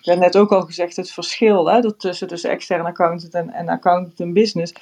heb 0.00 0.18
net 0.18 0.36
ook 0.36 0.52
al 0.52 0.62
gezegd, 0.62 0.96
het 0.96 1.10
verschil 1.10 1.66
hè, 1.68 1.94
tussen, 1.94 2.28
tussen 2.28 2.50
extern 2.50 2.84
accountant 2.84 3.34
en, 3.34 3.68
accountant 3.68 4.20
in 4.20 4.32
business 4.32 4.72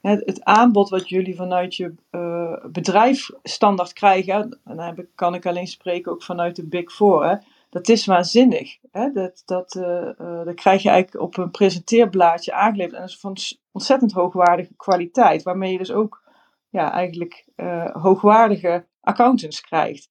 het, 0.00 0.22
het 0.26 0.44
aanbod 0.44 0.88
wat 0.88 1.08
jullie 1.08 1.36
vanuit 1.36 1.76
je 1.76 1.94
uh, 2.10 2.54
bedrijf 2.72 3.30
standaard 3.42 3.92
krijgen, 3.92 4.58
en 4.64 4.76
dan 4.76 4.86
heb 4.86 4.98
ik, 4.98 5.06
kan 5.14 5.34
ik 5.34 5.46
alleen 5.46 5.66
spreken 5.66 6.12
ook 6.12 6.22
vanuit 6.22 6.56
de 6.56 6.66
Big 6.66 6.92
Four, 6.92 7.24
hè, 7.28 7.34
dat 7.70 7.88
is 7.88 8.06
waanzinnig. 8.06 8.78
Hè? 8.90 9.12
Dat, 9.12 9.42
dat, 9.44 9.74
uh, 9.74 10.08
uh, 10.18 10.44
dat 10.44 10.54
krijg 10.54 10.82
je 10.82 10.88
eigenlijk 10.88 11.24
op 11.24 11.36
een 11.36 11.50
presenteerblaadje 11.50 12.52
aangeleverd 12.52 12.94
en 12.94 13.00
dat 13.00 13.10
is 13.10 13.20
van 13.20 13.36
ontzettend 13.72 14.12
hoogwaardige 14.12 14.74
kwaliteit, 14.76 15.42
waarmee 15.42 15.72
je 15.72 15.78
dus 15.78 15.92
ook 15.92 16.22
ja, 16.68 16.92
eigenlijk 16.92 17.44
hoogwaardige 17.92 18.86
accountants 19.00 19.60
krijgt. 19.60 20.08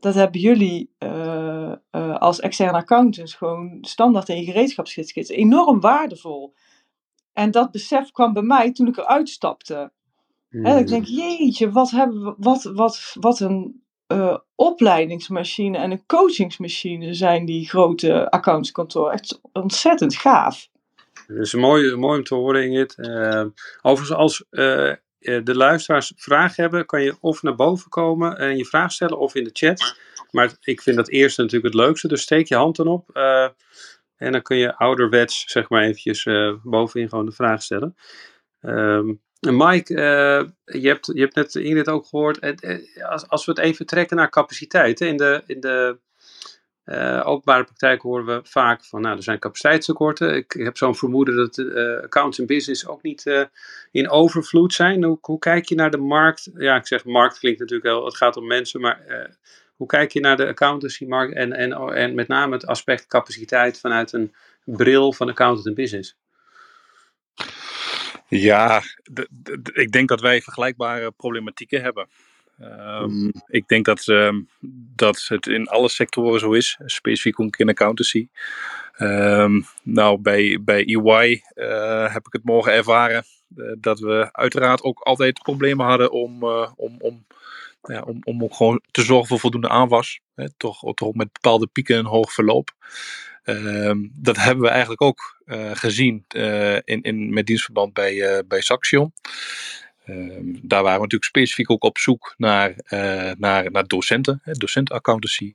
dat 0.00 0.14
hebben 0.14 0.40
jullie 0.40 0.94
als 2.18 2.40
externe 2.40 2.78
accountants 2.78 3.34
gewoon 3.34 3.78
standaard 3.80 4.28
in 4.28 4.36
je 4.36 4.44
gereedschapsgids. 4.44 5.28
Enorm 5.28 5.80
waardevol. 5.80 6.54
En 7.32 7.50
dat 7.50 7.70
besef 7.70 8.10
kwam 8.10 8.32
bij 8.32 8.42
mij 8.42 8.72
toen 8.72 8.86
ik 8.86 8.96
eruit 8.96 9.28
stapte. 9.28 9.92
Mm. 10.50 10.66
ik 10.66 10.86
denk, 10.86 11.04
jeetje, 11.04 11.70
wat, 11.70 11.90
hebben 11.90 12.24
we, 12.24 12.34
wat, 12.38 12.62
wat, 12.62 13.16
wat 13.20 13.40
een 13.40 13.82
uh, 14.12 14.36
opleidingsmachine 14.54 15.78
en 15.78 15.90
een 15.90 16.06
coachingsmachine 16.06 17.14
zijn 17.14 17.44
die 17.44 17.68
grote 17.68 18.30
accountskantoren. 18.30 19.12
Echt 19.12 19.40
ontzettend 19.52 20.16
gaaf. 20.16 20.68
Dat 21.26 21.38
is 21.38 21.54
mooi, 21.54 21.96
mooi 21.96 22.18
om 22.18 22.24
te 22.24 22.34
horen, 22.34 22.64
Ingrid. 22.64 22.94
Uh, 22.96 23.44
overigens, 23.82 24.18
als 24.18 24.44
uh, 24.50 24.94
de 25.20 25.54
luisteraars 25.54 26.12
vragen 26.16 26.62
hebben, 26.62 26.86
kan 26.86 27.02
je 27.02 27.16
of 27.20 27.42
naar 27.42 27.54
boven 27.54 27.90
komen 27.90 28.38
en 28.38 28.56
je 28.56 28.64
vraag 28.64 28.92
stellen 28.92 29.18
of 29.18 29.34
in 29.34 29.44
de 29.44 29.50
chat. 29.52 29.94
Maar 30.30 30.52
ik 30.60 30.82
vind 30.82 30.96
dat 30.96 31.08
eerste 31.08 31.42
natuurlijk 31.42 31.74
het 31.74 31.82
leukste. 31.82 32.08
Dus 32.08 32.22
steek 32.22 32.48
je 32.48 32.54
hand 32.54 32.76
dan 32.76 32.86
op. 32.86 33.10
eh, 33.12 33.48
en 34.16 34.32
dan 34.32 34.42
kun 34.42 34.56
je 34.56 34.76
ouderwets, 34.76 35.44
zeg 35.46 35.68
maar 35.68 35.82
eventjes 35.82 36.26
eh, 36.26 36.54
bovenin 36.62 37.08
gewoon 37.08 37.26
de 37.26 37.32
vraag 37.32 37.62
stellen. 37.62 37.96
Ehm, 38.60 39.12
Mike, 39.40 39.94
eh, 39.94 40.44
je, 40.80 40.88
hebt, 40.88 41.06
je 41.14 41.20
hebt 41.20 41.34
net 41.34 41.54
Ingrid 41.54 41.88
ook 41.88 42.06
gehoord. 42.06 42.38
eh, 42.38 42.74
eh, 42.74 43.10
als, 43.10 43.28
als 43.28 43.44
we 43.44 43.52
het 43.52 43.60
even 43.60 43.86
trekken 43.86 44.16
naar 44.16 44.30
capaciteit. 44.30 45.00
In 45.00 45.16
de, 45.16 45.42
in 45.46 45.60
de 45.60 45.98
openbare 47.24 47.64
praktijk 47.64 48.02
horen 48.02 48.26
we 48.26 48.40
vaak 48.42 48.84
van, 48.84 49.00
nou, 49.00 49.16
er 49.16 49.22
zijn 49.22 49.38
capaciteitstekorten. 49.38 50.36
Ik 50.36 50.52
heb 50.52 50.76
zo'n 50.76 50.96
vermoeden 50.96 51.36
dat 51.36 51.58
uh, 51.58 52.02
accounts 52.02 52.38
en 52.38 52.46
business 52.46 52.86
ook 52.86 53.02
niet 53.02 53.48
in 53.90 54.10
overvloed 54.10 54.74
zijn. 54.74 55.04
Hoe, 55.04 55.18
hoe, 55.20 55.38
kijk 55.38 55.68
je 55.68 55.74
naar 55.74 55.90
de 55.90 55.96
markt? 55.96 56.50
Ja, 56.54 56.76
ik 56.76 56.86
zeg 56.86 57.04
markt 57.04 57.38
klinkt 57.38 57.58
natuurlijk 57.58 57.88
wel, 57.88 58.04
het 58.04 58.16
gaat 58.16 58.36
om 58.36 58.46
mensen, 58.46 58.80
maar 58.80 59.28
hoe 59.76 59.86
kijk 59.86 60.12
je 60.12 60.20
naar 60.20 60.36
de 60.36 60.46
accountancy-markt 60.46 61.34
en, 61.34 61.52
en, 61.52 61.72
en 61.72 62.14
met 62.14 62.28
name 62.28 62.52
het 62.52 62.66
aspect 62.66 63.06
capaciteit 63.06 63.80
vanuit 63.80 64.12
een 64.12 64.34
bril 64.64 65.12
van 65.12 65.28
accountant 65.28 65.66
en 65.66 65.74
business? 65.74 66.16
Ja, 68.30 68.82
ik 69.72 69.92
denk 69.92 70.08
dat 70.08 70.20
wij 70.20 70.42
vergelijkbare 70.42 71.10
problematieken 71.10 71.82
hebben. 71.82 72.08
Um, 72.62 73.32
ik 73.46 73.68
denk 73.68 73.84
dat, 73.84 74.06
um, 74.06 74.48
dat 74.94 75.24
het 75.28 75.46
in 75.46 75.66
alle 75.66 75.88
sectoren 75.88 76.40
zo 76.40 76.52
is, 76.52 76.78
specifiek 76.84 77.40
ook 77.40 77.56
in 77.56 77.68
accountancy. 77.68 78.28
Um, 78.98 79.64
nou, 79.82 80.20
bij, 80.20 80.58
bij 80.64 80.84
EY 80.84 81.42
uh, 81.54 82.12
heb 82.12 82.26
ik 82.26 82.32
het 82.32 82.44
mogen 82.44 82.72
ervaren 82.72 83.24
uh, 83.56 83.72
dat 83.78 84.00
we 84.00 84.28
uiteraard 84.32 84.82
ook 84.82 85.00
altijd 85.00 85.42
problemen 85.42 85.86
hadden 85.86 86.12
om, 86.12 86.44
uh, 86.44 86.70
om, 86.76 86.96
om, 86.98 87.26
ja, 87.82 88.02
om, 88.02 88.18
om 88.22 88.42
ook 88.42 88.54
gewoon 88.54 88.82
te 88.90 89.02
zorgen 89.02 89.28
voor 89.28 89.40
voldoende 89.40 89.68
aanwas. 89.68 90.20
Hè, 90.34 90.46
toch, 90.56 90.94
toch 90.94 91.14
met 91.14 91.32
bepaalde 91.32 91.66
pieken 91.66 91.96
en 91.96 92.04
hoog 92.04 92.32
verloop. 92.32 92.70
Dat 94.12 94.36
hebben 94.36 94.64
we 94.64 94.70
eigenlijk 94.70 95.02
ook 95.02 95.42
gezien 95.72 96.24
in, 96.84 97.02
in, 97.02 97.32
met 97.32 97.46
dienstverband 97.46 97.92
bij, 97.92 98.44
bij 98.46 98.60
Saxion. 98.60 99.12
Um, 100.10 100.58
daar 100.62 100.82
waren 100.82 100.96
we 100.96 101.02
natuurlijk 101.02 101.24
specifiek 101.24 101.70
ook 101.70 101.84
op 101.84 101.98
zoek 101.98 102.34
naar, 102.36 102.70
uh, 102.70 103.30
naar, 103.38 103.70
naar 103.70 103.86
docenten, 103.86 104.42
docentaccountancy. 104.44 105.52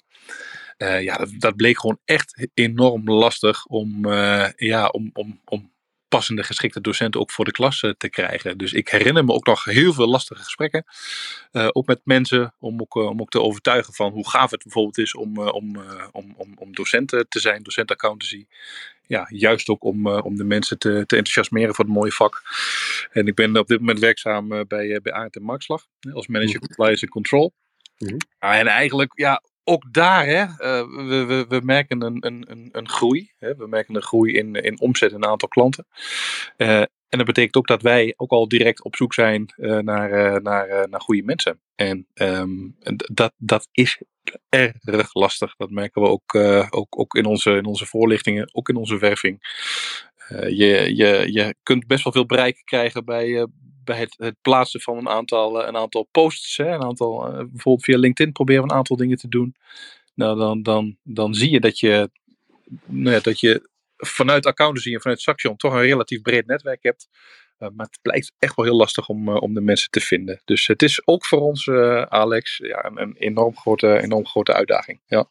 Uh, 0.77 1.03
ja, 1.03 1.17
dat, 1.17 1.29
dat, 1.37 1.55
bleek 1.55 1.79
gewoon 1.79 1.99
echt 2.05 2.47
enorm 2.53 3.09
lastig 3.09 3.65
om, 3.65 4.11
ja, 4.55 4.87
om, 4.87 5.09
om, 5.13 5.41
om 5.45 5.71
passende 6.07 6.43
geschikte 6.43 6.81
docenten 6.81 7.19
ook 7.19 7.31
voor 7.31 7.45
de 7.45 7.51
klas 7.51 7.79
te 7.97 8.09
krijgen. 8.09 8.57
Dus 8.57 8.73
ik 8.73 8.89
herinner 8.89 9.25
me 9.25 9.33
ook 9.33 9.45
nog 9.45 9.63
heel 9.63 9.93
veel 9.93 10.07
lastige 10.07 10.43
gesprekken. 10.43 10.85
ook 11.51 11.85
met 11.85 12.01
mensen 12.03 12.53
om 12.59 12.81
ook, 12.81 12.95
om 12.95 13.21
ook 13.21 13.29
te 13.29 13.41
overtuigen 13.41 13.93
van 13.93 14.11
hoe 14.11 14.29
gaaf 14.29 14.51
het 14.51 14.63
bijvoorbeeld 14.63 14.97
is 14.97 15.15
om, 15.15 15.39
om, 15.39 15.77
om, 16.11 16.33
om, 16.37 16.53
om 16.57 16.73
docenten 16.75 17.27
te 17.29 17.39
zijn, 17.39 17.63
docentaccountancy 17.63 18.45
ja, 19.07 19.27
juist 19.29 19.69
ook 19.69 19.83
om, 19.83 20.07
uh, 20.07 20.25
om 20.25 20.35
de 20.35 20.43
mensen 20.43 20.77
te, 20.77 20.89
te 20.89 21.15
enthousiasmeren 21.15 21.75
voor 21.75 21.85
het 21.85 21.93
mooie 21.93 22.11
vak. 22.11 22.41
En 23.11 23.27
ik 23.27 23.35
ben 23.35 23.57
op 23.57 23.67
dit 23.67 23.79
moment 23.79 23.99
werkzaam 23.99 24.51
uh, 24.51 24.61
bij, 24.67 24.85
uh, 24.85 25.01
bij 25.01 25.13
Arendt 25.13 25.35
en 25.35 25.43
Markslag 25.43 25.87
als 26.13 26.27
manager 26.27 26.55
Mhm. 26.55 26.65
compliance 26.65 27.03
en 27.03 27.11
control. 27.11 27.53
Mhm. 27.97 28.17
En 28.39 28.67
eigenlijk, 28.67 29.11
ja, 29.15 29.41
ook 29.65 29.93
daar, 29.93 30.25
hè, 30.25 30.45
we, 30.87 31.25
we, 31.27 31.45
we 31.47 31.61
merken 31.63 32.01
een, 32.01 32.17
een, 32.25 32.69
een, 32.71 32.89
groei. 32.89 33.31
Hè, 33.37 33.55
we 33.55 33.67
merken 33.67 33.95
een 33.95 34.01
groei 34.01 34.33
in, 34.33 34.55
in 34.55 34.79
omzet 34.79 35.13
en 35.13 35.25
aantal 35.25 35.47
klanten. 35.47 35.85
en 36.57 36.87
dat 37.09 37.25
betekent 37.25 37.55
ook 37.55 37.67
dat 37.67 37.81
wij 37.81 38.13
ook 38.17 38.31
al 38.31 38.47
direct 38.47 38.83
op 38.83 38.95
zoek 38.95 39.13
zijn 39.13 39.53
naar, 39.55 40.41
naar, 40.41 40.89
naar 40.89 41.01
goede 41.01 41.23
mensen. 41.23 41.59
En 41.75 42.07
um, 42.13 42.75
dat, 43.13 43.33
dat 43.37 43.67
is 43.71 44.01
erg 44.49 45.13
lastig. 45.13 45.55
Dat 45.55 45.69
merken 45.69 46.01
we 46.01 46.07
ook, 46.07 46.35
ook, 46.69 46.99
ook 46.99 47.15
in, 47.15 47.25
onze, 47.25 47.51
in 47.51 47.65
onze 47.65 47.85
voorlichtingen, 47.85 48.49
ook 48.53 48.69
in 48.69 48.75
onze 48.75 48.97
werving. 48.97 49.39
Je, 50.29 50.95
je, 50.95 51.25
je 51.31 51.55
kunt 51.63 51.87
best 51.87 52.03
wel 52.03 52.13
veel 52.13 52.25
bereik 52.25 52.61
krijgen 52.63 53.05
bij, 53.05 53.47
bij 53.85 53.97
het, 53.97 54.15
het, 54.17 54.35
plaatsen 54.41 54.81
van 54.81 54.97
een 54.97 55.09
aantal, 55.09 55.67
een 55.67 55.77
aantal 55.77 56.07
posts. 56.11 56.57
Hè, 56.57 56.73
een 56.73 56.83
aantal, 56.83 57.19
bijvoorbeeld 57.31 57.83
via 57.83 57.97
LinkedIn 57.97 58.33
proberen 58.33 58.63
een 58.63 58.71
aantal 58.71 58.95
dingen 58.95 59.17
te 59.17 59.27
doen. 59.27 59.55
Nou, 60.13 60.37
dan, 60.37 60.63
dan, 60.63 60.97
dan 61.03 61.33
zie 61.33 61.51
je 61.51 61.59
dat 61.59 61.79
je, 61.79 62.09
nou 62.85 63.15
ja, 63.15 63.19
dat 63.19 63.39
je 63.39 63.69
vanuit 63.97 64.45
accountancy 64.45 64.93
en 64.93 65.01
vanuit 65.01 65.21
Saxion 65.21 65.55
toch 65.55 65.73
een 65.73 65.81
relatief 65.81 66.21
breed 66.21 66.47
netwerk 66.47 66.83
hebt. 66.83 67.09
Uh, 67.59 67.69
maar 67.75 67.85
het 67.85 67.99
blijkt 68.01 68.31
echt 68.39 68.55
wel 68.55 68.65
heel 68.65 68.75
lastig 68.75 69.09
om, 69.09 69.29
om 69.29 69.53
de 69.53 69.61
mensen 69.61 69.89
te 69.89 69.99
vinden. 69.99 70.41
Dus 70.45 70.67
het 70.67 70.81
is 70.81 71.07
ook 71.07 71.25
voor 71.25 71.39
ons, 71.39 71.69
Alex, 72.09 72.57
ja, 72.57 72.85
een, 72.85 73.01
een, 73.01 73.15
enorm, 73.15 73.57
grote, 73.57 74.01
enorm 74.01 74.25
grote 74.25 74.53
uitdaging. 74.53 75.01
Ja. 75.05 75.29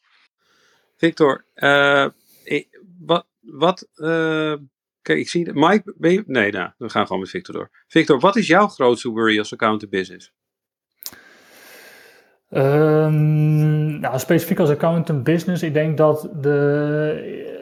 Victor, 0.97 1.45
wat. 2.99 3.27
wat 3.41 3.89
kijk, 5.05 5.19
ik 5.19 5.29
zie. 5.29 5.53
Mike, 5.53 5.95
ben 5.97 6.13
je, 6.13 6.23
nee, 6.27 6.53
nou, 6.53 6.71
we 6.79 6.89
gaan 6.89 7.07
gewoon 7.07 7.21
met 7.21 7.31
Victor 7.31 7.55
door. 7.55 7.71
Victor, 7.87 8.21
wat 8.21 8.37
is 8.37 8.47
jouw 8.47 8.67
grootste 8.67 9.11
worry 9.11 9.39
als 9.39 9.53
accountant 9.53 9.91
business? 9.91 10.33
Um, 12.51 14.01
nou, 14.01 14.19
specifiek 14.19 14.59
als 14.59 14.71
accountant 14.71 15.25
business, 15.25 15.63
ik 15.63 15.75
denk 15.75 15.97
dat 15.97 16.29
de 16.41 17.53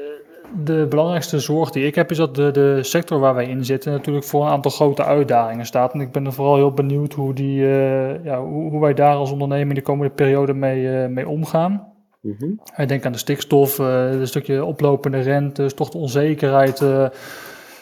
de 0.54 0.86
belangrijkste 0.88 1.38
zorg 1.38 1.70
die 1.70 1.86
ik 1.86 1.94
heb 1.94 2.10
is 2.10 2.16
dat 2.16 2.34
de, 2.34 2.50
de 2.50 2.78
sector 2.82 3.18
waar 3.18 3.34
wij 3.34 3.46
in 3.46 3.64
zitten 3.64 3.92
natuurlijk 3.92 4.26
voor 4.26 4.42
een 4.44 4.50
aantal 4.50 4.70
grote 4.70 5.04
uitdagingen 5.04 5.66
staat. 5.66 5.94
En 5.94 6.00
ik 6.00 6.12
ben 6.12 6.26
er 6.26 6.32
vooral 6.32 6.56
heel 6.56 6.72
benieuwd 6.72 7.12
hoe, 7.12 7.34
die, 7.34 7.60
uh, 7.60 8.24
ja, 8.24 8.42
hoe, 8.42 8.70
hoe, 8.70 8.80
wij 8.80 8.94
daar 8.94 9.14
als 9.14 9.30
onderneming 9.30 9.74
de 9.74 9.82
komende 9.82 10.14
periode 10.14 10.54
mee, 10.54 10.82
uh, 10.82 11.06
mee 11.06 11.28
omgaan. 11.28 11.91
Mm 12.22 12.36
-hmm. 12.38 12.60
Ik 12.76 12.88
denk 12.88 13.04
aan 13.04 13.12
de 13.12 13.18
stikstof, 13.18 13.78
uh, 13.78 14.10
een 14.10 14.26
stukje 14.26 14.64
oplopende 14.64 15.20
rentes, 15.20 15.74
toch 15.74 15.88
de 15.88 15.98
onzekerheid 15.98 16.84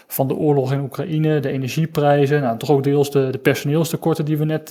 van 0.06 0.28
de 0.28 0.34
oorlog 0.34 0.72
in 0.72 0.80
Oekraïne, 0.80 1.40
de 1.40 1.50
energieprijzen. 1.50 2.40
Nou, 2.40 2.58
toch 2.58 2.70
ook 2.70 2.82
deels 2.82 3.10
de, 3.10 3.28
de 3.30 3.38
personeelstekorten 3.38 4.24
die 4.24 4.38
we 4.38 4.44
net 4.44 4.70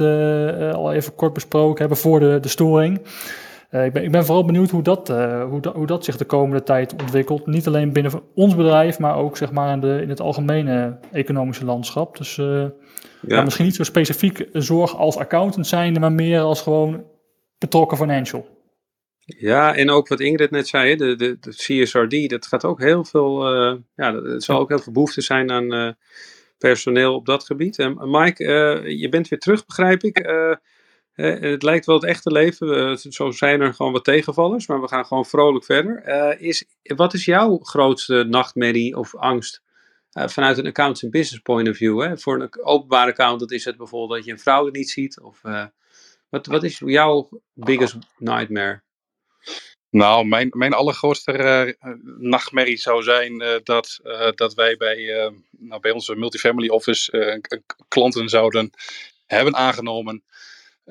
al 0.76 0.94
even 0.94 1.16
kort 1.16 1.34
besproken 1.34 1.80
hebben 1.80 1.98
voor 1.98 2.20
de, 2.20 2.38
de 2.42 2.48
storing. 2.48 3.02
Uh, 3.72 3.86
ik, 3.86 3.94
ben, 3.94 4.04
ik 4.04 4.12
ben 4.12 4.26
vooral 4.26 4.46
benieuwd 4.46 4.70
hoe 4.70 4.82
dat, 4.82 5.10
uh, 5.10 5.44
hoe, 5.44 5.62
da, 5.62 5.72
hoe 5.72 5.86
dat 5.86 6.04
zich 6.04 6.18
de 6.18 6.26
komende 6.26 6.64
tijd 6.64 6.92
ontwikkelt. 7.02 7.48
Niet 7.48 7.68
alleen 7.68 7.94
binnen 7.94 8.22
ons 8.36 8.56
bedrijf, 8.56 9.00
maar 9.00 9.16
ook 9.16 9.38
zeg 9.38 9.52
maar 9.52 9.74
in, 9.74 9.80
de, 9.80 10.00
in 10.02 10.10
het 10.10 10.22
algemene 10.22 10.98
economische 11.12 11.66
landschap. 11.66 12.18
Dus 12.18 12.36
ja. 12.36 12.72
Ja, 13.22 13.44
misschien 13.44 13.66
niet 13.66 13.76
zo 13.76 13.84
specifiek 13.84 14.50
zorg 14.54 14.98
als 14.98 15.18
accountant 15.18 15.68
zijnde, 15.68 16.00
maar 16.00 16.12
meer 16.12 16.42
als 16.42 16.62
gewoon 16.62 17.04
betrokken 17.58 17.98
financial. 17.98 18.46
Ja, 19.38 19.76
en 19.76 19.90
ook 19.90 20.08
wat 20.08 20.20
Ingrid 20.20 20.52
net 20.52 20.68
zei, 20.68 20.96
de, 20.96 21.16
de, 21.16 21.38
de 21.40 21.50
CSRD, 21.50 22.30
dat 22.30 22.48
gaat 22.48 22.66
ook 22.66 22.80
heel 22.80 23.04
veel, 23.06 23.48
ja, 23.96 24.14
er 24.14 24.42
zal 24.42 24.60
ook 24.60 24.70
heel 24.70 24.80
veel 24.80 24.94
behoefte 24.94 25.22
zijn 25.22 25.52
aan 25.52 25.98
personeel 26.58 27.16
op 27.16 27.26
dat 27.26 27.46
gebied. 27.46 27.80
En 27.80 28.10
Mike, 28.10 28.44
je 28.98 29.10
bent 29.10 29.28
weer 29.28 29.40
terug, 29.40 29.66
begrijp 29.66 30.04
ik. 30.04 30.20
Uh, 31.20 31.40
het 31.52 31.64
lijkt 31.64 31.86
wel 31.86 31.96
het 31.96 32.06
echte 32.06 32.32
leven. 32.32 32.68
Uh, 32.68 32.96
zo 32.96 33.32
zijn 33.32 33.62
er 33.62 33.74
gewoon 33.74 33.92
wat 33.92 34.04
tegenvallers, 34.04 34.68
maar 34.68 34.82
we 34.82 34.88
gaan 34.88 35.06
gewoon 35.06 35.26
vrolijk 35.26 35.66
verder. 35.66 36.04
Uh, 36.08 36.48
is, 36.48 36.66
wat 36.84 37.14
is 37.14 37.26
jouw 37.26 37.58
grootste 37.58 38.24
nachtmerrie 38.24 38.98
of 38.98 39.16
angst 39.16 39.62
vanuit 40.12 40.58
een 40.58 40.68
accounts 40.68 41.04
en 41.04 41.10
business 41.10 41.42
point 41.42 41.70
of 41.70 41.76
view? 41.76 42.02
Hè? 42.02 42.18
Voor 42.18 42.42
een 42.42 42.64
openbare 42.64 43.12
accountant 43.12 43.52
is 43.52 43.66
het 43.66 43.78
bijvoorbeeld 43.78 44.12
dat 44.12 44.26
je 44.26 44.32
een 44.32 44.40
fraude 44.40 44.72
niet 44.72 44.90
ziet. 44.90 45.20
Of, 45.22 45.42
wat, 46.30 46.46
wat 46.46 46.64
is 46.64 46.82
jouw 46.86 47.30
biggest 47.54 47.98
nightmare? 48.18 48.82
Nou, 49.90 50.26
mijn, 50.26 50.48
mijn 50.52 50.74
allergrootste 50.74 51.76
nachtmerrie 52.18 52.78
zou 52.78 53.04
zijn 53.04 53.62
dat, 53.64 54.00
dat 54.36 54.54
wij 54.54 54.78
bij, 54.78 55.32
nou, 55.52 55.82
bij 55.82 55.92
onze 55.92 56.16
multifamily 56.16 56.68
office 56.68 57.42
klanten 57.88 58.30
zouden 58.30 58.72
hebben 59.26 59.56
aangenomen 59.56 60.24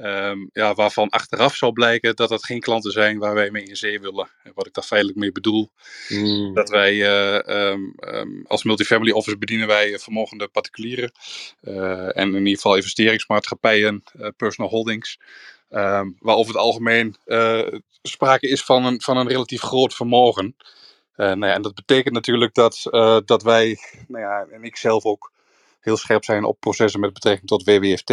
Um, 0.01 0.51
ja, 0.53 0.75
waarvan 0.75 1.09
achteraf 1.09 1.57
zou 1.57 1.73
blijken 1.73 2.17
dat 2.17 2.29
dat 2.29 2.45
geen 2.45 2.61
klanten 2.61 2.91
zijn 2.91 3.19
waar 3.19 3.35
wij 3.35 3.51
mee 3.51 3.65
in 3.65 3.77
zee 3.77 4.01
willen. 4.01 4.29
En 4.43 4.53
wat 4.55 4.67
ik 4.67 4.75
daar 4.75 4.85
feitelijk 4.85 5.19
mee 5.19 5.33
bedoel, 5.33 5.71
mm. 6.09 6.55
dat 6.55 6.69
wij 6.69 6.95
uh, 6.95 7.71
um, 7.71 7.95
um, 8.01 8.45
als 8.47 8.65
multifamily 8.65 9.11
office 9.11 9.39
bedienen 9.39 9.67
wij 9.67 9.99
vermogende 9.99 10.49
particulieren 10.49 11.13
uh, 11.63 12.17
en 12.17 12.29
in 12.29 12.37
ieder 12.37 12.55
geval 12.55 12.77
investeringsmaatschappijen, 12.77 14.05
uh, 14.21 14.29
personal 14.37 14.71
holdings, 14.71 15.19
waar 15.69 16.37
over 16.37 16.53
het 16.53 16.63
algemeen 16.63 17.17
sprake 18.03 18.49
is 18.49 18.65
van 18.65 18.85
een, 18.85 19.03
van 19.03 19.17
een 19.17 19.29
relatief 19.29 19.61
groot 19.61 19.95
vermogen. 19.95 20.57
nou 21.17 21.47
ja, 21.47 21.53
en 21.53 21.63
dat 21.63 21.75
betekent 21.75 22.15
natuurlijk 22.15 22.55
dat, 22.55 22.83
dat 23.25 23.43
wij, 23.43 23.79
nou 24.09 24.25
ja, 24.25 24.47
en 24.51 24.63
ik 24.63 24.77
zelf 24.77 25.05
ook, 25.05 25.33
heel 25.81 25.97
scherp 25.97 26.25
zijn 26.25 26.45
op 26.45 26.61
processen 26.61 27.01
met 27.01 27.13
betrekking 27.13 27.49
tot 27.49 27.65
WWFT. 27.65 28.11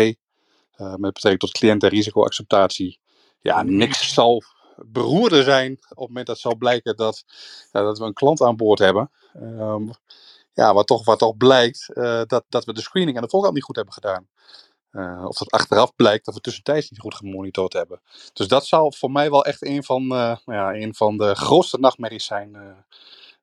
Met 0.78 1.14
betrekking 1.14 1.40
tot 1.40 1.52
cliënt- 1.52 1.84
en 1.84 1.90
risicoacceptatie. 1.90 3.00
Ja, 3.42 3.64
niks 3.64 4.14
zal 4.14 4.44
beroerder 4.76 5.44
zijn 5.44 5.72
op 5.72 5.98
het 5.98 6.08
moment 6.08 6.28
dat 6.28 6.40
zal 6.40 6.56
blijken 6.56 6.96
dat, 6.96 7.24
ja, 7.72 7.82
dat 7.82 7.98
we 7.98 8.06
een 8.06 8.14
klant 8.14 8.42
aan 8.42 8.56
boord 8.56 8.80
hebben. 8.80 9.12
Um, 9.42 9.92
ja, 10.54 10.74
wat 10.74 10.88
toch, 10.88 11.06
wat 11.06 11.20
toch 11.20 11.38
blijkt 11.38 11.90
uh, 11.94 12.22
dat, 12.26 12.44
dat 12.50 12.66
we 12.66 12.74
de 12.74 12.82
screening 12.82 13.16
en 13.16 13.24
de 13.24 13.30
voorkant 13.30 13.54
niet 13.54 13.64
goed 13.64 13.76
hebben 13.76 13.94
gedaan. 13.94 14.28
Uh, 14.96 15.26
of 15.26 15.38
dat 15.38 15.52
achteraf 15.52 15.96
blijkt 15.96 16.26
dat 16.26 16.34
we 16.34 16.42
tussentijds 16.42 16.90
niet 16.90 17.00
goed 17.00 17.16
gemonitord 17.16 17.74
hebben. 17.74 18.02
Dus 18.34 18.48
dat 18.48 18.66
zal 18.66 18.92
voor 18.92 19.12
mij 19.12 19.30
wel 19.30 19.46
echt 19.46 19.66
een 19.66 19.84
van, 19.84 20.02
uh, 20.04 20.36
ja, 20.46 20.74
een 20.74 20.96
van 20.96 21.18
de 21.18 21.36
grootste 21.36 21.80
nachtmerries 21.80 22.26
zijn. 22.26 22.76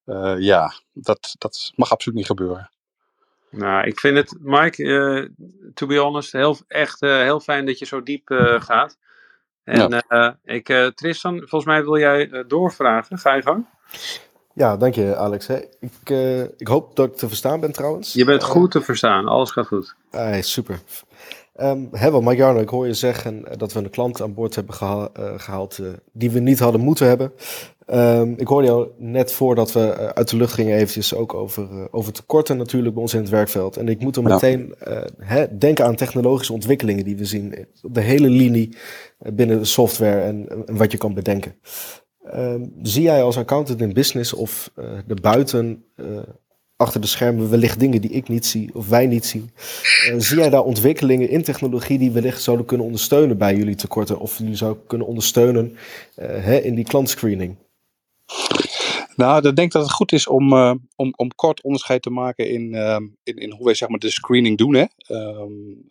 Uh, 0.07 0.39
ja, 0.39 0.73
dat, 0.93 1.35
dat 1.39 1.73
mag 1.75 1.91
absoluut 1.91 2.19
niet 2.19 2.27
gebeuren. 2.27 2.71
Nou, 3.51 3.87
ik 3.87 4.01
vind 4.01 4.17
het, 4.17 4.37
Mike, 4.41 5.31
to 5.75 5.87
be 5.87 5.97
honest, 5.97 6.33
heel, 6.33 6.57
echt 6.69 7.01
heel 7.01 7.41
fijn 7.41 7.67
dat 7.67 7.79
je 7.79 7.87
zo 7.87 8.03
diep 8.03 8.29
gaat. 8.59 8.97
En 9.65 10.03
ja. 10.09 10.39
ik, 10.45 10.93
Tristan, 10.95 11.39
volgens 11.39 11.65
mij 11.65 11.83
wil 11.83 11.99
jij 11.99 12.45
doorvragen. 12.47 13.19
Ga 13.19 13.35
je 13.35 13.43
gang. 13.43 13.67
Ja, 14.55 14.77
dank 14.77 14.95
je 14.95 15.17
Alex. 15.17 15.49
Ik, 15.49 16.11
ik 16.57 16.67
hoop 16.67 16.97
dat 16.97 17.09
ik 17.09 17.17
te 17.17 17.29
verstaan 17.29 17.61
ben 17.61 17.73
trouwens. 17.73 18.13
Je 18.13 18.25
bent 18.25 18.43
goed 18.43 18.71
te 18.71 18.81
verstaan, 18.81 19.27
alles 19.27 19.51
gaat 19.51 19.67
goed. 19.67 19.95
Super. 20.41 20.81
Um, 21.61 21.89
hè, 21.91 22.21
Marjarno, 22.21 22.61
ik 22.61 22.69
hoor 22.69 22.87
je 22.87 22.95
zeggen 22.95 23.49
eh, 23.49 23.57
dat 23.57 23.73
we 23.73 23.79
een 23.79 23.91
klant 23.91 24.23
aan 24.23 24.35
boord 24.35 24.55
hebben 24.55 24.75
geha 24.75 25.09
uh, 25.19 25.33
gehaald 25.37 25.79
uh, 25.79 25.89
die 26.13 26.31
we 26.31 26.39
niet 26.39 26.59
hadden 26.59 26.81
moeten 26.81 27.07
hebben. 27.07 27.33
Um, 27.87 28.35
ik 28.37 28.47
hoorde 28.47 28.67
jou 28.67 28.89
net 28.99 29.33
voordat 29.33 29.73
we 29.73 29.97
uh, 29.99 30.07
uit 30.07 30.31
de 30.31 30.37
lucht 30.37 30.53
gingen 30.53 30.77
eventjes 30.77 31.15
ook 31.15 31.35
over, 31.35 31.89
over 31.91 32.13
tekorten 32.13 32.57
natuurlijk 32.57 32.95
bij 32.95 33.03
ons 33.03 33.15
in 33.15 33.21
het 33.21 33.29
werkveld. 33.29 33.77
En 33.77 33.89
ik 33.89 34.01
moet 34.01 34.17
er 34.17 34.23
meteen 34.23 34.75
hè, 35.19 35.59
denken 35.59 35.85
aan 35.85 35.95
technologische 35.95 36.53
ontwikkelingen 36.53 37.05
die 37.05 37.17
we 37.17 37.25
zien 37.25 37.67
op 37.83 37.95
de 37.95 38.01
hele 38.01 38.29
linie 38.29 38.77
binnen 39.19 39.59
de 39.59 39.65
software 39.65 40.21
en, 40.21 40.49
en, 40.49 40.77
wat 40.77 40.93
je 40.93 40.99
kan 40.99 41.15
bedenken. 41.15 41.55
Um, 42.35 42.73
zie 42.83 43.03
jij 43.03 43.23
als 43.23 43.39
accountant 43.39 43.81
in 43.81 43.93
business 43.93 44.33
of 44.33 44.71
de 45.07 45.17
buiten 45.21 45.85
achter 46.83 47.01
de 47.01 47.07
schermen 47.07 47.51
wellicht 47.51 47.81
dingen 47.81 48.01
die 48.01 48.11
ik 48.11 48.29
niet 48.29 48.47
zie 48.47 48.71
of 48.75 48.89
wij 48.89 49.07
niet 49.07 49.25
zien. 49.25 49.51
Uh, 50.09 50.15
zie 50.19 50.39
jij 50.39 50.51
daar 50.51 50.63
ontwikkelingen 50.63 51.29
in 51.29 51.43
technologie 51.43 51.99
die 51.99 52.11
wellicht 52.11 52.43
zouden 52.43 52.67
kunnen 52.67 52.87
ondersteunen 52.87 53.39
bij 53.39 53.57
jullie 53.57 53.75
tekorten 53.75 54.19
of 54.19 54.39
jullie 54.39 54.57
zouden 54.57 54.87
kunnen 54.87 55.07
ondersteunen 55.07 55.71
uh, 55.71 55.77
hè, 56.17 56.59
in 56.59 56.75
die 56.75 56.85
klantscreening? 56.85 57.57
Nou, 59.17 59.49
ik 59.49 59.57
denk 59.57 59.73
dat 59.73 59.83
het 59.83 59.93
goed 59.93 60.13
is 60.13 60.27
om, 60.27 60.53
uh, 60.53 60.75
om, 60.97 61.13
om 61.17 61.35
kort 61.35 61.63
onderscheid 61.63 62.03
te 62.03 62.11
maken 62.11 62.51
in, 62.51 62.75
in, 63.23 63.37
in, 63.37 63.53
hoe 63.53 63.65
wij 63.65 63.75
zeg 63.75 63.89
maar, 63.89 63.99
de 63.99 64.11
screening 64.11 64.59
doen. 64.59 64.75
Hè. 64.75 64.85
Um, 65.09 65.87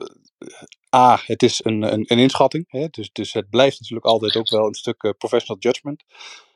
A, 0.96 1.20
het 1.26 1.44
is 1.44 1.60
een, 1.64 1.82
een, 1.94 2.06
een 2.08 2.20
inschatting. 2.20 2.66
Hè. 2.68 2.88
Dus, 2.88 3.10
dus 3.12 3.34
het 3.34 3.50
blijft 3.50 3.80
natuurlijk 3.80 4.08
altijd 4.08 4.36
ook 4.36 4.50
wel 4.50 4.68
een 4.68 4.74
stuk 4.74 5.14
professional 5.18 5.62
judgment. 5.62 6.04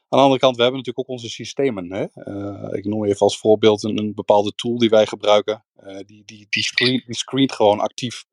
Aan 0.09 0.19
de 0.19 0.25
andere 0.25 0.41
kant, 0.41 0.55
we 0.55 0.61
hebben 0.61 0.79
natuurlijk 0.79 1.09
ook 1.09 1.15
onze 1.15 1.29
systemen. 1.29 1.91
Hè? 1.93 2.05
Uh, 2.15 2.77
ik 2.77 2.85
noem 2.85 3.05
even 3.05 3.19
als 3.19 3.37
voorbeeld 3.37 3.83
een, 3.83 4.13
bepaalde 4.15 4.53
tool 4.55 4.77
die 4.77 4.89
wij 4.89 5.05
gebruiken. 5.05 5.65
Uh, 5.83 5.97
die, 6.05 6.23
die, 6.25 6.47
die, 6.49 6.63
screen, 6.63 7.03
screent 7.07 7.51
gewoon 7.51 7.79
actief 7.79 8.25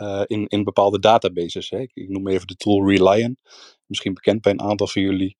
uh, 0.00 0.22
in, 0.26 0.46
in 0.46 0.64
bepaalde 0.64 0.98
databases. 0.98 1.70
Hè? 1.70 1.78
Ik, 1.78 2.08
noem 2.08 2.28
even 2.28 2.46
de 2.46 2.56
tool 2.56 2.88
Reliant. 2.88 3.38
Misschien 3.86 4.14
bekend 4.14 4.40
bij 4.40 4.52
een 4.52 4.60
aantal 4.60 4.86
van 4.86 5.02
jullie. 5.02 5.36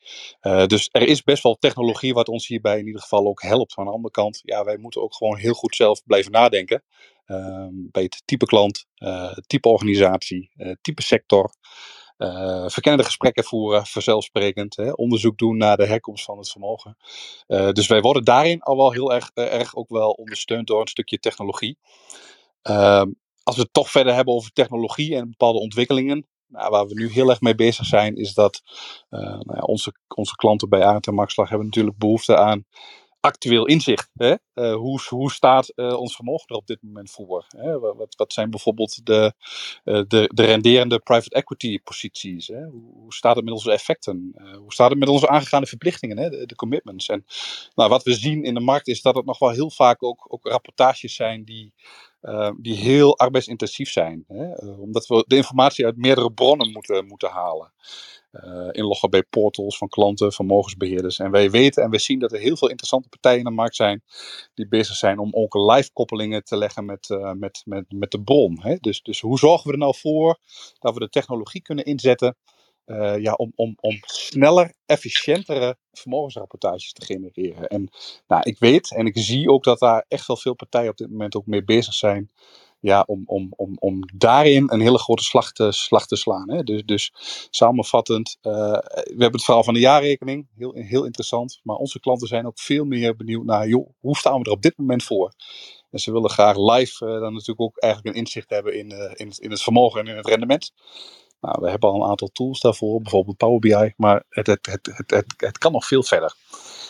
dus 0.66 0.88
er 0.92 1.02
is 1.02 1.22
best 1.22 1.42
wel 1.42 1.54
technologie 1.54 2.14
wat 2.14 2.28
ons 2.28 2.46
hierbij 2.46 2.78
in 2.78 2.86
ieder 2.86 3.00
geval 3.00 3.26
ook 3.26 3.42
helpt. 3.42 3.76
Aan 3.76 3.84
de 3.84 3.90
andere 3.90 4.12
kant, 4.12 4.40
ja, 4.42 4.64
wij 4.64 4.76
moeten 4.76 5.02
ook 5.02 5.14
gewoon 5.14 5.36
heel 5.36 5.54
goed 5.54 5.76
zelf 5.76 6.02
blijven 6.04 6.32
nadenken. 6.32 6.82
Ehm, 7.24 7.72
bij 7.72 8.02
het 8.02 8.22
type 8.24 8.44
klant, 8.44 8.86
type 9.46 9.68
organisatie, 9.68 10.50
type 10.80 11.02
sector. 11.02 11.50
Uh, 12.18 12.64
verkennende 12.68 13.06
gesprekken 13.06 13.44
voeren, 13.44 13.86
vanzelfsprekend. 13.86 14.76
Hè, 14.76 14.90
onderzoek 14.90 15.38
doen 15.38 15.56
naar 15.56 15.76
de 15.76 15.86
herkomst 15.86 16.24
van 16.24 16.38
het 16.38 16.50
vermogen. 16.50 16.96
Uh, 17.48 17.70
dus 17.70 17.86
wij 17.86 18.00
worden 18.00 18.24
daarin 18.24 18.60
al 18.60 18.76
wel 18.76 18.92
heel 18.92 19.12
erg, 19.12 19.30
uh, 19.34 19.52
erg 19.52 19.74
ook 19.74 19.88
wel 19.88 20.10
ondersteund 20.10 20.66
door 20.66 20.80
een 20.80 20.86
stukje 20.86 21.18
technologie. 21.18 21.78
Ehm, 22.62 23.10
als 23.42 23.56
we 23.56 23.62
het 23.62 23.72
toch 23.72 23.90
verder 23.90 24.14
hebben 24.14 24.34
over 24.34 24.52
technologie 24.52 25.16
en 25.16 25.30
bepaalde 25.30 25.58
ontwikkelingen. 25.58 26.26
Nou, 26.48 26.70
waar 26.70 26.86
we 26.86 26.94
nu 26.94 27.10
heel 27.10 27.30
erg 27.30 27.40
mee 27.40 27.54
bezig 27.54 27.86
zijn, 27.86 28.16
is 28.16 28.34
dat 28.34 28.62
nou 29.08 29.54
ja, 29.54 29.60
onze, 29.60 29.94
onze 30.14 30.34
klanten 30.34 30.68
bij 30.68 30.84
Arendt 30.84 31.06
en 31.06 31.14
Maxlag 31.14 31.48
hebben 31.48 31.66
natuurlijk 31.66 31.98
behoefte 31.98 32.36
aan 32.36 32.64
actueel 33.26 33.66
inzicht. 33.66 34.10
Hè? 34.14 34.34
Uh, 34.54 34.74
hoe, 34.74 35.00
hoe 35.08 35.32
staat 35.32 35.72
uh, 35.76 35.96
ons 35.98 36.14
vermogen 36.14 36.48
er 36.48 36.56
op 36.56 36.66
dit 36.66 36.82
moment 36.82 37.10
voor? 37.10 37.44
Hè? 37.48 37.78
Wat, 37.78 38.14
wat 38.16 38.32
zijn 38.32 38.50
bijvoorbeeld 38.50 39.06
de, 39.06 39.32
uh, 39.84 40.02
de, 40.08 40.30
de 40.34 40.44
renderende 40.44 40.98
private 40.98 41.36
equity 41.36 41.78
posities? 41.82 42.46
Hè? 42.46 42.64
Hoe, 42.64 42.92
hoe, 42.94 43.14
staat 43.14 43.36
het 43.36 43.44
met 43.44 43.54
onze 43.54 43.72
effecten? 43.72 44.34
hoe 44.58 44.72
staat 44.72 44.90
het 44.90 44.98
met 44.98 45.08
onze 45.08 45.28
aangegaande 45.28 45.66
verplichtingen, 45.66 46.18
hè? 46.18 46.30
De, 46.30 46.46
de, 46.46 46.54
commitments? 46.54 47.08
En 47.08 47.24
nou, 47.74 47.90
wat 47.90 48.02
we 48.02 48.14
zien 48.14 48.44
in 48.44 48.54
de 48.54 48.60
markt 48.60 48.88
is 48.88 49.02
dat 49.02 49.14
het 49.14 49.24
nog 49.24 49.38
wel 49.38 49.50
heel 49.50 49.70
vaak 49.70 50.02
ook, 50.02 50.26
ook 50.28 50.46
rapportages 50.46 51.14
zijn 51.14 51.44
die, 51.44 51.74
die 52.60 52.74
heel 52.74 53.18
arbeidsintensief 53.18 53.90
zijn. 53.90 54.24
Hè? 54.28 54.54
omdat 54.78 55.06
we 55.06 55.24
de 55.26 55.36
informatie 55.36 55.84
uit 55.84 55.96
meerdere 55.96 56.32
bronnen 56.32 56.72
moeten, 56.72 57.06
moeten 57.06 57.30
halen 57.30 57.72
uh, 58.45 58.68
inloggen 58.70 59.11
bij 59.11 59.22
portals 59.22 59.78
van 59.78 59.89
klanten, 59.89 60.32
vermogensbeheerders. 60.32 61.18
En 61.18 61.30
wij 61.30 61.51
weten 61.51 61.82
en 61.82 61.91
we 61.91 61.99
zien 61.99 62.18
dat 62.18 62.32
er 62.32 62.39
heel 62.39 62.57
veel 62.57 62.68
interessante 62.68 63.09
partijen 63.09 63.39
in 63.39 63.45
de 63.45 63.51
markt 63.51 63.76
zijn 63.76 64.03
die 64.55 64.68
bezig 64.68 64.97
zijn 64.97 65.18
om 65.18 65.28
ook 65.32 65.55
live 65.55 65.91
koppelingen 65.93 66.45
te 66.45 66.57
leggen 66.57 66.84
met, 66.84 67.09
uh, 67.09 67.32
met, 67.32 67.62
met, 67.64 67.84
met 67.89 68.11
de 68.11 68.22
bron. 68.22 68.59
Hè? 68.61 68.76
Dus, 68.80 69.03
dus 69.03 69.20
hoe 69.20 69.39
zorgen 69.39 69.66
we 69.66 69.72
er 69.72 69.78
nou 69.78 69.95
voor 69.97 70.39
dat 70.78 70.95
we 70.95 71.01
de 71.01 71.09
technologie 71.09 71.62
kunnen 71.62 71.84
inzetten 71.84 72.37
uh, 72.87 73.18
ja, 73.18 73.32
om, 73.32 73.53
om, 73.55 73.76
om 73.80 73.99
sneller, 74.01 74.72
efficiëntere 74.87 75.76
vermogensrapportages 75.93 76.93
te 76.93 77.05
genereren. 77.05 77.68
En 77.68 77.89
nou, 78.26 78.43
ik 78.43 78.59
weet 78.59 78.95
en 78.95 79.07
ik 79.07 79.18
zie 79.18 79.51
ook 79.51 79.64
dat 79.64 79.78
daar 79.78 80.05
echt 80.09 80.26
wel 80.26 80.37
veel 80.37 80.55
partijen 80.55 80.91
op 80.91 80.97
dit 80.97 81.11
moment 81.11 81.37
ook 81.37 81.47
mee 81.47 81.64
bezig 81.64 81.95
zijn 81.95 82.30
ja, 82.80 83.04
om, 83.06 83.22
om, 83.26 83.52
om, 83.56 83.76
om 83.78 84.02
daarin 84.14 84.70
een 84.72 84.80
hele 84.80 84.98
grote 84.98 85.22
slag 85.22 85.52
te, 85.52 86.04
te 86.06 86.16
slaan. 86.16 86.50
Hè. 86.50 86.62
Dus, 86.62 86.82
dus 86.84 87.12
samenvattend, 87.50 88.38
uh, 88.42 88.52
we 88.52 89.02
hebben 89.06 89.32
het 89.32 89.44
verhaal 89.44 89.64
van 89.64 89.74
de 89.74 89.80
jaarrekening, 89.80 90.48
heel, 90.56 90.72
heel 90.74 91.04
interessant. 91.04 91.60
Maar 91.62 91.76
onze 91.76 92.00
klanten 92.00 92.28
zijn 92.28 92.46
ook 92.46 92.58
veel 92.58 92.84
meer 92.84 93.16
benieuwd 93.16 93.44
naar, 93.44 93.68
joh, 93.68 93.88
hoe 94.00 94.16
staan 94.16 94.38
we 94.38 94.44
er 94.44 94.50
op 94.50 94.62
dit 94.62 94.78
moment 94.78 95.02
voor? 95.02 95.32
En 95.90 95.98
ze 95.98 96.12
willen 96.12 96.30
graag 96.30 96.56
live 96.56 97.04
uh, 97.04 97.20
dan 97.20 97.32
natuurlijk 97.32 97.60
ook 97.60 97.78
eigenlijk 97.78 98.14
een 98.14 98.22
inzicht 98.22 98.50
hebben 98.50 98.78
in, 98.78 98.92
uh, 98.92 99.12
in, 99.14 99.32
in 99.36 99.50
het 99.50 99.62
vermogen 99.62 100.00
en 100.00 100.06
in 100.06 100.16
het 100.16 100.26
rendement. 100.26 100.72
Nou, 101.40 101.58
we 101.60 101.70
hebben 101.70 101.90
al 101.90 102.02
een 102.02 102.08
aantal 102.08 102.28
tools 102.28 102.60
daarvoor, 102.60 103.00
bijvoorbeeld 103.00 103.36
Power 103.36 103.58
BI, 103.58 103.92
maar 103.96 104.24
het, 104.28 104.46
het, 104.46 104.66
het, 104.66 104.86
het, 104.86 105.10
het, 105.10 105.34
het 105.36 105.58
kan 105.58 105.72
nog 105.72 105.86
veel 105.86 106.02
verder. 106.02 106.34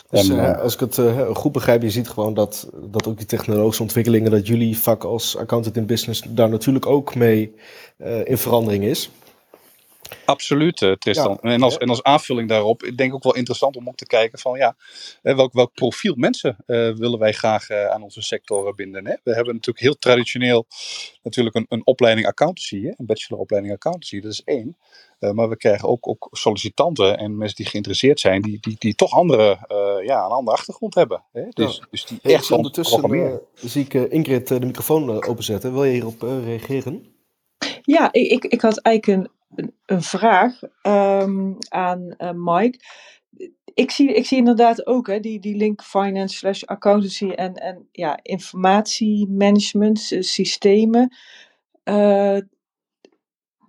Dus, 0.09 0.29
en, 0.29 0.35
uh, 0.35 0.61
als 0.61 0.73
ik 0.73 0.79
het 0.79 0.97
uh, 0.97 1.35
goed 1.35 1.51
begrijp, 1.51 1.81
je 1.81 1.89
ziet 1.89 2.09
gewoon 2.09 2.33
dat, 2.33 2.69
dat 2.91 3.07
ook 3.07 3.17
die 3.17 3.25
technologische 3.25 3.81
ontwikkelingen, 3.81 4.31
dat 4.31 4.47
jullie 4.47 4.77
vak 4.77 5.03
als 5.03 5.37
accountant 5.37 5.77
in 5.77 5.85
business 5.85 6.23
daar 6.29 6.49
natuurlijk 6.49 6.85
ook 6.85 7.15
mee 7.15 7.53
uh, 7.97 8.27
in 8.27 8.37
verandering 8.37 8.83
is. 8.83 9.11
Absoluut, 10.25 10.81
uh, 10.81 10.91
Tristan. 10.91 11.37
Ja, 11.41 11.49
en, 11.49 11.61
als, 11.61 11.77
en 11.77 11.89
als 11.89 12.03
aanvulling 12.03 12.49
daarop, 12.49 12.83
ik 12.83 12.97
denk 12.97 13.13
ook 13.13 13.23
wel 13.23 13.35
interessant 13.35 13.75
om 13.75 13.87
ook 13.87 13.95
te 13.95 14.05
kijken 14.05 14.39
van 14.39 14.57
ja, 14.57 14.75
welk, 15.21 15.53
welk 15.53 15.73
profiel 15.73 16.15
mensen 16.15 16.57
uh, 16.67 16.95
willen 16.95 17.19
wij 17.19 17.33
graag 17.33 17.69
uh, 17.69 17.85
aan 17.85 18.03
onze 18.03 18.21
sector 18.21 18.75
binden. 18.75 19.05
Hè? 19.07 19.15
We 19.23 19.33
hebben 19.33 19.53
natuurlijk 19.53 19.85
heel 19.85 19.97
traditioneel 19.97 20.65
natuurlijk 21.23 21.55
een, 21.55 21.65
een 21.69 21.85
opleiding 21.85 22.27
accountancy, 22.27 22.81
hè? 22.81 22.91
een 22.95 23.05
bacheloropleiding 23.05 23.73
accountancy, 23.73 24.19
dat 24.19 24.31
is 24.31 24.43
één. 24.43 24.77
maar 25.19 25.49
we 25.49 25.57
krijgen 25.57 25.87
ook, 25.87 26.07
ook 26.07 26.27
sollicitanten 26.31 27.17
en 27.17 27.37
mensen 27.37 27.55
die 27.55 27.65
geïnteresseerd 27.65 28.19
zijn, 28.19 28.41
die, 28.41 28.57
die, 28.59 28.75
die 28.79 28.95
toch 28.95 29.11
andere, 29.11 29.57
ja, 30.05 30.25
een 30.25 30.31
andere 30.31 30.57
achtergrond 30.57 30.95
hebben. 30.95 31.23
Hè? 31.31 31.43
Dus, 31.49 31.77
ja. 31.77 31.85
dus 31.91 32.05
die 32.05 32.19
hey, 32.21 32.33
echt 32.33 32.51
ondertussen 32.51 33.41
zie 33.53 33.83
ik 33.83 33.93
Ingrid 33.93 34.47
de 34.47 34.59
microfoon 34.59 35.23
openzetten. 35.23 35.73
Wil 35.73 35.83
je 35.83 35.91
hierop 35.91 36.21
reageren? 36.21 37.15
Ja, 37.81 38.11
ik, 38.11 38.45
ik 38.45 38.61
had 38.61 38.77
eigenlijk 38.77 39.19
een 39.19 39.31
een, 39.85 40.01
vraag 40.01 40.61
um, 40.81 41.57
aan 41.69 42.15
uh, 42.17 42.31
Mike. 42.33 42.79
Ik 43.73 43.91
zie, 43.91 44.13
ik 44.13 44.25
zie 44.25 44.37
inderdaad 44.37 44.87
ook 44.87 45.07
hè, 45.07 45.19
die, 45.19 45.39
die 45.39 45.55
link 45.55 45.81
finance 45.83 46.37
slash 46.37 46.63
accountancy 46.63 47.29
en, 47.29 47.53
en 47.53 47.87
ja, 47.91 48.19
informatiemanagement 48.21 50.11
uh, 50.11 50.21
systemen. 50.21 51.15
Uh, 51.83 52.37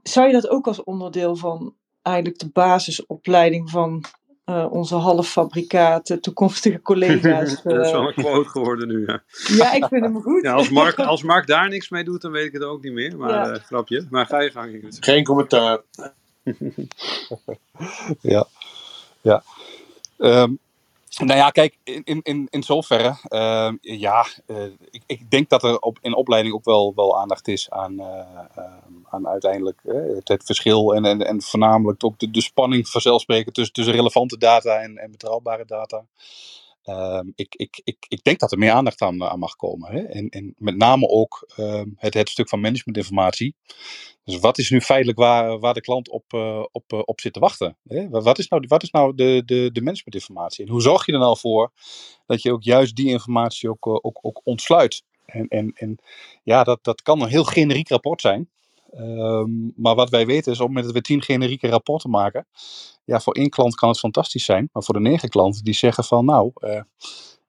zou 0.02 0.26
je 0.26 0.32
dat 0.32 0.48
ook 0.48 0.66
als 0.66 0.84
onderdeel 0.84 1.36
van 1.36 1.74
eigenlijk 2.02 2.38
de 2.38 2.50
basisopleiding 2.50 3.70
van 3.70 4.04
uh, 4.48 4.72
onze 4.72 4.94
halffabrikaten, 4.94 6.20
toekomstige 6.20 6.82
collega's. 6.82 7.60
dat 7.62 7.86
is 7.86 7.92
wel 7.92 8.06
een 8.06 8.14
quote 8.14 8.48
geworden 8.48 8.88
nu, 8.88 9.06
ja. 9.06 9.22
Ja, 9.46 9.72
ik 9.72 9.84
vind 9.84 10.04
hem 10.04 10.22
goed. 10.22 10.42
Ja, 10.42 10.52
als, 10.52 10.70
Mark, 10.70 10.98
als 10.98 11.22
Mark 11.22 11.46
daar 11.46 11.68
niks 11.68 11.88
mee 11.88 12.04
doet, 12.04 12.20
dan 12.20 12.30
weet 12.30 12.46
ik 12.46 12.52
het 12.52 12.62
ook 12.62 12.82
niet 12.82 12.92
meer. 12.92 13.16
Maar 13.16 13.30
ja. 13.30 13.50
uh, 13.50 13.56
grapje. 13.56 14.06
Maar 14.10 14.26
ga 14.26 14.40
je 14.40 14.50
gang. 14.50 14.96
Geen 15.00 15.24
commentaar. 15.24 15.80
ja. 18.20 18.46
Ja. 19.20 19.42
Um, 20.18 20.58
nou 21.18 21.38
ja, 21.38 21.50
kijk, 21.50 21.78
in, 21.84 22.20
in, 22.22 22.46
in 22.50 22.62
zoverre, 22.62 23.16
uh, 23.28 23.72
ja, 23.80 24.26
uh, 24.46 24.64
ik, 24.90 25.02
ik 25.06 25.30
denk 25.30 25.48
dat 25.48 25.62
er 25.62 25.78
op, 25.78 25.98
in 26.00 26.14
opleiding 26.14 26.54
ook 26.54 26.64
wel, 26.64 26.92
wel 26.94 27.20
aandacht 27.20 27.48
is 27.48 27.70
aan, 27.70 27.92
uh, 27.92 28.20
aan 29.10 29.28
uiteindelijk 29.28 29.80
het, 30.14 30.28
het, 30.28 30.44
verschil 30.44 30.94
en, 30.94 31.04
en, 31.04 31.26
en 31.26 31.42
voornamelijk 31.42 32.04
ook 32.04 32.18
de, 32.18 32.30
de 32.30 32.40
spanning 32.40 32.88
vanzelfsprekend 32.88 33.54
tussen, 33.54 33.74
tussen 33.74 33.94
relevante 33.94 34.38
data 34.38 34.80
en, 34.80 34.96
en 34.96 35.10
betrouwbare 35.10 35.64
data. 35.64 36.04
Ehm, 36.88 37.26
ik, 37.34 37.54
ik, 37.54 37.80
ik, 37.84 37.96
ik 38.08 38.22
denk 38.22 38.38
dat 38.38 38.52
er 38.52 38.58
meer 38.58 38.70
aandacht 38.70 39.02
aan, 39.02 39.24
aan 39.24 39.38
mag 39.38 39.56
komen. 39.56 39.92
Hè? 39.92 40.02
En, 40.02 40.28
en 40.28 40.54
met 40.56 40.76
name 40.76 41.08
ook 41.08 41.52
ehm, 41.56 41.86
het, 41.96 42.14
het 42.14 42.28
stuk 42.28 42.48
van 42.48 42.60
managementinformatie. 42.60 43.54
Dus 44.24 44.38
wat 44.38 44.58
is 44.58 44.70
nu 44.70 44.80
feitelijk 44.80 45.18
waar, 45.18 45.58
waar 45.58 45.74
de 45.74 45.80
klant 45.80 46.08
op, 46.08 46.32
uh, 46.32 46.64
op, 46.72 46.92
uh, 46.92 47.00
op 47.04 47.20
zit 47.20 47.32
te 47.32 47.40
wachten? 47.40 47.76
Hè? 47.86 48.08
Wat 48.08 48.38
is 48.38 48.48
nou, 48.48 48.64
wat 48.68 48.82
is 48.82 48.90
nou 48.90 49.14
de, 49.14 49.42
de, 49.46 49.70
de 49.72 49.82
managementinformatie? 49.82 50.64
En 50.64 50.70
hoe 50.70 50.82
zorg 50.82 51.06
je 51.06 51.12
er 51.12 51.18
nou 51.18 51.38
voor 51.38 51.72
dat 52.26 52.42
je 52.42 52.52
ook 52.52 52.62
juist 52.62 52.96
die 52.96 53.08
informatie 53.08 53.70
ook, 53.70 53.86
ook, 53.86 54.18
ook 54.22 54.40
ontsluit? 54.44 55.02
En, 55.24 55.48
en, 55.48 55.72
en 55.74 55.98
ja, 56.42 56.64
dat, 56.64 56.84
dat 56.84 57.02
kan 57.02 57.22
een 57.22 57.28
heel 57.28 57.44
generiek 57.44 57.88
rapport 57.88 58.20
zijn. 58.20 58.50
Um, 58.96 59.72
maar 59.76 59.94
wat 59.94 60.10
wij 60.10 60.26
weten 60.26 60.52
is, 60.52 60.60
op 60.60 60.66
het 60.66 60.74
moment 60.74 60.84
dat 60.84 60.94
we 60.94 61.00
tien 61.00 61.22
generieke 61.22 61.68
rapporten 61.68 62.10
maken, 62.10 62.46
ja, 63.04 63.20
voor 63.20 63.34
één 63.34 63.50
klant 63.50 63.74
kan 63.74 63.88
het 63.88 63.98
fantastisch 63.98 64.44
zijn, 64.44 64.68
maar 64.72 64.82
voor 64.82 64.94
de 64.94 65.00
negen 65.00 65.28
klanten 65.28 65.64
die 65.64 65.74
zeggen 65.74 66.04
van, 66.04 66.24
nou, 66.24 66.50
uh, 66.58 66.80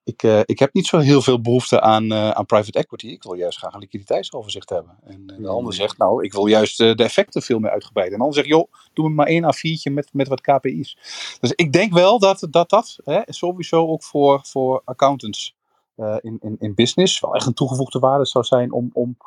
ik, 0.03 0.23
uh, 0.23 0.39
ik 0.45 0.59
heb 0.59 0.73
niet 0.73 0.87
zo 0.87 0.97
heel 0.97 1.21
veel 1.21 1.41
behoefte 1.41 1.81
aan, 1.81 2.03
uh, 2.03 2.29
aan 2.29 2.45
private 2.45 2.79
equity, 2.79 3.07
ik 3.07 3.23
wil 3.23 3.33
juist 3.33 3.57
graag 3.57 3.73
een 3.73 3.79
liquiditeitsoverzicht 3.79 4.69
hebben. 4.69 4.97
En 5.03 5.27
de 5.27 5.47
ander 5.47 5.73
zegt, 5.73 5.97
nou, 5.97 6.23
ik 6.23 6.33
wil 6.33 6.45
juist 6.45 6.77
de 6.77 6.95
effecten 6.95 7.41
veel 7.41 7.59
meer 7.59 7.71
uitgebreid. 7.71 8.11
En 8.11 8.17
de 8.17 8.23
ander 8.23 8.35
zegt, 8.35 8.47
joh, 8.47 8.71
doe 8.93 9.09
me 9.09 9.15
maar 9.15 9.27
één 9.27 9.43
A4'tje 9.43 9.93
met, 9.93 10.09
met 10.13 10.27
wat 10.27 10.41
KPI's. 10.41 10.97
Dus 11.39 11.51
ik 11.51 11.73
denk 11.73 11.93
wel 11.93 12.19
dat 12.19 12.47
dat, 12.49 12.69
dat 12.69 12.97
hè, 13.03 13.21
sowieso 13.25 13.87
ook 13.87 14.03
voor, 14.03 14.39
voor 14.43 14.81
accountants 14.85 15.55
in, 16.21 16.37
in, 16.41 16.55
in 16.59 16.75
business 16.75 17.19
wel 17.19 17.35
echt 17.35 17.45
een 17.45 17.53
toegevoegde 17.53 17.99
waarde 17.99 18.25
zou 18.25 18.45
zijn 18.45 18.71
om, 18.71 18.89
om 18.93 19.17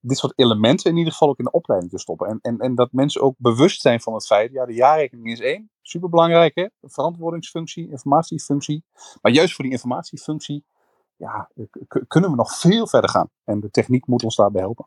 dit 0.00 0.18
soort 0.18 0.32
elementen 0.36 0.90
in 0.90 0.96
ieder 0.96 1.12
geval 1.12 1.28
ook 1.28 1.38
in 1.38 1.44
de 1.44 1.50
opleiding 1.50 1.92
te 1.92 1.98
stoppen. 1.98 2.28
En, 2.28 2.38
en, 2.42 2.58
en 2.58 2.74
dat 2.74 2.92
mensen 2.92 3.20
ook 3.20 3.34
bewust 3.38 3.80
zijn 3.80 4.00
van 4.00 4.14
het 4.14 4.26
feit, 4.26 4.52
ja, 4.52 4.66
de 4.66 4.74
jaarrekening 4.74 5.30
is 5.30 5.40
één, 5.40 5.70
superbelangrijk 5.82 6.54
hè, 6.54 6.66
verantwoordingsfunctie, 6.82 7.90
informatiefunctie. 7.90 8.84
Maar 9.22 9.32
juist 9.32 9.54
voor 9.54 9.64
die 9.64 9.72
informatiefunctie, 9.72 10.64
ja, 11.16 11.50
kunnen 12.08 12.30
we 12.30 12.36
nog 12.36 12.58
veel 12.58 12.86
verder 12.86 13.10
gaan. 13.10 13.30
En 13.44 13.60
de 13.60 13.70
techniek 13.70 14.06
moet 14.06 14.24
ons 14.24 14.36
daarbij 14.36 14.60
helpen. 14.60 14.84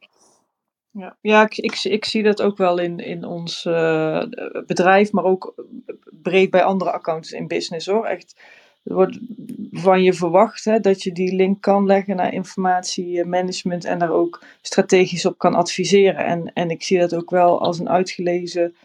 Ja, 0.92 1.18
ja 1.22 1.44
ik, 1.44 1.58
ik, 1.58 1.84
ik 1.84 2.06
zie 2.06 2.24
dat 2.24 2.42
ook 2.42 2.58
wel 2.58 2.78
in, 2.78 3.00
in 3.00 3.26
ons 3.26 3.66
uh, 3.66 4.24
bedrijf, 4.66 5.12
maar 5.12 5.24
ook 5.24 5.54
breed 6.22 6.50
bij 6.50 6.64
andere 6.64 6.92
accountants 6.92 7.32
in 7.32 7.48
business 7.48 7.88
hoor. 7.88 8.06
Echt 8.06 8.42
er 8.84 8.94
wordt 8.94 9.20
van 9.72 10.04
je 10.04 10.14
verwacht 10.14 10.66
hè, 10.66 10.80
dat 10.80 11.04
je 11.04 11.12
die 11.12 11.36
link 11.36 11.62
kan 11.62 11.86
leggen 11.86 12.16
naar 12.16 12.34
informatiemanagement 12.34 13.86
en 13.86 14.00
daar 14.00 14.12
ook 14.12 14.42
strategisch 14.62 15.26
op 15.26 15.38
kan 15.38 15.54
adviseren. 15.54 16.26
En, 16.26 16.54
en 16.54 16.70
ik 16.70 16.84
zie 16.84 17.00
dat 17.00 17.16
ook 17.16 17.30
wel 17.30 17.62
als 17.62 17.80
een 17.80 17.90
uitgelezen 17.90 18.76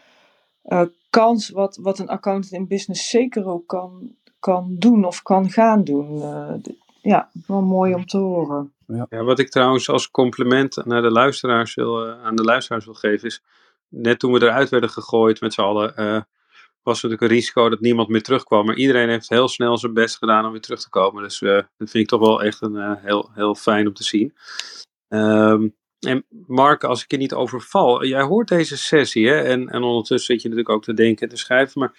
uh, 0.65 0.81
kans, 1.09 1.49
wat, 1.49 1.77
wat 1.81 1.99
een 1.99 2.09
accountant 2.09 2.53
in 2.53 2.67
business 2.67 3.09
zeker 3.09 3.45
ook 3.45 3.67
kan, 3.67 4.15
kan 4.39 4.75
doen 4.79 5.05
of 5.05 5.21
kan 5.21 5.49
gaan 5.49 5.83
doen. 5.83 6.17
Uh, 6.17 6.53
ja, 7.01 7.29
wel 7.47 7.61
mooi 7.61 7.93
om 7.93 8.05
te 8.05 8.17
horen. 8.17 8.73
Ja. 8.87 9.05
ja. 9.09 9.23
wat 9.23 9.39
ik 9.39 9.49
trouwens 9.49 9.89
als 9.89 10.11
compliment 10.11 10.85
naar 10.85 11.01
de 11.01 11.11
luisteraars 11.11 11.75
wil, 11.75 12.07
uh, 12.07 12.23
aan 12.23 12.35
de 12.35 12.43
luisteraars 12.43 12.85
wil 12.85 12.93
geven 12.93 13.27
is, 13.27 13.43
net 13.87 14.19
toen 14.19 14.31
we 14.31 14.41
eruit 14.41 14.69
werden 14.69 14.89
gegooid 14.89 15.41
met 15.41 15.53
z'n 15.53 15.61
allen, 15.61 16.25
was 16.89 17.01
natuurlijk 17.01 17.31
een 17.31 17.37
risico 17.37 17.69
dat 17.69 17.79
niemand 17.79 18.07
meer 18.07 18.21
terugkwam. 18.23 18.65
Maar 18.65 18.75
iedereen 18.75 19.09
heeft 19.09 19.29
heel 19.29 19.47
snel 19.47 19.77
zijn 19.77 19.93
best 19.93 20.17
gedaan 20.17 20.45
om 20.45 20.51
weer 20.51 20.61
terug 20.61 20.81
te 20.81 20.89
komen. 20.89 21.23
Dus 21.23 21.41
uh, 21.41 21.53
dat 21.53 21.89
vind 21.89 21.93
ik 21.93 22.07
toch 22.07 22.19
wel 22.19 22.43
echt 22.43 22.61
een, 22.61 22.75
uh, 22.75 22.91
heel, 22.97 23.31
heel 23.33 23.55
fijn 23.55 23.87
om 23.87 23.93
te 23.93 24.03
zien. 24.03 24.33
Um, 25.07 25.75
en 25.99 26.25
Mark, 26.47 26.83
als 26.83 27.03
ik 27.03 27.11
je 27.11 27.17
niet 27.17 27.33
overval, 27.33 28.05
jij 28.05 28.21
hoort 28.21 28.47
deze 28.47 28.77
sessie 28.77 29.27
hè? 29.27 29.41
En, 29.41 29.69
en 29.69 29.83
ondertussen 29.83 30.33
zit 30.33 30.41
je 30.41 30.49
natuurlijk 30.49 30.75
ook 30.75 30.83
te 30.83 30.93
denken 30.93 31.23
en 31.23 31.29
te 31.29 31.41
schrijven. 31.41 31.79
Maar 31.79 31.93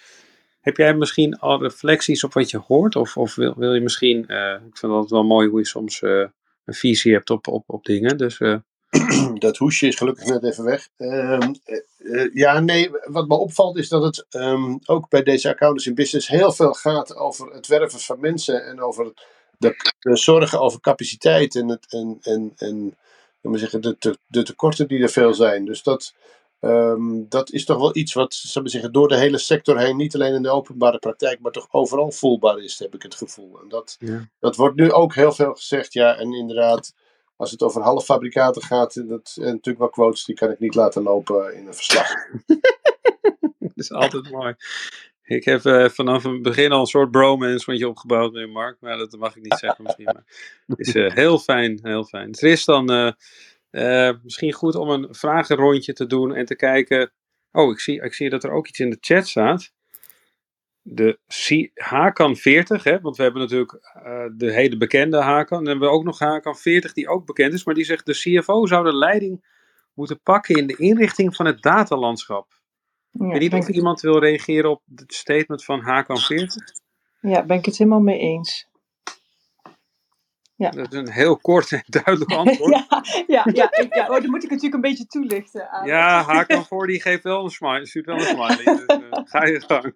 heb 0.59 0.77
jij 0.77 0.95
misschien 0.95 1.39
al 1.39 1.61
reflecties 1.61 2.23
op 2.23 2.33
wat 2.33 2.49
je 2.49 2.57
hoort? 2.57 2.95
Of, 2.95 3.17
of 3.17 3.35
wil, 3.35 3.53
wil 3.57 3.73
je 3.73 3.81
misschien, 3.81 4.25
uh, 4.27 4.53
ik 4.53 4.77
vind 4.77 4.93
het 4.93 5.09
wel 5.09 5.23
mooi 5.23 5.49
hoe 5.49 5.59
je 5.59 5.65
soms 5.65 6.01
een 6.01 6.73
visie 6.73 7.13
hebt 7.13 7.29
op, 7.29 7.47
op, 7.47 7.63
op 7.67 7.85
dingen. 7.85 8.17
Dus 8.17 8.39
dat 9.39 9.57
hoesje 9.57 9.87
is 9.87 9.95
gelukkig 9.95 10.25
net 10.25 10.43
even 10.43 10.63
weg. 10.63 10.89
Uh, 10.97 11.39
uh, 11.97 12.33
ja, 12.33 12.59
nee, 12.59 12.89
wat 13.03 13.27
me 13.27 13.35
opvalt 13.35 13.77
is 13.77 13.89
dat 13.89 14.03
het 14.03 14.25
um, 14.29 14.79
ook 14.85 15.09
bij 15.09 15.23
deze 15.23 15.49
accountants 15.49 15.87
in 15.87 15.95
business 15.95 16.27
heel 16.27 16.51
veel 16.51 16.73
gaat 16.73 17.15
over 17.15 17.53
het 17.53 17.67
werven 17.67 17.99
van 17.99 18.19
mensen 18.19 18.65
en 18.65 18.81
over 18.81 19.13
de, 19.57 19.93
de 19.99 20.17
zorgen 20.17 20.59
over 20.59 20.79
capaciteit 20.79 21.55
en, 21.55 21.67
het, 21.67 21.85
en, 21.89 22.17
en, 22.21 22.53
en 22.55 22.97
maar 23.41 23.59
zeggen, 23.59 23.81
de, 23.81 23.95
de, 23.99 24.17
de, 24.27 24.43
tekorten 24.43 24.87
die 24.87 25.01
er 25.01 25.09
veel 25.09 25.33
zijn. 25.33 25.65
Dus 25.65 25.83
dat, 25.83 26.13
um, 26.59 27.25
dat 27.29 27.51
is 27.51 27.65
toch 27.65 27.77
wel 27.77 27.95
iets 27.95 28.13
wat 28.13 28.33
zou 28.33 28.69
zeggen, 28.69 28.91
door 28.91 29.07
de 29.07 29.17
hele 29.17 29.37
sector 29.37 29.79
heen, 29.79 29.97
niet 29.97 30.15
alleen 30.15 30.33
in 30.33 30.43
de 30.43 30.49
openbare 30.49 30.99
praktijk, 30.99 31.39
maar 31.39 31.51
toch 31.51 31.67
overal 31.71 32.11
voelbaar 32.11 32.59
is, 32.59 32.79
heb 32.79 32.95
ik 32.95 33.01
het 33.01 33.15
gevoel. 33.15 33.59
En 33.61 33.69
dat, 33.69 33.95
ja. 33.99 34.29
dat 34.39 34.55
wordt 34.55 34.75
nu 34.75 34.91
ook 34.91 35.15
heel 35.15 35.31
veel 35.31 35.53
gezegd, 35.53 35.93
ja, 35.93 36.17
en 36.17 36.33
inderdaad 36.33 36.93
als 37.41 37.51
het 37.51 37.61
over 37.61 37.81
halffabrikaten 37.81 38.61
gaat, 38.61 39.07
dat 39.07 39.35
en 39.35 39.45
natuurlijk 39.45 39.77
wel 39.77 39.89
quotes, 39.89 40.25
die 40.25 40.35
kan 40.35 40.51
ik 40.51 40.59
niet 40.59 40.75
laten 40.75 41.03
lopen 41.03 41.55
in 41.55 41.67
een 41.67 41.73
verslag. 41.73 42.07
dat 43.59 43.71
is 43.75 43.91
altijd 43.91 44.31
mooi. 44.31 44.55
Ik 45.23 45.45
heb 45.45 45.63
uh, 45.63 45.89
vanaf 45.89 46.23
het 46.23 46.41
begin 46.41 46.71
al 46.71 46.79
een 46.79 46.85
soort 46.85 47.11
bromance 47.11 47.69
met 47.69 47.79
je 47.79 47.87
opgebouwd 47.87 48.31
met 48.31 48.49
Mark, 48.49 48.77
maar 48.79 48.97
dat 48.97 49.17
mag 49.17 49.35
ik 49.35 49.43
niet 49.43 49.57
zeggen 49.57 49.83
misschien. 49.83 50.05
Maar 50.05 50.23
het 50.67 50.79
is 50.79 50.95
uh, 50.95 51.13
heel 51.13 51.39
fijn, 51.39 51.79
heel 51.81 52.03
fijn. 52.03 52.31
Tristan, 52.31 52.91
uh, 53.71 54.11
misschien 54.23 54.53
goed 54.53 54.75
om 54.75 54.89
een 54.89 55.07
vragenrondje 55.15 55.93
te 55.93 56.05
doen 56.05 56.35
en 56.35 56.45
te 56.45 56.55
kijken. 56.55 57.11
Oh, 57.51 57.71
ik 57.71 57.79
zie, 57.79 58.01
ik 58.01 58.13
zie 58.13 58.29
dat 58.29 58.43
er 58.43 58.51
ook 58.51 58.67
iets 58.67 58.79
in 58.79 58.89
de 58.89 58.97
chat 58.99 59.27
staat 59.27 59.73
de 60.81 61.19
Hakan 61.73 62.35
40, 62.35 62.83
hè, 62.83 63.01
want 63.01 63.17
we 63.17 63.23
hebben 63.23 63.41
natuurlijk 63.41 63.73
uh, 63.73 64.25
de 64.37 64.51
hele 64.51 64.77
bekende 64.77 65.17
Hakan. 65.17 65.57
En 65.57 65.63
dan 65.63 65.71
hebben 65.71 65.89
we 65.89 65.95
ook 65.95 66.03
nog 66.03 66.19
Hakan 66.19 66.55
40 66.55 66.93
die 66.93 67.09
ook 67.09 67.25
bekend 67.25 67.53
is, 67.53 67.63
maar 67.63 67.75
die 67.75 67.83
zegt 67.83 68.05
de 68.05 68.13
CFO 68.13 68.65
zou 68.65 68.83
de 68.83 68.95
leiding 68.95 69.45
moeten 69.93 70.21
pakken 70.21 70.55
in 70.55 70.67
de 70.67 70.75
inrichting 70.75 71.35
van 71.35 71.45
het 71.45 71.61
datalandschap. 71.61 72.59
Ja, 73.09 73.25
ik 73.25 73.31
weet 73.31 73.41
niet 73.41 73.53
of 73.53 73.67
iemand 73.67 74.01
wil 74.01 74.19
reageren 74.19 74.69
op 74.69 74.81
het 74.95 75.13
statement 75.13 75.63
van 75.63 75.79
Hakan 75.79 76.17
40. 76.17 76.63
Ja, 77.21 77.43
ben 77.45 77.57
ik 77.57 77.65
het 77.65 77.77
helemaal 77.77 78.01
mee 78.01 78.19
eens. 78.19 78.69
Ja. 80.61 80.69
Dat 80.69 80.93
is 80.93 80.99
een 80.99 81.11
heel 81.11 81.37
kort 81.37 81.71
en 81.71 81.83
duidelijk 81.87 82.31
antwoord. 82.41 82.71
ja, 82.71 83.03
ja, 83.27 83.47
ja, 83.53 83.71
ik, 83.71 83.95
ja. 83.95 84.07
Oh, 84.07 84.21
dan 84.21 84.29
moet 84.29 84.43
ik 84.43 84.49
natuurlijk 84.49 84.75
een 84.75 84.89
beetje 84.89 85.05
toelichten. 85.05 85.69
Aan 85.69 85.87
ja, 85.87 86.23
Hakan 86.23 86.65
voor 86.65 86.87
die 86.87 87.01
geeft 87.01 87.23
wel 87.23 87.43
een 87.43 87.49
smiley, 87.49 87.85
stuurt 87.85 88.05
wel 88.05 88.15
een 88.15 88.21
smiley. 88.21 88.63
dus 88.63 88.97
uh, 88.97 89.19
ga 89.31 89.45
je 89.45 89.61
gang. 89.67 89.93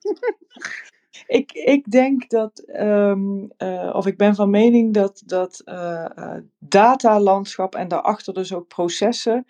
ik, 1.28 1.51
ik 1.51 1.91
denk 1.91 2.30
dat, 2.30 2.63
um, 2.80 3.51
uh, 3.57 3.91
of 3.93 4.05
ik 4.05 4.18
ben 4.18 4.36
van 4.36 4.49
mening 4.49 4.93
dat, 4.93 5.22
dat 5.26 5.61
uh, 5.66 6.36
datalandschap 6.59 7.76
en 7.76 7.88
daarachter 7.88 8.34
dus 8.34 8.53
ook 8.53 8.68
processen, 8.68 9.45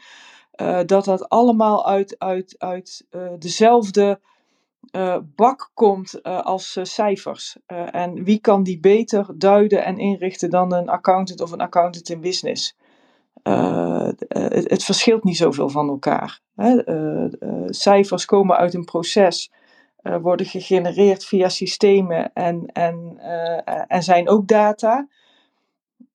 dat 0.85 1.05
dat 1.05 1.29
allemaal 1.29 1.87
uit, 1.87 2.15
uit, 2.19 2.55
uit 2.57 3.05
dezelfde 3.39 4.19
bak 5.35 5.71
komt 5.73 6.19
uh, 6.23 6.41
als 6.41 6.75
uh, 6.75 6.83
cijfers. 6.83 7.57
en 7.91 8.23
wie 8.23 8.39
kan 8.39 8.63
die 8.63 8.79
beter 8.79 9.33
duiden 9.37 9.83
en 9.83 9.97
inrichten 9.97 10.49
dan 10.49 10.73
een 10.73 10.89
accountant 10.89 11.41
of 11.41 11.51
een 11.51 11.61
accountant 11.61 12.09
in 12.09 12.21
business? 12.21 12.77
Het, 13.43 14.25
het, 14.69 14.83
verschilt 14.83 15.23
niet 15.23 15.37
zoveel 15.37 15.69
van 15.69 15.89
elkaar. 15.89 16.39
Hè? 16.55 16.77
cijfers 17.69 18.25
komen 18.25 18.57
uit 18.57 18.73
een 18.73 18.85
proces, 18.85 19.51
worden 20.21 20.45
gegenereerd 20.45 21.25
via 21.25 21.49
systemen 21.49 22.33
en, 22.33 22.65
en, 22.65 23.17
en 23.87 24.03
zijn 24.03 24.29
ook 24.29 24.47
data. 24.47 25.07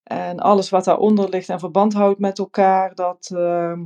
En 0.02 0.38
alles 0.38 0.70
wat 0.70 0.84
daaronder 0.84 1.28
ligt 1.28 1.48
en 1.48 1.58
verband 1.58 1.92
houdt 1.92 2.18
met 2.18 2.38
elkaar, 2.38 2.94
dat, 2.94 3.30
ehm, 3.34 3.84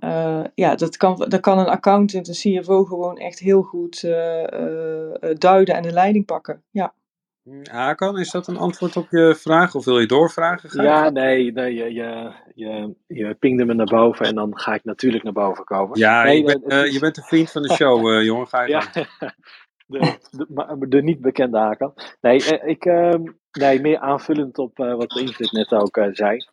uh, 0.00 0.44
ja, 0.54 0.74
dat 0.74 0.96
kan, 0.96 1.24
dat 1.28 1.40
kan 1.40 1.58
een 1.58 1.66
accountant, 1.68 2.28
een 2.28 2.60
CFO 2.60 2.84
gewoon 2.84 3.16
echt 3.16 3.38
heel 3.38 3.62
goed 3.62 4.02
uh, 4.02 4.42
uh, 4.42 5.34
duiden 5.38 5.74
en 5.74 5.82
de 5.82 5.92
leiding 5.92 6.26
pakken. 6.26 6.62
Ja. 6.70 6.94
Hakan, 7.70 8.18
is 8.18 8.30
dat 8.30 8.46
een 8.46 8.56
antwoord 8.56 8.96
op 8.96 9.06
je 9.10 9.34
vraag 9.38 9.74
of 9.74 9.84
wil 9.84 10.00
je 10.00 10.06
doorvragen? 10.06 10.70
Ga 10.70 10.82
ja, 10.82 11.10
nee, 11.10 11.52
nee 11.52 11.74
je, 11.74 11.92
je, 11.92 12.32
je, 12.54 12.94
je 13.06 13.34
pingde 13.34 13.64
me 13.64 13.74
naar 13.74 13.86
boven 13.86 14.26
en 14.26 14.34
dan 14.34 14.58
ga 14.58 14.74
ik 14.74 14.84
natuurlijk 14.84 15.24
naar 15.24 15.32
boven 15.32 15.64
komen. 15.64 15.98
Ja, 15.98 16.22
nee, 16.22 16.36
je, 16.36 16.44
bent, 16.44 16.92
je 16.92 16.98
bent 17.00 17.16
een 17.16 17.22
vriend 17.22 17.50
van 17.50 17.62
de 17.62 17.72
show, 17.72 18.22
jongen. 18.24 18.46
Ga 18.46 18.62
je 18.62 18.68
ja, 18.68 18.80
de, 19.86 20.16
de, 20.30 20.88
de, 20.88 21.02
niet 21.02 21.20
bekende 21.20 21.58
Hakan. 21.58 21.94
Nee, 22.20 22.36
ik, 22.64 22.84
ehm, 22.84 23.22
nee, 23.52 23.80
meer 23.80 23.98
aanvullend 23.98 24.58
op 24.58 24.76
wat 24.76 25.16
Ingrid 25.16 25.52
net 25.52 25.72
ook 25.72 26.08
zei. 26.12 26.46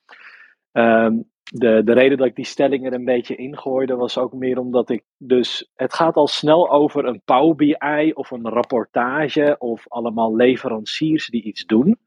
Um, 0.72 1.34
de, 1.52 1.82
de 1.84 1.94
reden 1.94 2.18
dat 2.18 2.28
ik 2.28 2.36
die 2.36 2.46
stelling 2.46 2.86
er 2.86 2.94
een 2.94 3.06
beetje 3.06 3.36
ingooide 3.36 3.96
was 3.96 4.18
ook 4.18 4.34
meer 4.34 4.60
omdat 4.60 4.90
ik 4.90 5.04
dus. 5.18 5.70
Het 5.76 5.94
gaat 5.94 6.16
al 6.16 6.28
snel 6.28 6.72
over 6.72 7.06
een 7.06 7.22
Power 7.26 7.56
BI 7.56 8.12
of 8.14 8.32
een 8.32 8.50
rapportage 8.50 9.56
of 9.60 9.86
allemaal 9.88 10.36
leveranciers 10.36 11.28
die 11.28 11.44
iets 11.44 11.66
doen. 11.66 11.98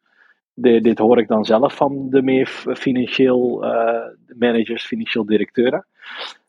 De, 0.55 0.81
dit 0.81 0.99
hoor 0.99 1.19
ik 1.19 1.29
dan 1.29 1.45
zelf 1.45 1.77
van 1.77 2.11
de 2.11 2.23
meer 2.23 2.47
financieel 2.75 3.65
uh, 3.65 4.07
managers, 4.39 4.87
financieel 4.87 5.27
directeuren. 5.27 5.87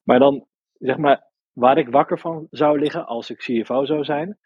Maar 0.04 0.20
dan 0.20 0.46
zeg 0.80 0.98
maar, 0.98 1.24
waar 1.54 1.78
ik 1.78 1.90
wakker 1.90 2.20
van 2.20 2.48
zou 2.52 2.80
liggen 2.80 3.06
als 3.06 3.30
ik 3.30 3.38
CFO 3.38 3.86
zou 3.86 4.04
zijn, 4.04 4.38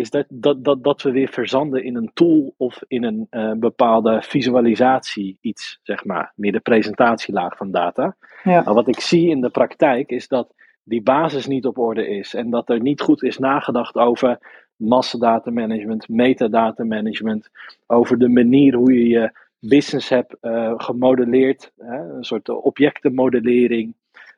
is 0.00 0.10
dat, 0.10 0.26
dat, 0.28 0.64
dat, 0.64 0.84
dat 0.84 1.02
we 1.02 1.10
weer 1.10 1.28
verzanden 1.28 1.84
in 1.84 1.96
een 1.96 2.10
tool 2.14 2.54
of 2.56 2.82
in 2.86 3.04
een 3.04 3.26
uh, 3.30 3.52
bepaalde 3.52 4.22
visualisatie 4.22 5.38
iets, 5.40 5.78
zeg 5.82 6.04
maar, 6.04 6.32
meer 6.34 6.52
de 6.52 6.60
presentatielaag 6.60 7.56
van 7.56 7.70
data. 7.70 8.16
Ja. 8.44 8.62
Maar 8.62 8.74
wat 8.74 8.88
ik 8.88 9.00
zie 9.00 9.28
in 9.28 9.40
de 9.40 9.50
praktijk 9.50 10.10
is 10.10 10.28
dat 10.28 10.54
die 10.82 11.02
basis 11.02 11.46
niet 11.46 11.66
op 11.66 11.78
orde 11.78 12.08
is 12.08 12.34
en 12.34 12.50
dat 12.50 12.68
er 12.68 12.80
niet 12.80 13.00
goed 13.00 13.22
is 13.22 13.38
nagedacht 13.38 13.94
over 13.94 14.38
massadatamanagement, 14.76 16.08
metadatamanagement, 16.08 17.50
over 17.86 18.18
de 18.18 18.28
manier 18.28 18.74
hoe 18.74 18.92
je 18.92 19.08
je 19.08 19.38
business 19.58 20.08
hebt 20.08 20.36
uh, 20.42 20.72
gemodelleerd, 20.76 21.72
hè, 21.78 22.16
een 22.16 22.24
soort 22.24 22.48
objectenmodellering. 22.48 23.94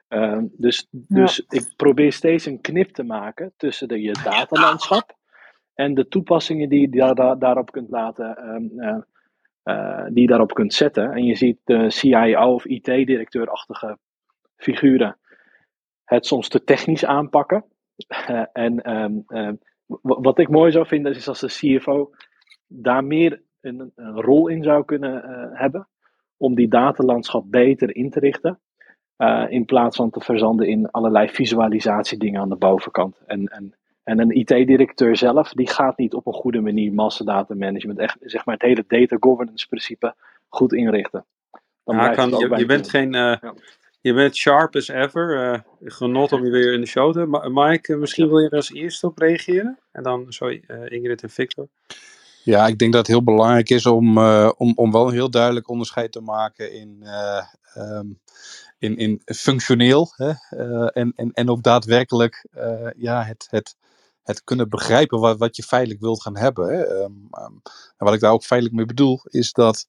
Uh, 0.09 0.39
dus 0.43 0.87
dus 0.91 1.45
ik 1.49 1.73
probeer 1.77 2.13
steeds 2.13 2.47
een 2.47 2.61
knip 2.61 2.91
te 2.91 3.03
maken 3.03 3.53
tussen 3.57 3.89
de, 3.89 4.01
je 4.01 4.13
datalandschap 4.25 5.17
en 5.75 5.95
de 5.95 6.09
toepassingen 6.09 6.69
die 6.69 6.81
je 6.81 7.15
daar, 7.15 7.39
daarop 7.39 7.71
kunt 7.71 7.91
laten, 7.91 8.55
um, 8.55 8.71
uh, 8.77 8.97
uh, 9.65 10.05
die 10.09 10.21
je 10.21 10.27
daarop 10.27 10.55
kunt 10.55 10.75
zetten. 10.75 11.13
En 11.13 11.25
je 11.25 11.35
ziet 11.35 11.59
de 11.65 11.91
CIO 11.91 12.55
of 12.55 12.65
IT-directeur-achtige 12.65 13.99
figuren 14.57 15.17
het 16.05 16.27
soms 16.27 16.49
te 16.49 16.65
technisch 16.65 17.05
aanpakken. 17.05 17.65
Uh, 18.31 18.45
en 18.53 18.91
um, 19.03 19.25
um, 19.29 19.59
wat 20.03 20.39
ik 20.39 20.49
mooi 20.49 20.73
zou 20.73 20.87
vinden 20.87 21.15
is 21.15 21.29
als 21.29 21.41
de 21.41 21.47
CFO 21.47 22.11
daar 22.67 23.05
meer 23.05 23.43
een, 23.61 23.93
rol 23.97 24.49
in 24.49 24.63
zou 24.63 24.85
kunnen 24.85 25.23
hebben 25.53 25.89
om 26.37 26.55
die 26.55 26.69
datalandschap 26.69 27.45
beter 27.51 27.97
in 27.97 28.11
te 28.11 28.21
richten. 28.21 28.61
In 29.49 29.65
plaats 29.65 29.97
van 29.97 30.11
te 30.11 30.21
verzanden 30.21 30.69
in 30.69 30.91
allerlei 30.91 31.29
visualisatiedingen 31.29 32.41
aan 32.41 32.49
de 32.49 32.57
bovenkant. 32.57 33.21
En, 33.27 33.47
en 33.47 33.75
en 34.05 34.19
een 34.19 34.31
IT-directeur 34.31 35.17
zelf, 35.17 35.53
die 35.53 35.69
gaat 35.69 35.99
niet 35.99 36.15
op 36.15 36.27
een 36.27 36.33
goede 36.33 36.61
manier 36.61 36.93
massadata 36.93 37.55
management, 37.55 37.99
echt 37.99 38.17
zeg 38.21 38.45
maar 38.45 38.55
het 38.55 38.65
hele 38.65 38.85
data 38.89 39.17
governance 39.21 39.69
principe 39.69 40.15
goed 40.49 40.73
inrichten. 40.73 41.25
Dan 41.85 41.97
ja, 41.97 42.09
kan, 42.09 42.31
je, 42.31 42.57
je 42.57 42.67
bent 42.67 42.89
geen, 42.89 43.15
uh, 43.15 43.37
ja. 43.41 43.55
je 44.01 44.15
bent 44.15 44.37
sharp 44.37 44.77
as 44.77 44.89
ever. 44.89 45.53
Uh, 45.53 45.59
genot 45.85 46.33
om 46.33 46.45
je 46.45 46.51
weer 46.51 46.73
in 46.73 46.81
de 46.81 46.87
show 46.87 47.13
te 47.13 47.19
hebben. 47.19 47.53
Mike, 47.53 47.97
misschien 47.97 48.29
wil 48.29 48.39
je 48.39 48.49
er 48.49 48.57
als 48.57 48.73
eerste 48.73 49.07
op 49.07 49.19
reageren? 49.19 49.79
En 49.93 50.03
dan, 50.03 50.27
sorry, 50.29 50.63
uh, 50.69 50.91
Ingrid 50.91 51.23
en 51.23 51.31
Victor. 51.31 51.69
Ja, 52.45 52.67
ik 52.67 52.79
denk 52.79 52.93
dat 52.93 53.07
het 53.07 53.17
heel 53.17 53.25
belangrijk 53.25 53.71
is 53.71 53.87
om, 53.87 54.19
om, 54.49 54.73
om 54.75 54.93
wel 54.93 55.07
een 55.07 55.13
heel 55.13 55.31
duidelijk 55.31 55.69
onderscheid 55.69 56.13
te 56.13 56.21
maken 56.21 56.73
in, 56.73 57.03
um, 57.77 58.19
in, 58.83 58.97
in 58.97 59.23
functioneel 59.25 60.13
hè, 60.17 60.33
en, 60.87 61.13
en, 61.17 61.33
en 61.33 61.51
ook 61.51 61.63
daadwerkelijk 61.63 62.47
ja, 62.97 63.23
het, 63.25 63.47
het, 63.51 63.77
het 64.23 64.45
kunnen 64.45 64.69
begrijpen 64.69 65.21
wat, 65.21 65.39
wat 65.39 65.57
je 65.57 65.63
feitelijk 65.63 66.01
wilt 66.01 66.23
gaan 66.23 66.37
hebben. 66.37 66.69
Hè. 66.69 67.03
Um, 67.03 67.29
um, 67.39 67.63
en 67.97 68.07
wat 68.07 68.15
ik 68.15 68.21
daar 68.21 68.33
ook 68.33 68.45
feitelijk 68.45 68.79
mee 68.79 68.87
bedoel, 68.87 69.21
is 69.25 69.53
dat 69.53 69.87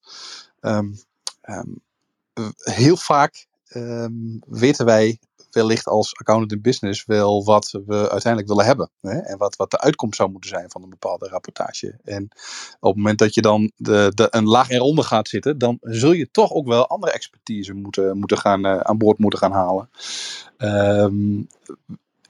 um, 0.61 0.99
heel 2.57 2.97
vaak 2.97 3.47
weten 4.47 4.85
wij 4.85 5.19
wellicht 5.53 5.87
als 5.87 6.15
accountant 6.15 6.51
in 6.51 6.61
business 6.61 7.05
wel 7.05 7.43
wat 7.43 7.71
we 7.85 8.09
uiteindelijk 8.09 8.47
willen 8.47 8.65
hebben. 8.65 8.89
Hè? 9.01 9.19
En 9.19 9.37
wat, 9.37 9.55
wat 9.55 9.71
de 9.71 9.79
uitkomst 9.79 10.17
zou 10.17 10.31
moeten 10.31 10.49
zijn 10.49 10.69
van 10.69 10.83
een 10.83 10.89
bepaalde 10.89 11.27
rapportage. 11.27 11.99
En 12.03 12.23
op 12.79 12.89
het 12.89 12.95
moment 12.95 13.19
dat 13.19 13.33
je 13.33 13.41
dan 13.41 13.71
de, 13.75 14.11
de, 14.15 14.27
een 14.29 14.47
laag 14.47 14.69
eronder 14.69 15.03
gaat 15.03 15.27
zitten, 15.27 15.57
dan 15.57 15.77
zul 15.81 16.11
je 16.11 16.31
toch 16.31 16.51
ook 16.51 16.67
wel 16.67 16.87
andere 16.87 17.11
expertise 17.11 17.73
moeten, 17.73 18.17
moeten 18.17 18.37
gaan, 18.37 18.65
uh, 18.65 18.77
aan 18.77 18.97
boord 18.97 19.17
moeten 19.17 19.39
gaan 19.39 19.51
halen. 19.51 19.89
Um, 20.57 21.47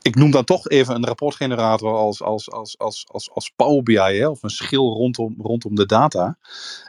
ik 0.01 0.15
noem 0.15 0.31
dan 0.31 0.43
toch 0.43 0.69
even 0.69 0.95
een 0.95 1.05
rapportgenerator 1.05 1.95
als, 1.95 2.21
als, 2.21 2.51
als, 2.51 2.77
als, 2.77 3.05
als, 3.11 3.31
als 3.31 3.51
Power 3.55 3.83
BI, 3.83 3.95
hè, 3.95 4.27
of 4.27 4.43
een 4.43 4.49
schil 4.49 4.93
rondom, 4.93 5.35
rondom 5.41 5.75
de 5.75 5.85
data. 5.85 6.37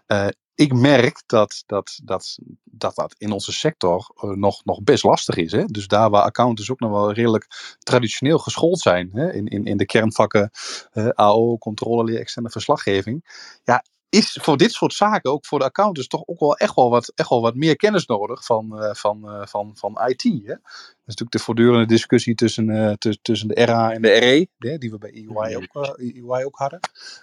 Uh, 0.07 0.27
ik 0.55 0.73
merk 0.73 1.23
dat 1.27 1.63
dat, 1.67 2.01
dat, 2.05 2.39
dat 2.65 2.95
dat 2.95 3.15
in 3.19 3.33
onze 3.33 3.53
sector 3.53 4.11
uh, 4.25 4.31
nog, 4.31 4.65
nog 4.65 4.83
best 4.83 5.05
lastig 5.05 5.37
is. 5.37 5.53
Hè? 5.53 5.65
Dus 5.65 5.87
daar 5.87 6.11
waar 6.11 6.23
accountants 6.23 6.71
ook 6.71 6.81
nog 6.81 6.91
wel 6.91 7.13
redelijk 7.13 7.77
traditioneel 7.79 8.39
geschoold 8.39 8.81
zijn, 8.81 9.11
hè? 9.13 9.33
In, 9.33 9.47
in, 9.47 9.65
in 9.65 9.77
de 9.77 9.87
kernvakken 9.87 10.51
uh, 10.93 11.09
AO, 11.09 11.59
controle, 11.59 12.05
leer, 12.05 12.19
externe 12.19 12.51
verslaggeving. 12.51 13.25
Ja, 13.65 13.85
is 14.15 14.39
voor 14.43 14.57
dit 14.57 14.73
soort 14.73 14.95
zaken, 14.95 15.33
ook 15.33 15.47
voor 15.47 15.59
de 15.59 15.65
accountants, 15.65 16.09
toch 16.09 16.23
ook 16.27 16.41
wel 16.41 16.57
echt 16.57 16.75
wel 16.75 16.91
wat, 16.91 17.13
echt 17.15 17.29
wel 17.29 17.41
wat 17.41 17.55
meer 17.55 17.77
kennis 17.77 18.07
nodig 18.07 18.45
van, 18.45 18.83
uh, 18.83 18.95
van, 18.95 19.21
uh, 19.25 19.47
van, 19.47 19.77
van 19.77 20.01
IT. 20.07 20.23
Hè? 20.23 20.31
Dat 20.33 20.57
is 21.07 21.15
natuurlijk 21.15 21.31
de 21.31 21.39
voortdurende 21.39 21.87
discussie 21.87 22.35
tussen, 22.35 22.69
uh, 22.69 22.93
tussen 23.23 23.49
de 23.49 23.65
RA 23.65 23.93
en 23.93 24.03
de 24.03 24.13
RE, 24.13 24.49
hè, 24.59 24.79
die 24.79 24.91
we 24.91 24.99
bij 24.99 25.11
EY 25.11 25.57
ook, 25.57 25.99
EY 25.99 26.45
ook 26.45 26.57
hadden. 26.57 26.81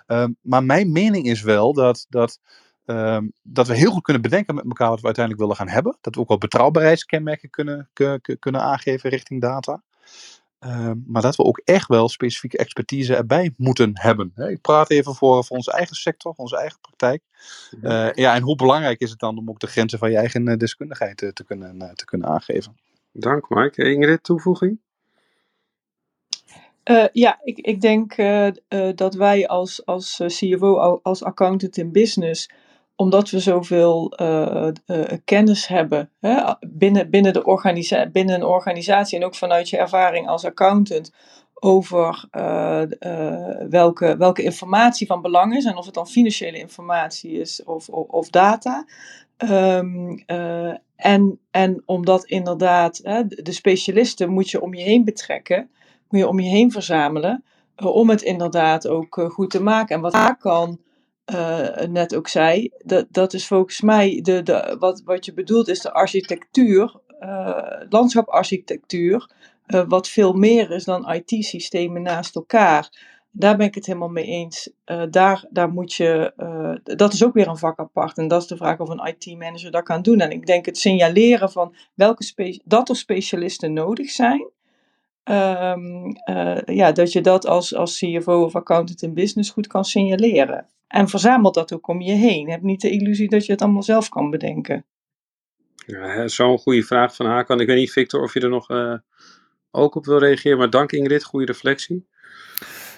Um, 0.08 0.38
maar 0.42 0.64
mijn 0.64 0.92
mening 0.92 1.26
is 1.26 1.42
wel 1.42 1.74
dat, 1.74 2.06
dat, 2.10 2.40
um, 2.92 3.34
dat 3.42 3.68
we 3.68 3.76
heel 3.76 3.92
goed 3.92 4.04
kunnen 4.04 4.22
bedenken 4.22 4.56
met 4.56 4.64
elkaar 4.64 4.90
wat 4.90 5.00
we 5.00 5.06
uiteindelijk 5.06 5.44
willen 5.44 5.60
gaan 5.60 5.74
hebben. 5.74 5.98
Dat 6.02 6.16
we 6.16 6.22
ook 6.22 6.28
wel 6.28 6.38
betrouwbaarheidskenmerken 6.38 7.50
kunnen, 7.50 7.90
kunnen 8.40 8.62
aangeven 8.62 9.10
richting 9.10 9.42
data. 9.42 9.84
Uh, 10.66 10.92
maar 11.06 11.22
dat 11.22 11.36
we 11.36 11.44
ook 11.44 11.62
echt 11.64 11.88
wel 11.88 12.10
specifieke 12.10 12.58
expertise 12.58 13.16
erbij 13.16 13.54
moeten 13.58 13.92
hebben. 13.94 14.32
Hè? 14.36 14.50
Ik 14.50 14.62
praat 14.62 14.90
even 14.90 15.16
voor, 15.16 15.44
voor 15.44 15.58
onze 15.58 15.72
eigen 15.72 15.96
sector, 15.96 16.34
onze 16.36 16.58
eigen 16.58 16.80
praktijk. 16.80 17.24
Uh, 17.82 18.14
ja, 18.14 18.36
en 18.36 18.42
hoe 18.42 18.56
belangrijk 18.56 19.00
is 19.00 19.10
het 19.10 19.20
dan 19.20 19.38
om 19.38 19.50
ook 19.50 19.60
de 19.60 19.68
grenzen 19.68 20.00
van 20.00 20.12
je 20.12 20.18
eigen 20.18 20.48
uh, 20.48 20.58
deskundigheid 20.58 21.18
te, 21.18 21.34
te, 21.34 21.44
kunnen, 21.44 21.96
te 21.96 22.06
kunnen 22.06 22.28
aangeven? 22.28 22.76
Dank 23.12 23.50
Mike. 23.50 23.84
Ingrid, 23.84 24.24
toevoeging? 24.24 24.80
ja, 27.12 27.40
ik, 27.44 27.58
ik 27.58 27.82
denk 27.82 28.16
dat 28.98 29.14
wij 29.14 29.48
als, 29.48 29.86
als 29.86 30.22
CFO, 30.26 31.00
als 31.04 31.24
accountant 31.24 31.78
in 31.78 31.92
business 31.92 32.50
omdat 33.02 33.30
we 33.30 33.40
zoveel 33.40 34.14
uh, 34.22 34.68
uh, 34.86 35.04
kennis 35.26 35.68
hebben 35.68 36.10
hè, 36.20 36.54
binnen, 36.60 37.10
binnen, 37.10 37.34
de 37.34 37.46
organisa 37.46 38.10
binnen 38.10 38.36
een 38.36 38.44
organisatie 38.44 39.18
en 39.18 39.26
ook 39.26 39.36
vanuit 39.36 39.70
je 39.70 39.78
ervaring 39.78 40.28
als 40.28 40.46
accountant 40.46 41.14
over 41.54 42.26
uh, 42.32 42.82
welke, 43.70 44.18
welke 44.18 44.44
informatie 44.44 45.08
van 45.08 45.22
belang 45.22 45.56
is 45.56 45.66
en 45.66 45.78
of 45.78 45.86
het 45.86 45.94
dan 45.94 46.08
financiële 46.08 46.58
informatie 46.58 47.32
is 47.32 47.64
of, 47.64 47.90
of, 47.90 48.08
of 48.08 48.30
data. 48.30 48.86
Um, 49.38 50.24
en, 50.96 51.40
en 51.52 51.84
omdat 51.86 52.26
inderdaad 52.26 53.00
hè, 53.04 53.28
de 53.28 53.52
specialisten 53.52 54.30
moet 54.30 54.50
je 54.50 54.62
om 54.62 54.74
je 54.74 54.84
heen 54.84 55.04
betrekken, 55.04 55.70
moet 56.10 56.20
je 56.20 56.28
om 56.28 56.40
je 56.40 56.50
heen 56.50 56.72
verzamelen, 56.72 57.44
om 57.76 58.10
het 58.10 58.22
inderdaad 58.22 58.88
ook 58.88 59.28
goed 59.32 59.50
te 59.50 59.64
maken. 59.64 59.96
En 59.96 60.02
wat 60.02 60.12
daar 60.12 60.38
kan 60.38 60.80
uh, 61.34 61.88
net 61.88 62.16
ook 62.16 62.28
zei, 62.28 62.72
dat, 62.78 63.06
dat 63.10 63.34
is 63.34 63.48
volgens 63.48 63.82
mij, 63.82 64.20
de, 64.22 64.44
de, 64.44 64.76
wat, 64.80 65.02
wat 65.06 65.26
je 65.26 65.34
bedoelt 65.34 65.68
is 65.68 65.82
de 65.82 65.94
architectuur, 65.94 67.00
uh, 67.20 67.72
landschaparchitectuur, 67.90 69.30
uh, 69.68 69.84
wat 69.88 70.08
veel 70.08 70.34
meer 70.34 70.72
is 70.72 70.84
dan 70.84 71.12
IT-systemen 71.12 72.02
naast 72.02 72.36
elkaar. 72.36 73.10
Daar 73.34 73.58
ben 73.58 73.66
ik 73.66 73.76
het 73.76 73.86
helemaal 73.86 74.10
mee 74.10 74.26
eens. 74.26 74.72
daar, 75.10 75.46
daar 75.50 75.70
moet 75.70 75.94
je, 75.94 76.34
dat 76.84 77.14
is 77.14 77.24
ook 77.24 77.34
weer 77.34 77.48
een 77.48 77.58
vak 77.58 77.80
apart. 77.80 78.18
En 78.18 78.28
dat 78.28 78.42
is 78.42 78.48
de 78.48 78.58
vraag 78.58 78.80
of 78.80 78.90
een 78.90 79.16
IT-manager 79.16 79.72
dat 79.72 79.84
kan 79.84 80.02
doen. 80.02 80.20
En 80.20 80.32
ik 80.32 80.46
denk 80.46 80.66
het 80.66 80.78
signaleren 80.78 81.52
van 81.52 81.76
welke 81.94 82.60
dat 82.66 82.90
er 82.90 82.96
specialisten 82.96 83.74
nodig 83.74 84.10
zijn. 84.10 84.50
Um, 85.24 86.16
ja, 86.66 86.92
dat 86.92 87.12
je 87.12 87.22
dat 87.22 87.48
als, 87.48 87.76
als 87.76 87.98
CFO 87.98 88.44
of 88.44 88.56
accountant 88.56 89.02
in 89.02 89.14
business 89.14 89.50
goed 89.50 89.68
kan 89.68 89.86
signaleren. 89.86 90.68
En 90.92 91.08
verzamel 91.08 91.52
dat 91.52 91.74
ook 91.74 91.88
om 91.88 92.02
je 92.02 92.14
heen. 92.14 92.50
Heb 92.50 92.62
niet 92.62 92.82
de 92.82 92.90
illusie 92.90 93.30
dat 93.30 93.46
je 93.46 93.52
het 93.52 93.62
allemaal 93.62 93.84
zelf 93.84 94.10
kan 94.10 94.30
bedenken. 94.30 94.86
Ja, 95.86 96.28
Zo'n 96.28 96.58
goede 96.58 96.84
vraag 96.84 97.16
van 97.16 97.26
Hakan. 97.26 97.60
Ik 97.60 97.68
weet 97.68 97.78
niet, 97.78 97.92
Victor, 97.92 98.22
of 98.22 98.34
je 98.34 98.40
er 98.40 98.50
nog 98.50 98.70
uh, 98.70 98.94
ook 99.72 99.96
op 99.96 100.06
wil 100.06 100.18
reageren. 100.18 100.58
Maar 100.58 100.70
dank 100.70 100.92
Ingrid, 100.92 101.24
goede 101.24 101.46
reflectie. 101.46 102.08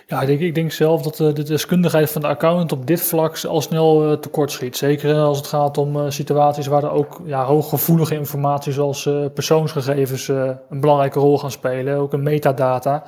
Ja, 0.08 0.22
ik 0.22 0.28
denk, 0.28 0.40
ik 0.40 0.56
denk 0.56 0.72
zelf 0.72 1.02
dat 1.02 1.16
de, 1.16 1.34
de 1.34 1.44
deskundigheid 1.44 2.12
van 2.12 2.22
de 2.22 2.28
accountant 2.28 2.72
op 2.72 2.88
dit 2.88 3.02
vlak 3.02 3.44
al 3.44 3.62
snel 3.62 4.12
uh, 4.12 4.18
tekort 4.18 4.52
schiet. 4.52 4.78
Zeker 4.78 5.16
als 5.16 5.38
het 5.38 5.48
gaat 5.48 5.78
om 5.78 5.96
uh, 5.96 6.10
situaties 6.10 6.68
waar 6.68 6.84
er 6.84 6.92
ook 6.92 7.22
ja, 7.26 7.46
hooggevoelige 7.46 8.16
informatie 8.16 8.72
zoals 8.72 9.06
uh, 9.06 9.26
persoonsgegevens 9.34 10.28
een 10.28 10.80
belangrijke 10.80 11.20
rol 11.20 11.40
gaan 11.40 11.52
spelen. 11.52 11.98
Ook 11.98 12.14
een 12.14 12.24
metadata. 12.24 13.04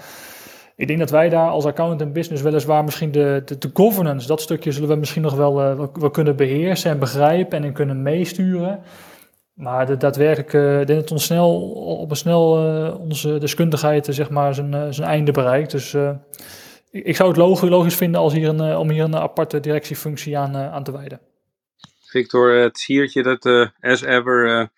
Ik 0.78 0.88
denk 0.88 1.00
dat 1.00 1.10
wij 1.10 1.30
daar 1.30 1.50
als 1.50 1.66
accountant 1.66 2.02
en 2.02 2.14
business 2.14 2.44
weliswaar 2.44 2.84
misschien 2.84 3.12
de, 3.12 3.42
de, 3.46 3.70
governance, 3.74 4.28
dat 4.28 4.42
stukje 4.42 4.72
zullen 4.72 4.90
we 4.90 4.96
misschien 4.96 5.22
nog 5.22 5.36
wel, 5.36 5.62
uh, 5.62 6.12
kunnen 6.12 6.36
beheersen 6.36 6.92
en 6.92 7.00
begrijpen 7.00 7.64
en 7.64 7.74
kunnen 7.74 8.02
meesturen. 8.02 8.84
Maar 9.54 9.86
de, 9.86 9.98
daadwerkelijk, 9.98 10.54
uh, 10.54 10.82
ik 10.82 10.88
denk 10.88 11.00
dat 11.00 11.12
ons 11.12 11.24
snel, 11.24 11.72
op 11.74 12.10
een 12.10 12.16
snel 12.16 12.68
uh, 12.68 13.00
onze 13.00 13.38
deskundigheid 13.38 14.08
zeg 14.10 14.30
maar, 14.30 14.54
zijn, 14.54 14.94
zijn 14.94 15.08
einde 15.08 15.32
bereikt. 15.32 15.72
Dus 15.72 15.94
ik, 16.92 17.06
ik, 17.06 17.16
zou 17.16 17.30
het 17.30 17.38
logisch, 17.38 17.70
logisch 17.70 17.96
vinden 17.96 18.22
als 18.22 18.34
hier 18.34 18.48
een, 18.48 18.78
om 18.78 18.90
hier 18.90 19.04
een 19.04 19.16
aparte 19.16 19.60
directiefunctie 19.60 20.38
aan, 20.38 20.56
aan 20.56 20.84
te 20.84 20.92
wijden. 20.92 21.20
Victor, 22.06 22.54
het 22.54 22.78
siertje 22.78 23.24
dat 23.24 23.46
as 23.80 24.02
ever 24.02 24.70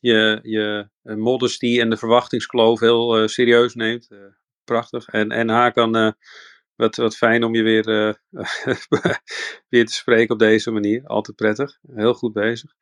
je, 0.00 0.38
je 0.42 0.88
modesty 1.02 1.80
en 1.80 1.90
de 1.90 1.96
verwachtingskloof 1.96 2.80
heel 2.80 3.28
serieus 3.28 3.74
neemt 3.74 4.08
prachtig. 4.68 5.06
En, 5.06 5.30
en 5.30 5.48
Hakan, 5.48 5.96
uh, 5.96 6.10
Wat, 6.76 6.96
wat 6.96 7.16
fijn 7.16 7.44
om 7.44 7.54
je 7.54 7.62
weer, 7.62 7.88
uh, 7.88 8.14
weer 9.72 9.86
te 9.86 9.92
spreken 9.92 10.34
op 10.34 10.38
deze 10.38 10.70
manier. 10.70 11.06
Altijd 11.06 11.36
prettig. 11.36 11.78
Heel 11.94 12.14
goed 12.14 12.32
bezig. 12.32 12.72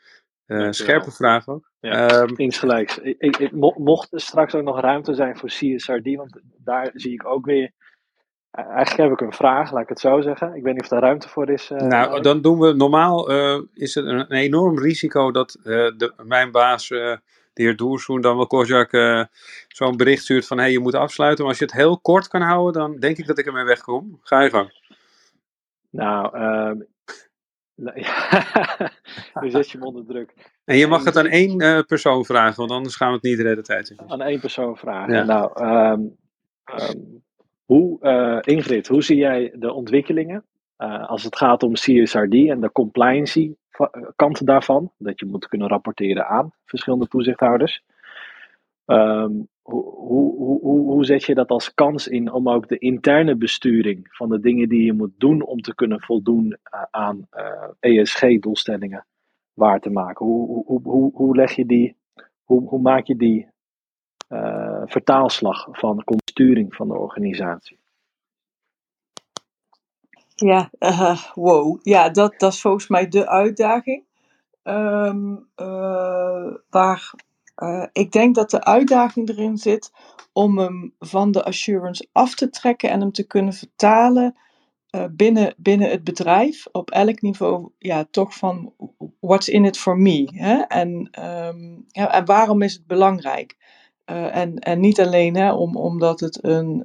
Uh, 0.46 0.70
scherpe 0.70 1.10
vraag 1.10 1.48
ook. 1.48 1.70
Ja, 1.80 2.20
um, 2.20 2.36
insgelijks. 2.36 2.98
Ik, 2.98 3.36
ik, 3.36 3.52
mocht 3.76 4.12
er 4.12 4.20
straks 4.20 4.54
ook 4.54 4.62
nog 4.62 4.80
ruimte 4.80 5.14
zijn 5.14 5.36
voor 5.36 5.48
CSRD, 5.48 6.14
want 6.14 6.40
daar 6.58 6.90
zie 6.94 7.12
ik 7.12 7.26
ook 7.26 7.46
weer. 7.46 7.72
Eigenlijk 8.50 9.10
heb 9.10 9.20
ik 9.20 9.20
een 9.20 9.36
vraag, 9.36 9.72
laat 9.72 9.82
ik 9.82 9.88
het 9.88 10.00
zo 10.00 10.20
zeggen. 10.20 10.54
Ik 10.54 10.62
weet 10.62 10.74
niet 10.74 10.82
of 10.82 10.88
daar 10.88 11.00
ruimte 11.00 11.28
voor 11.28 11.50
is. 11.50 11.70
Uh, 11.70 11.78
nou, 11.78 12.22
dan 12.22 12.40
doen 12.40 12.58
we 12.58 12.72
normaal. 12.72 13.30
Uh, 13.30 13.60
is 13.72 13.94
het 13.94 14.04
een, 14.04 14.18
een, 14.18 14.30
enorm 14.30 14.78
risico 14.78 15.30
dat 15.30 15.58
de, 15.62 16.12
mijn 16.22 16.50
baas, 16.50 16.92
de 17.56 17.62
heer 17.62 17.76
Doersoen, 17.76 18.20
dan 18.20 18.36
wel 18.36 18.46
Kozak 18.46 18.90
zo'n 19.68 19.96
bericht 19.96 20.22
stuurt 20.22 20.46
van: 20.46 20.56
hé, 20.56 20.62
hey, 20.62 20.72
je 20.72 20.78
moet 20.78 20.94
afsluiten. 20.94 21.44
Maar 21.44 21.52
als 21.52 21.58
je 21.58 21.64
het 21.64 21.74
heel 21.74 21.98
kort 21.98 22.28
kan 22.28 22.40
houden, 22.40 22.72
dan 22.72 22.98
denk 22.98 23.16
ik 23.16 23.26
dat 23.26 23.38
ik 23.38 23.46
ermee 23.46 23.64
wegkom. 23.64 24.18
Ga 24.22 24.40
je 24.40 24.50
gang. 24.50 24.70
Nou, 25.90 26.36
ehm, 26.36 26.78
nu 29.40 29.50
zet 29.50 29.70
je 29.70 29.78
hem 29.78 29.86
onder 29.86 30.06
druk. 30.06 30.34
En 30.64 30.76
je 30.76 30.86
mag 30.86 31.04
het 31.04 31.16
aan 31.16 31.26
één 31.26 31.62
uh, 31.62 31.80
persoon 31.80 32.24
vragen, 32.24 32.56
want 32.56 32.70
anders 32.70 32.96
gaan 32.96 33.08
we 33.08 33.14
het 33.14 33.22
niet 33.22 33.36
de 33.36 33.48
hele 33.48 33.62
tijd. 33.62 33.94
Aan 34.06 34.22
één 34.22 34.40
persoon 34.40 34.76
vragen. 34.76 35.14
Ja. 35.14 35.24
Nou, 35.24 35.64
um, 35.64 36.16
um, 36.80 37.24
hoe, 37.64 37.98
uh, 38.02 38.54
Ingrid, 38.54 38.86
hoe 38.86 39.02
zie 39.02 39.16
jij 39.16 39.52
de 39.54 39.72
ontwikkelingen 39.72 40.44
als 41.06 41.24
het 41.24 41.36
gaat 41.36 41.62
om 41.62 41.72
CSRD 41.72 42.34
en 42.34 42.60
de 42.60 42.72
compliancy 42.72 43.54
kant 44.16 44.46
daarvan? 44.46 44.92
Dat 44.98 45.20
je 45.20 45.26
moet 45.26 45.48
kunnen 45.48 45.68
rapporteren 45.68 46.26
aan 46.26 46.52
verschillende 46.64 47.08
toezichthouders. 47.08 47.82
Um, 48.86 49.48
hoe, 49.62 49.84
hoe, 49.84 50.60
hoe, 50.60 50.80
hoe 50.92 51.04
zet 51.04 51.24
je 51.24 51.34
dat 51.34 51.48
als 51.48 51.74
kans 51.74 52.08
in 52.08 52.32
om 52.32 52.48
ook 52.48 52.68
de 52.68 52.78
interne 52.78 53.36
besturing 53.36 54.08
van 54.10 54.28
de 54.28 54.40
dingen 54.40 54.68
die 54.68 54.84
je 54.84 54.92
moet 54.92 55.12
doen 55.18 55.42
om 55.42 55.60
te 55.60 55.74
kunnen 55.74 56.00
voldoen 56.00 56.46
uh, 56.46 56.82
aan 56.90 57.28
ESG-doelstellingen 57.80 59.06
waar 59.54 59.80
te 59.80 59.90
maken? 59.90 60.26
Hoe, 60.26 60.64
hoe, 60.66 60.80
hoe, 60.82 61.10
hoe 61.14 61.36
leg 61.36 61.52
je 61.52 61.66
die, 61.66 61.96
hoe, 62.44 62.68
hoe 62.68 62.80
maak 62.80 63.06
je 63.06 63.16
die 63.16 63.48
vertaalslag 64.84 65.68
van 65.70 66.04
besturing 66.04 66.74
van 66.74 66.88
de 66.88 66.94
organisatie? 66.94 67.78
Ja, 70.36 70.70
wow. 71.34 71.78
Ja, 71.82 72.08
dat, 72.08 72.34
dat 72.38 72.52
is 72.52 72.60
volgens 72.60 72.88
mij 72.88 73.08
de 73.08 73.28
uitdaging. 73.28 74.04
Um, 74.62 75.48
waar 76.70 77.10
uh, 77.62 77.86
ik 77.92 78.12
denk 78.12 78.34
dat 78.34 78.50
de 78.50 78.64
uitdaging 78.64 79.28
erin 79.28 79.56
zit 79.58 79.92
om 80.32 80.58
hem 80.58 80.94
van 80.98 81.30
de 81.30 81.44
assurance 81.44 82.08
af 82.12 82.34
te 82.34 82.50
trekken 82.50 82.90
en 82.90 83.00
hem 83.00 83.12
te 83.12 83.26
kunnen 83.26 83.52
vertalen 83.52 84.36
uh, 84.90 85.04
binnen, 85.10 85.54
binnen 85.56 85.90
het 85.90 86.04
bedrijf 86.04 86.66
op 86.72 86.90
elk 86.90 87.22
niveau, 87.22 87.70
ja, 87.78 88.06
toch 88.10 88.34
van 88.34 88.72
what's 89.20 89.48
in 89.48 89.64
it 89.64 89.78
for 89.78 89.98
me? 89.98 90.30
Hè? 90.34 90.56
En, 90.56 90.90
um, 91.48 91.84
ja, 91.88 92.12
en 92.12 92.24
waarom 92.24 92.62
is 92.62 92.72
het 92.72 92.86
belangrijk? 92.86 93.56
Uh, 94.10 94.36
en, 94.36 94.58
en 94.58 94.80
niet 94.80 95.00
alleen 95.00 95.36
hè, 95.36 95.52
om, 95.52 95.76
omdat, 95.76 96.20
het 96.20 96.44
een, 96.44 96.84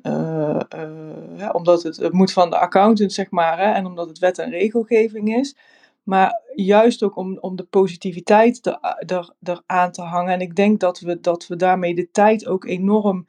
ja, 1.36 1.50
omdat 1.52 1.84
het, 1.84 1.98
het 1.98 2.14
moet 2.14 2.34
van 2.34 2.50
de 2.50 2.58
accountant, 2.58 3.14
zeg 3.14 3.30
maar, 3.30 3.58
hè, 3.58 3.72
en 3.72 3.86
omdat 3.86 4.08
het 4.08 4.20
wet 4.20 4.40
en 4.40 4.50
regelgeving 4.50 5.36
is. 5.36 5.56
Maar 6.04 6.42
juist 6.56 7.04
ook 7.04 7.16
om, 7.16 7.38
om 7.38 7.56
de 7.56 7.64
positiviteit 7.64 8.66
er, 8.66 8.80
er, 9.06 9.34
er 9.44 9.62
aan 9.66 9.92
te 9.92 10.02
hangen. 10.02 10.34
En 10.34 10.42
ik 10.42 10.56
denk 10.56 10.80
dat 10.80 11.00
we, 11.00 11.20
dat 11.20 11.48
we 11.48 11.56
daarmee 11.56 11.96
de 11.96 12.12
tijd 12.12 12.48
ook 12.48 12.66
enorm 12.66 13.28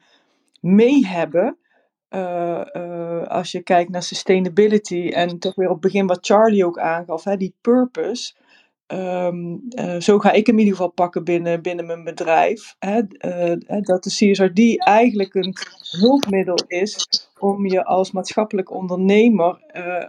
mee 0.59 1.07
hebben. 1.07 1.57
Als 3.27 3.51
je 3.51 3.61
kijkt 3.63 3.91
naar 3.91 4.03
sustainability 4.03 5.09
en 5.09 5.39
toch 5.39 5.55
weer 5.55 5.67
op 5.67 5.73
het 5.73 5.81
begin 5.81 6.07
wat 6.07 6.25
Charlie 6.25 6.65
ook 6.65 6.79
aangaf, 6.79 7.23
hè, 7.23 7.37
die 7.37 7.55
purpose. 7.61 8.33
Um, 8.93 9.61
uh, 9.79 9.99
zo 9.99 10.19
ga 10.19 10.31
ik 10.31 10.45
hem 10.45 10.55
in 10.55 10.61
ieder 10.61 10.75
geval 10.77 10.91
pakken 10.91 11.23
binnen, 11.23 11.61
binnen 11.61 11.85
mijn 11.85 12.03
bedrijf. 12.03 12.75
Hè, 12.79 13.01
dat 13.81 14.03
de 14.03 14.09
CSRD 14.09 14.85
eigenlijk 14.85 15.33
een 15.33 15.55
hulpmiddel 15.99 16.57
is 16.67 17.07
om 17.39 17.65
je 17.65 17.85
als 17.85 18.11
maatschappelijk 18.11 18.71
ondernemer, 18.71 19.61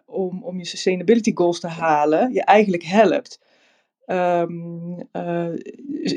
om, 0.07 0.43
om 0.43 0.59
je 0.59 0.64
sustainability 0.64 1.32
goals 1.35 1.61
te 1.61 1.68
halen, 1.68 2.32
je 2.32 2.45
eigenlijk 2.45 2.82
helpt. 2.82 3.41
Uh, 4.07 4.45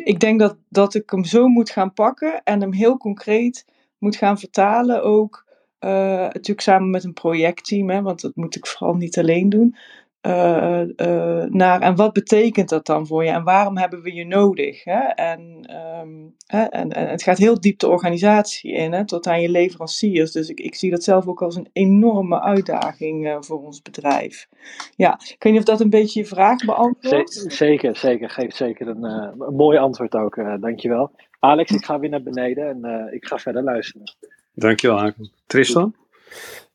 ik 0.03 0.20
denk 0.20 0.39
dat, 0.39 0.57
dat 0.70 0.95
ik 0.95 1.09
hem 1.09 1.26
zo 1.26 1.47
moet 1.47 1.70
gaan 1.70 1.93
pakken 1.93 2.43
en 2.43 2.61
hem 2.61 2.74
heel 2.74 2.97
concreet 2.97 3.65
moet 3.97 4.15
gaan 4.15 4.39
vertalen 4.39 5.03
ook. 5.03 5.45
Natuurlijk 5.80 6.61
samen 6.61 6.89
met 6.89 7.03
een 7.03 7.13
projectteam, 7.13 7.89
hè, 7.89 8.01
want 8.01 8.22
dat 8.22 8.36
moet 8.36 8.55
ik 8.55 8.68
vooral 8.68 8.95
niet 8.95 9.18
alleen 9.18 9.49
doen. 9.49 9.76
Uh, 10.22 10.82
uh, 10.95 11.43
naar 11.43 11.82
en 11.82 11.95
wat 11.95 12.13
betekent 12.13 12.70
dat 12.70 12.86
dan 12.86 13.07
voor 13.07 13.24
je 13.24 13.30
en 13.30 13.43
waarom 13.43 13.78
hebben 13.78 14.01
we 14.01 14.13
je 14.13 14.26
nodig? 14.26 14.84
Hè? 14.84 14.99
En, 14.99 15.70
um, 16.01 16.36
hè? 16.45 16.63
En, 16.63 16.91
en, 16.91 17.07
het 17.09 17.24
gaat 17.24 17.38
heel 17.38 17.59
diep 17.59 17.80
de 17.80 17.88
organisatie 17.88 18.72
in, 18.72 18.93
hè? 18.93 19.05
tot 19.05 19.28
aan 19.28 19.41
je 19.41 19.49
leveranciers. 19.49 20.32
Dus 20.32 20.49
ik, 20.49 20.59
ik 20.59 20.76
zie 20.76 20.91
dat 20.91 21.03
zelf 21.03 21.28
ook 21.28 21.41
als 21.41 21.55
een 21.55 21.70
enorme 21.74 22.41
uitdaging 22.41 23.26
uh, 23.26 23.38
voor 23.39 23.63
ons 23.63 23.82
bedrijf. 23.82 24.47
Ja, 24.95 25.13
ik 25.13 25.43
weet 25.43 25.53
niet 25.53 25.61
of 25.61 25.68
dat 25.68 25.82
een 25.82 25.89
beetje 25.89 26.20
je 26.20 26.26
vraag 26.26 26.65
beantwoordt. 26.65 27.45
Zeker, 27.47 27.95
zeker. 27.95 28.30
Geeft 28.30 28.55
zeker 28.55 28.88
een, 28.88 29.03
een 29.03 29.55
mooi 29.55 29.78
antwoord 29.78 30.15
ook. 30.15 30.36
dankjewel. 30.59 31.11
Alex, 31.39 31.72
ik 31.72 31.86
ga 31.86 31.99
weer 31.99 32.09
naar 32.09 32.24
beneden 32.24 32.68
en 32.68 33.09
ik 33.13 33.26
ga 33.26 33.38
verder 33.38 33.63
luisteren. 33.63 34.15
Dankjewel, 34.53 34.97
Haken. 34.97 35.32
Tristan? 35.47 35.95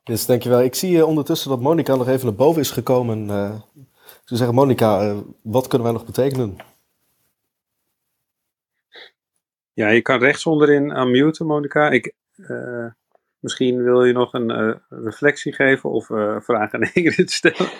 Dus 0.04 0.26
dankjewel. 0.26 0.62
Ik 0.62 0.74
zie 0.74 0.96
uh, 0.96 1.06
ondertussen 1.06 1.50
dat 1.50 1.60
Monica 1.60 1.94
nog 1.94 2.08
even 2.08 2.26
naar 2.26 2.34
boven 2.34 2.60
is 2.60 2.70
gekomen. 2.70 3.28
Uh, 3.28 3.54
ik 4.04 4.28
zou 4.28 4.38
zeggen, 4.38 4.54
Monica, 4.54 5.02
uh, 5.02 5.18
wat 5.42 5.66
kunnen 5.66 5.86
wij 5.86 5.96
nog 5.96 6.06
betekenen? 6.06 6.56
Ja, 9.72 9.88
je 9.88 10.02
kan 10.02 10.18
rechts 10.18 10.46
onderin 10.46 10.96
unmuten, 10.96 11.46
Monica. 11.46 11.90
Ik, 11.90 12.14
misschien 13.38 13.82
wil 13.82 14.04
je 14.04 14.12
nog 14.12 14.32
een 14.32 14.80
reflectie 14.88 15.52
geven 15.52 15.90
of 15.90 16.06
vragen 16.44 16.72
aan 16.72 16.90
Ingrid 17.02 17.30
stellen. 17.30 17.70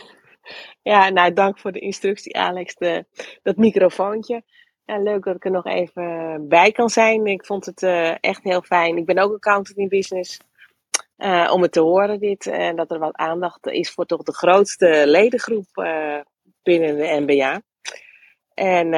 Ja, 0.83 1.09
nou, 1.09 1.33
dank 1.33 1.59
voor 1.59 1.73
de 1.73 1.79
instructie, 1.79 2.37
Alex. 2.37 2.75
De, 2.75 3.05
dat 3.43 3.57
microfoontje. 3.57 4.43
Ja, 4.85 4.99
leuk 4.99 5.25
dat 5.25 5.37
ik 5.37 5.45
er 5.45 5.51
nog 5.51 5.67
even 5.67 6.37
bij 6.49 6.73
kan 6.73 6.89
zijn. 6.91 7.27
Ik 7.27 7.47
vond 7.47 7.67
het 7.67 7.83
echt 8.21 8.43
heel 8.43 8.63
fijn. 8.63 8.97
Ik 8.97 9.07
ben 9.07 9.19
ook 9.19 9.35
accountant 9.35 9.79
in 9.79 9.89
business. 9.89 10.39
Uh, 11.25 11.51
om 11.53 11.63
het 11.63 11.73
te 11.73 11.81
horen 11.81 12.19
dit. 12.21 12.47
En 12.47 12.77
dat 12.77 12.91
er 12.91 12.99
wat 12.99 13.17
aandacht 13.17 13.67
is 13.67 13.91
voor 13.91 14.07
toch 14.07 14.23
de 14.23 14.35
grootste 14.35 15.03
ledengroep 15.07 15.67
uh, 15.75 16.21
binnen 16.63 16.97
de 16.97 17.25
NBA. 17.27 17.63
En 18.55 18.95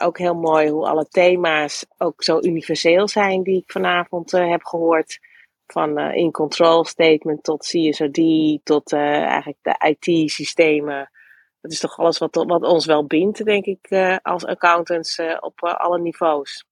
ook 0.00 0.18
heel 0.18 0.34
mooi 0.34 0.70
hoe 0.70 0.86
alle 0.86 1.08
thema's 1.08 1.86
ook 1.98 2.22
zo 2.22 2.38
universeel 2.40 3.08
zijn 3.08 3.42
die 3.42 3.56
ik 3.56 3.72
vanavond 3.72 4.30
heb 4.30 4.64
gehoord. 4.64 5.18
Van 5.66 5.98
in 5.98 6.30
control 6.30 6.84
statement 6.84 7.42
tot 7.42 7.66
CSRD 7.66 8.20
tot 8.64 8.92
eigenlijk 8.92 9.58
de 9.62 9.96
IT-systemen. 9.96 11.10
Dat 11.60 11.72
is 11.72 11.80
toch 11.80 11.98
alles 11.98 12.18
wat, 12.18 12.34
wat 12.34 12.62
ons 12.62 12.86
wel 12.86 13.06
bindt, 13.06 13.44
denk 13.44 13.64
ik, 13.64 13.88
als 14.22 14.44
accountants 14.44 15.20
op 15.40 15.62
alle 15.62 15.98
niveaus. 15.98 16.64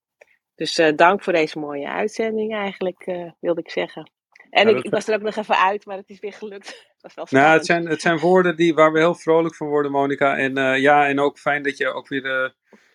Dus 0.55 0.93
dank 0.97 1.23
voor 1.23 1.33
deze 1.33 1.59
mooie 1.59 1.89
uitzending 1.89 2.55
eigenlijk, 2.55 3.33
wilde 3.41 3.61
ik 3.61 3.71
zeggen. 3.71 4.11
En 4.51 4.69
ik, 4.69 4.85
ik, 4.85 4.91
was 4.91 5.09
er 5.09 5.15
ook 5.15 5.23
nog 5.23 5.37
even 5.37 5.59
uit, 5.59 5.87
maar 5.87 5.97
het 5.97 6.09
is 6.09 6.21
weer 6.21 6.33
gelukt. 6.33 6.89
Dat 7.01 7.15
was 7.15 7.31
wel 7.31 7.43
nou, 7.43 7.57
het 7.57 7.67
zijn, 7.67 7.89
het 7.89 8.01
zijn 8.01 8.19
woorden 8.19 8.57
die, 8.57 8.75
waar 8.75 8.93
we 8.93 8.99
heel 8.99 9.15
vrolijk 9.15 9.55
van 9.55 9.69
worden, 9.69 9.93
Monika. 9.93 10.37
En 10.37 10.59
uh, 10.59 10.79
ja, 10.79 11.09
en 11.09 11.21
ook 11.21 11.39
fijn 11.39 11.63
dat 11.63 11.77
je 11.77 11.93
ook 11.93 12.09
weer 12.09 12.23
de, 12.23 12.53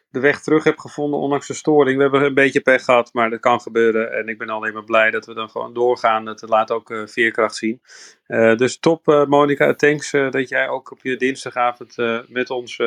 de 0.09 0.19
weg 0.19 0.41
terug 0.41 0.63
hebt 0.63 0.81
gevonden, 0.81 1.19
ondanks 1.19 1.47
de 1.47 1.53
storing. 1.53 1.95
We 1.95 2.01
hebben 2.01 2.23
een 2.23 2.33
beetje 2.33 2.61
pech 2.61 2.83
gehad, 2.83 3.13
maar 3.13 3.29
dat 3.29 3.39
kan 3.39 3.61
gebeuren. 3.61 4.13
En 4.13 4.27
ik 4.27 4.37
ben 4.37 4.49
alleen 4.49 4.73
maar 4.73 4.83
blij 4.83 5.11
dat 5.11 5.25
we 5.25 5.33
dan 5.33 5.49
gewoon 5.49 5.73
doorgaan. 5.73 6.25
Het 6.25 6.41
laat 6.47 6.71
ook 6.71 6.89
uh, 6.89 7.07
veerkracht 7.07 7.55
zien. 7.55 7.81
Uh, 8.27 8.55
dus 8.55 8.79
top, 8.79 9.07
uh, 9.07 9.25
Monika. 9.25 9.73
Thanks 9.73 10.11
dat 10.11 10.49
jij 10.49 10.69
ook 10.69 10.91
op 10.91 10.99
je 11.01 11.17
dinsdagavond 11.17 11.95
met 12.27 12.49
ons 12.49 12.77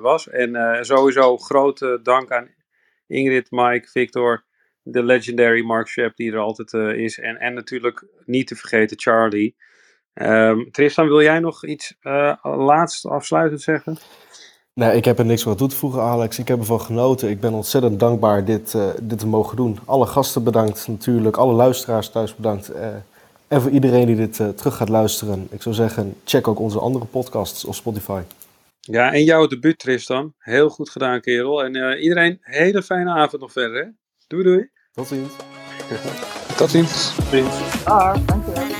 was. 0.00 0.28
En 0.28 0.78
sowieso 0.84 1.38
grote 1.38 2.00
dank 2.02 2.30
aan 2.30 2.48
Ingrid, 3.06 3.50
Mike, 3.50 3.88
Victor 3.88 4.44
de 4.88 5.02
legendary 5.02 5.62
Mark 5.62 5.88
Shep 5.88 6.16
die 6.16 6.32
er 6.32 6.38
altijd 6.38 6.72
uh, 6.72 6.98
is. 6.98 7.18
En, 7.18 7.36
en 7.36 7.54
natuurlijk 7.54 8.06
niet 8.24 8.46
te 8.46 8.56
vergeten 8.56 9.00
Charlie. 9.00 9.56
Um, 10.14 10.70
Tristan, 10.70 11.08
wil 11.08 11.22
jij 11.22 11.38
nog 11.38 11.64
iets 11.64 11.96
uh, 12.02 12.34
laatst 12.42 13.06
afsluitend 13.06 13.62
zeggen? 13.62 13.96
Nee, 14.74 14.96
ik 14.96 15.04
heb 15.04 15.18
er 15.18 15.24
niks 15.24 15.44
meer 15.44 15.54
toe 15.54 15.68
te 15.68 15.76
voegen, 15.76 16.00
Alex. 16.00 16.38
Ik 16.38 16.48
heb 16.48 16.58
ervan 16.58 16.80
genoten. 16.80 17.30
Ik 17.30 17.40
ben 17.40 17.52
ontzettend 17.52 18.00
dankbaar 18.00 18.44
dit, 18.44 18.74
uh, 18.74 18.88
dit 19.02 19.18
te 19.18 19.26
mogen 19.26 19.56
doen. 19.56 19.78
Alle 19.84 20.06
gasten 20.06 20.44
bedankt 20.44 20.88
natuurlijk. 20.88 21.36
Alle 21.36 21.52
luisteraars 21.52 22.10
thuis 22.10 22.36
bedankt. 22.36 22.72
en 23.48 23.60
voor 23.60 23.70
iedereen 23.70 24.06
die 24.06 24.16
dit 24.16 24.34
terug 24.56 24.76
gaat 24.76 24.88
luisteren. 24.88 25.48
Ik 25.50 25.62
zou 25.62 25.74
zeggen, 25.74 26.14
check 26.24 26.48
ook 26.48 26.58
onze 26.58 26.78
andere 26.78 27.04
podcasts 27.04 27.64
op 27.64 27.74
Spotify. 27.74 28.20
Ja, 28.80 29.12
en 29.12 29.24
jouw 29.24 29.46
debuut, 29.46 29.78
Tristan. 29.78 30.34
Heel 30.38 30.68
goed 30.68 30.90
gedaan, 30.90 31.20
kerel. 31.20 31.64
En 31.64 31.98
iedereen, 31.98 32.38
hele 32.40 32.82
fijne 32.82 33.10
avond 33.10 33.42
nog 33.42 33.52
verder. 33.52 33.84
Hè? 33.84 33.90
Doei, 34.26 34.42
doei. 34.42 34.74
Tot 34.96 35.08
ziens. 35.08 35.32
Tot 36.56 36.70
ziens. 36.70 37.12
Ah, 37.84 38.14
dankjewel. 38.26 38.75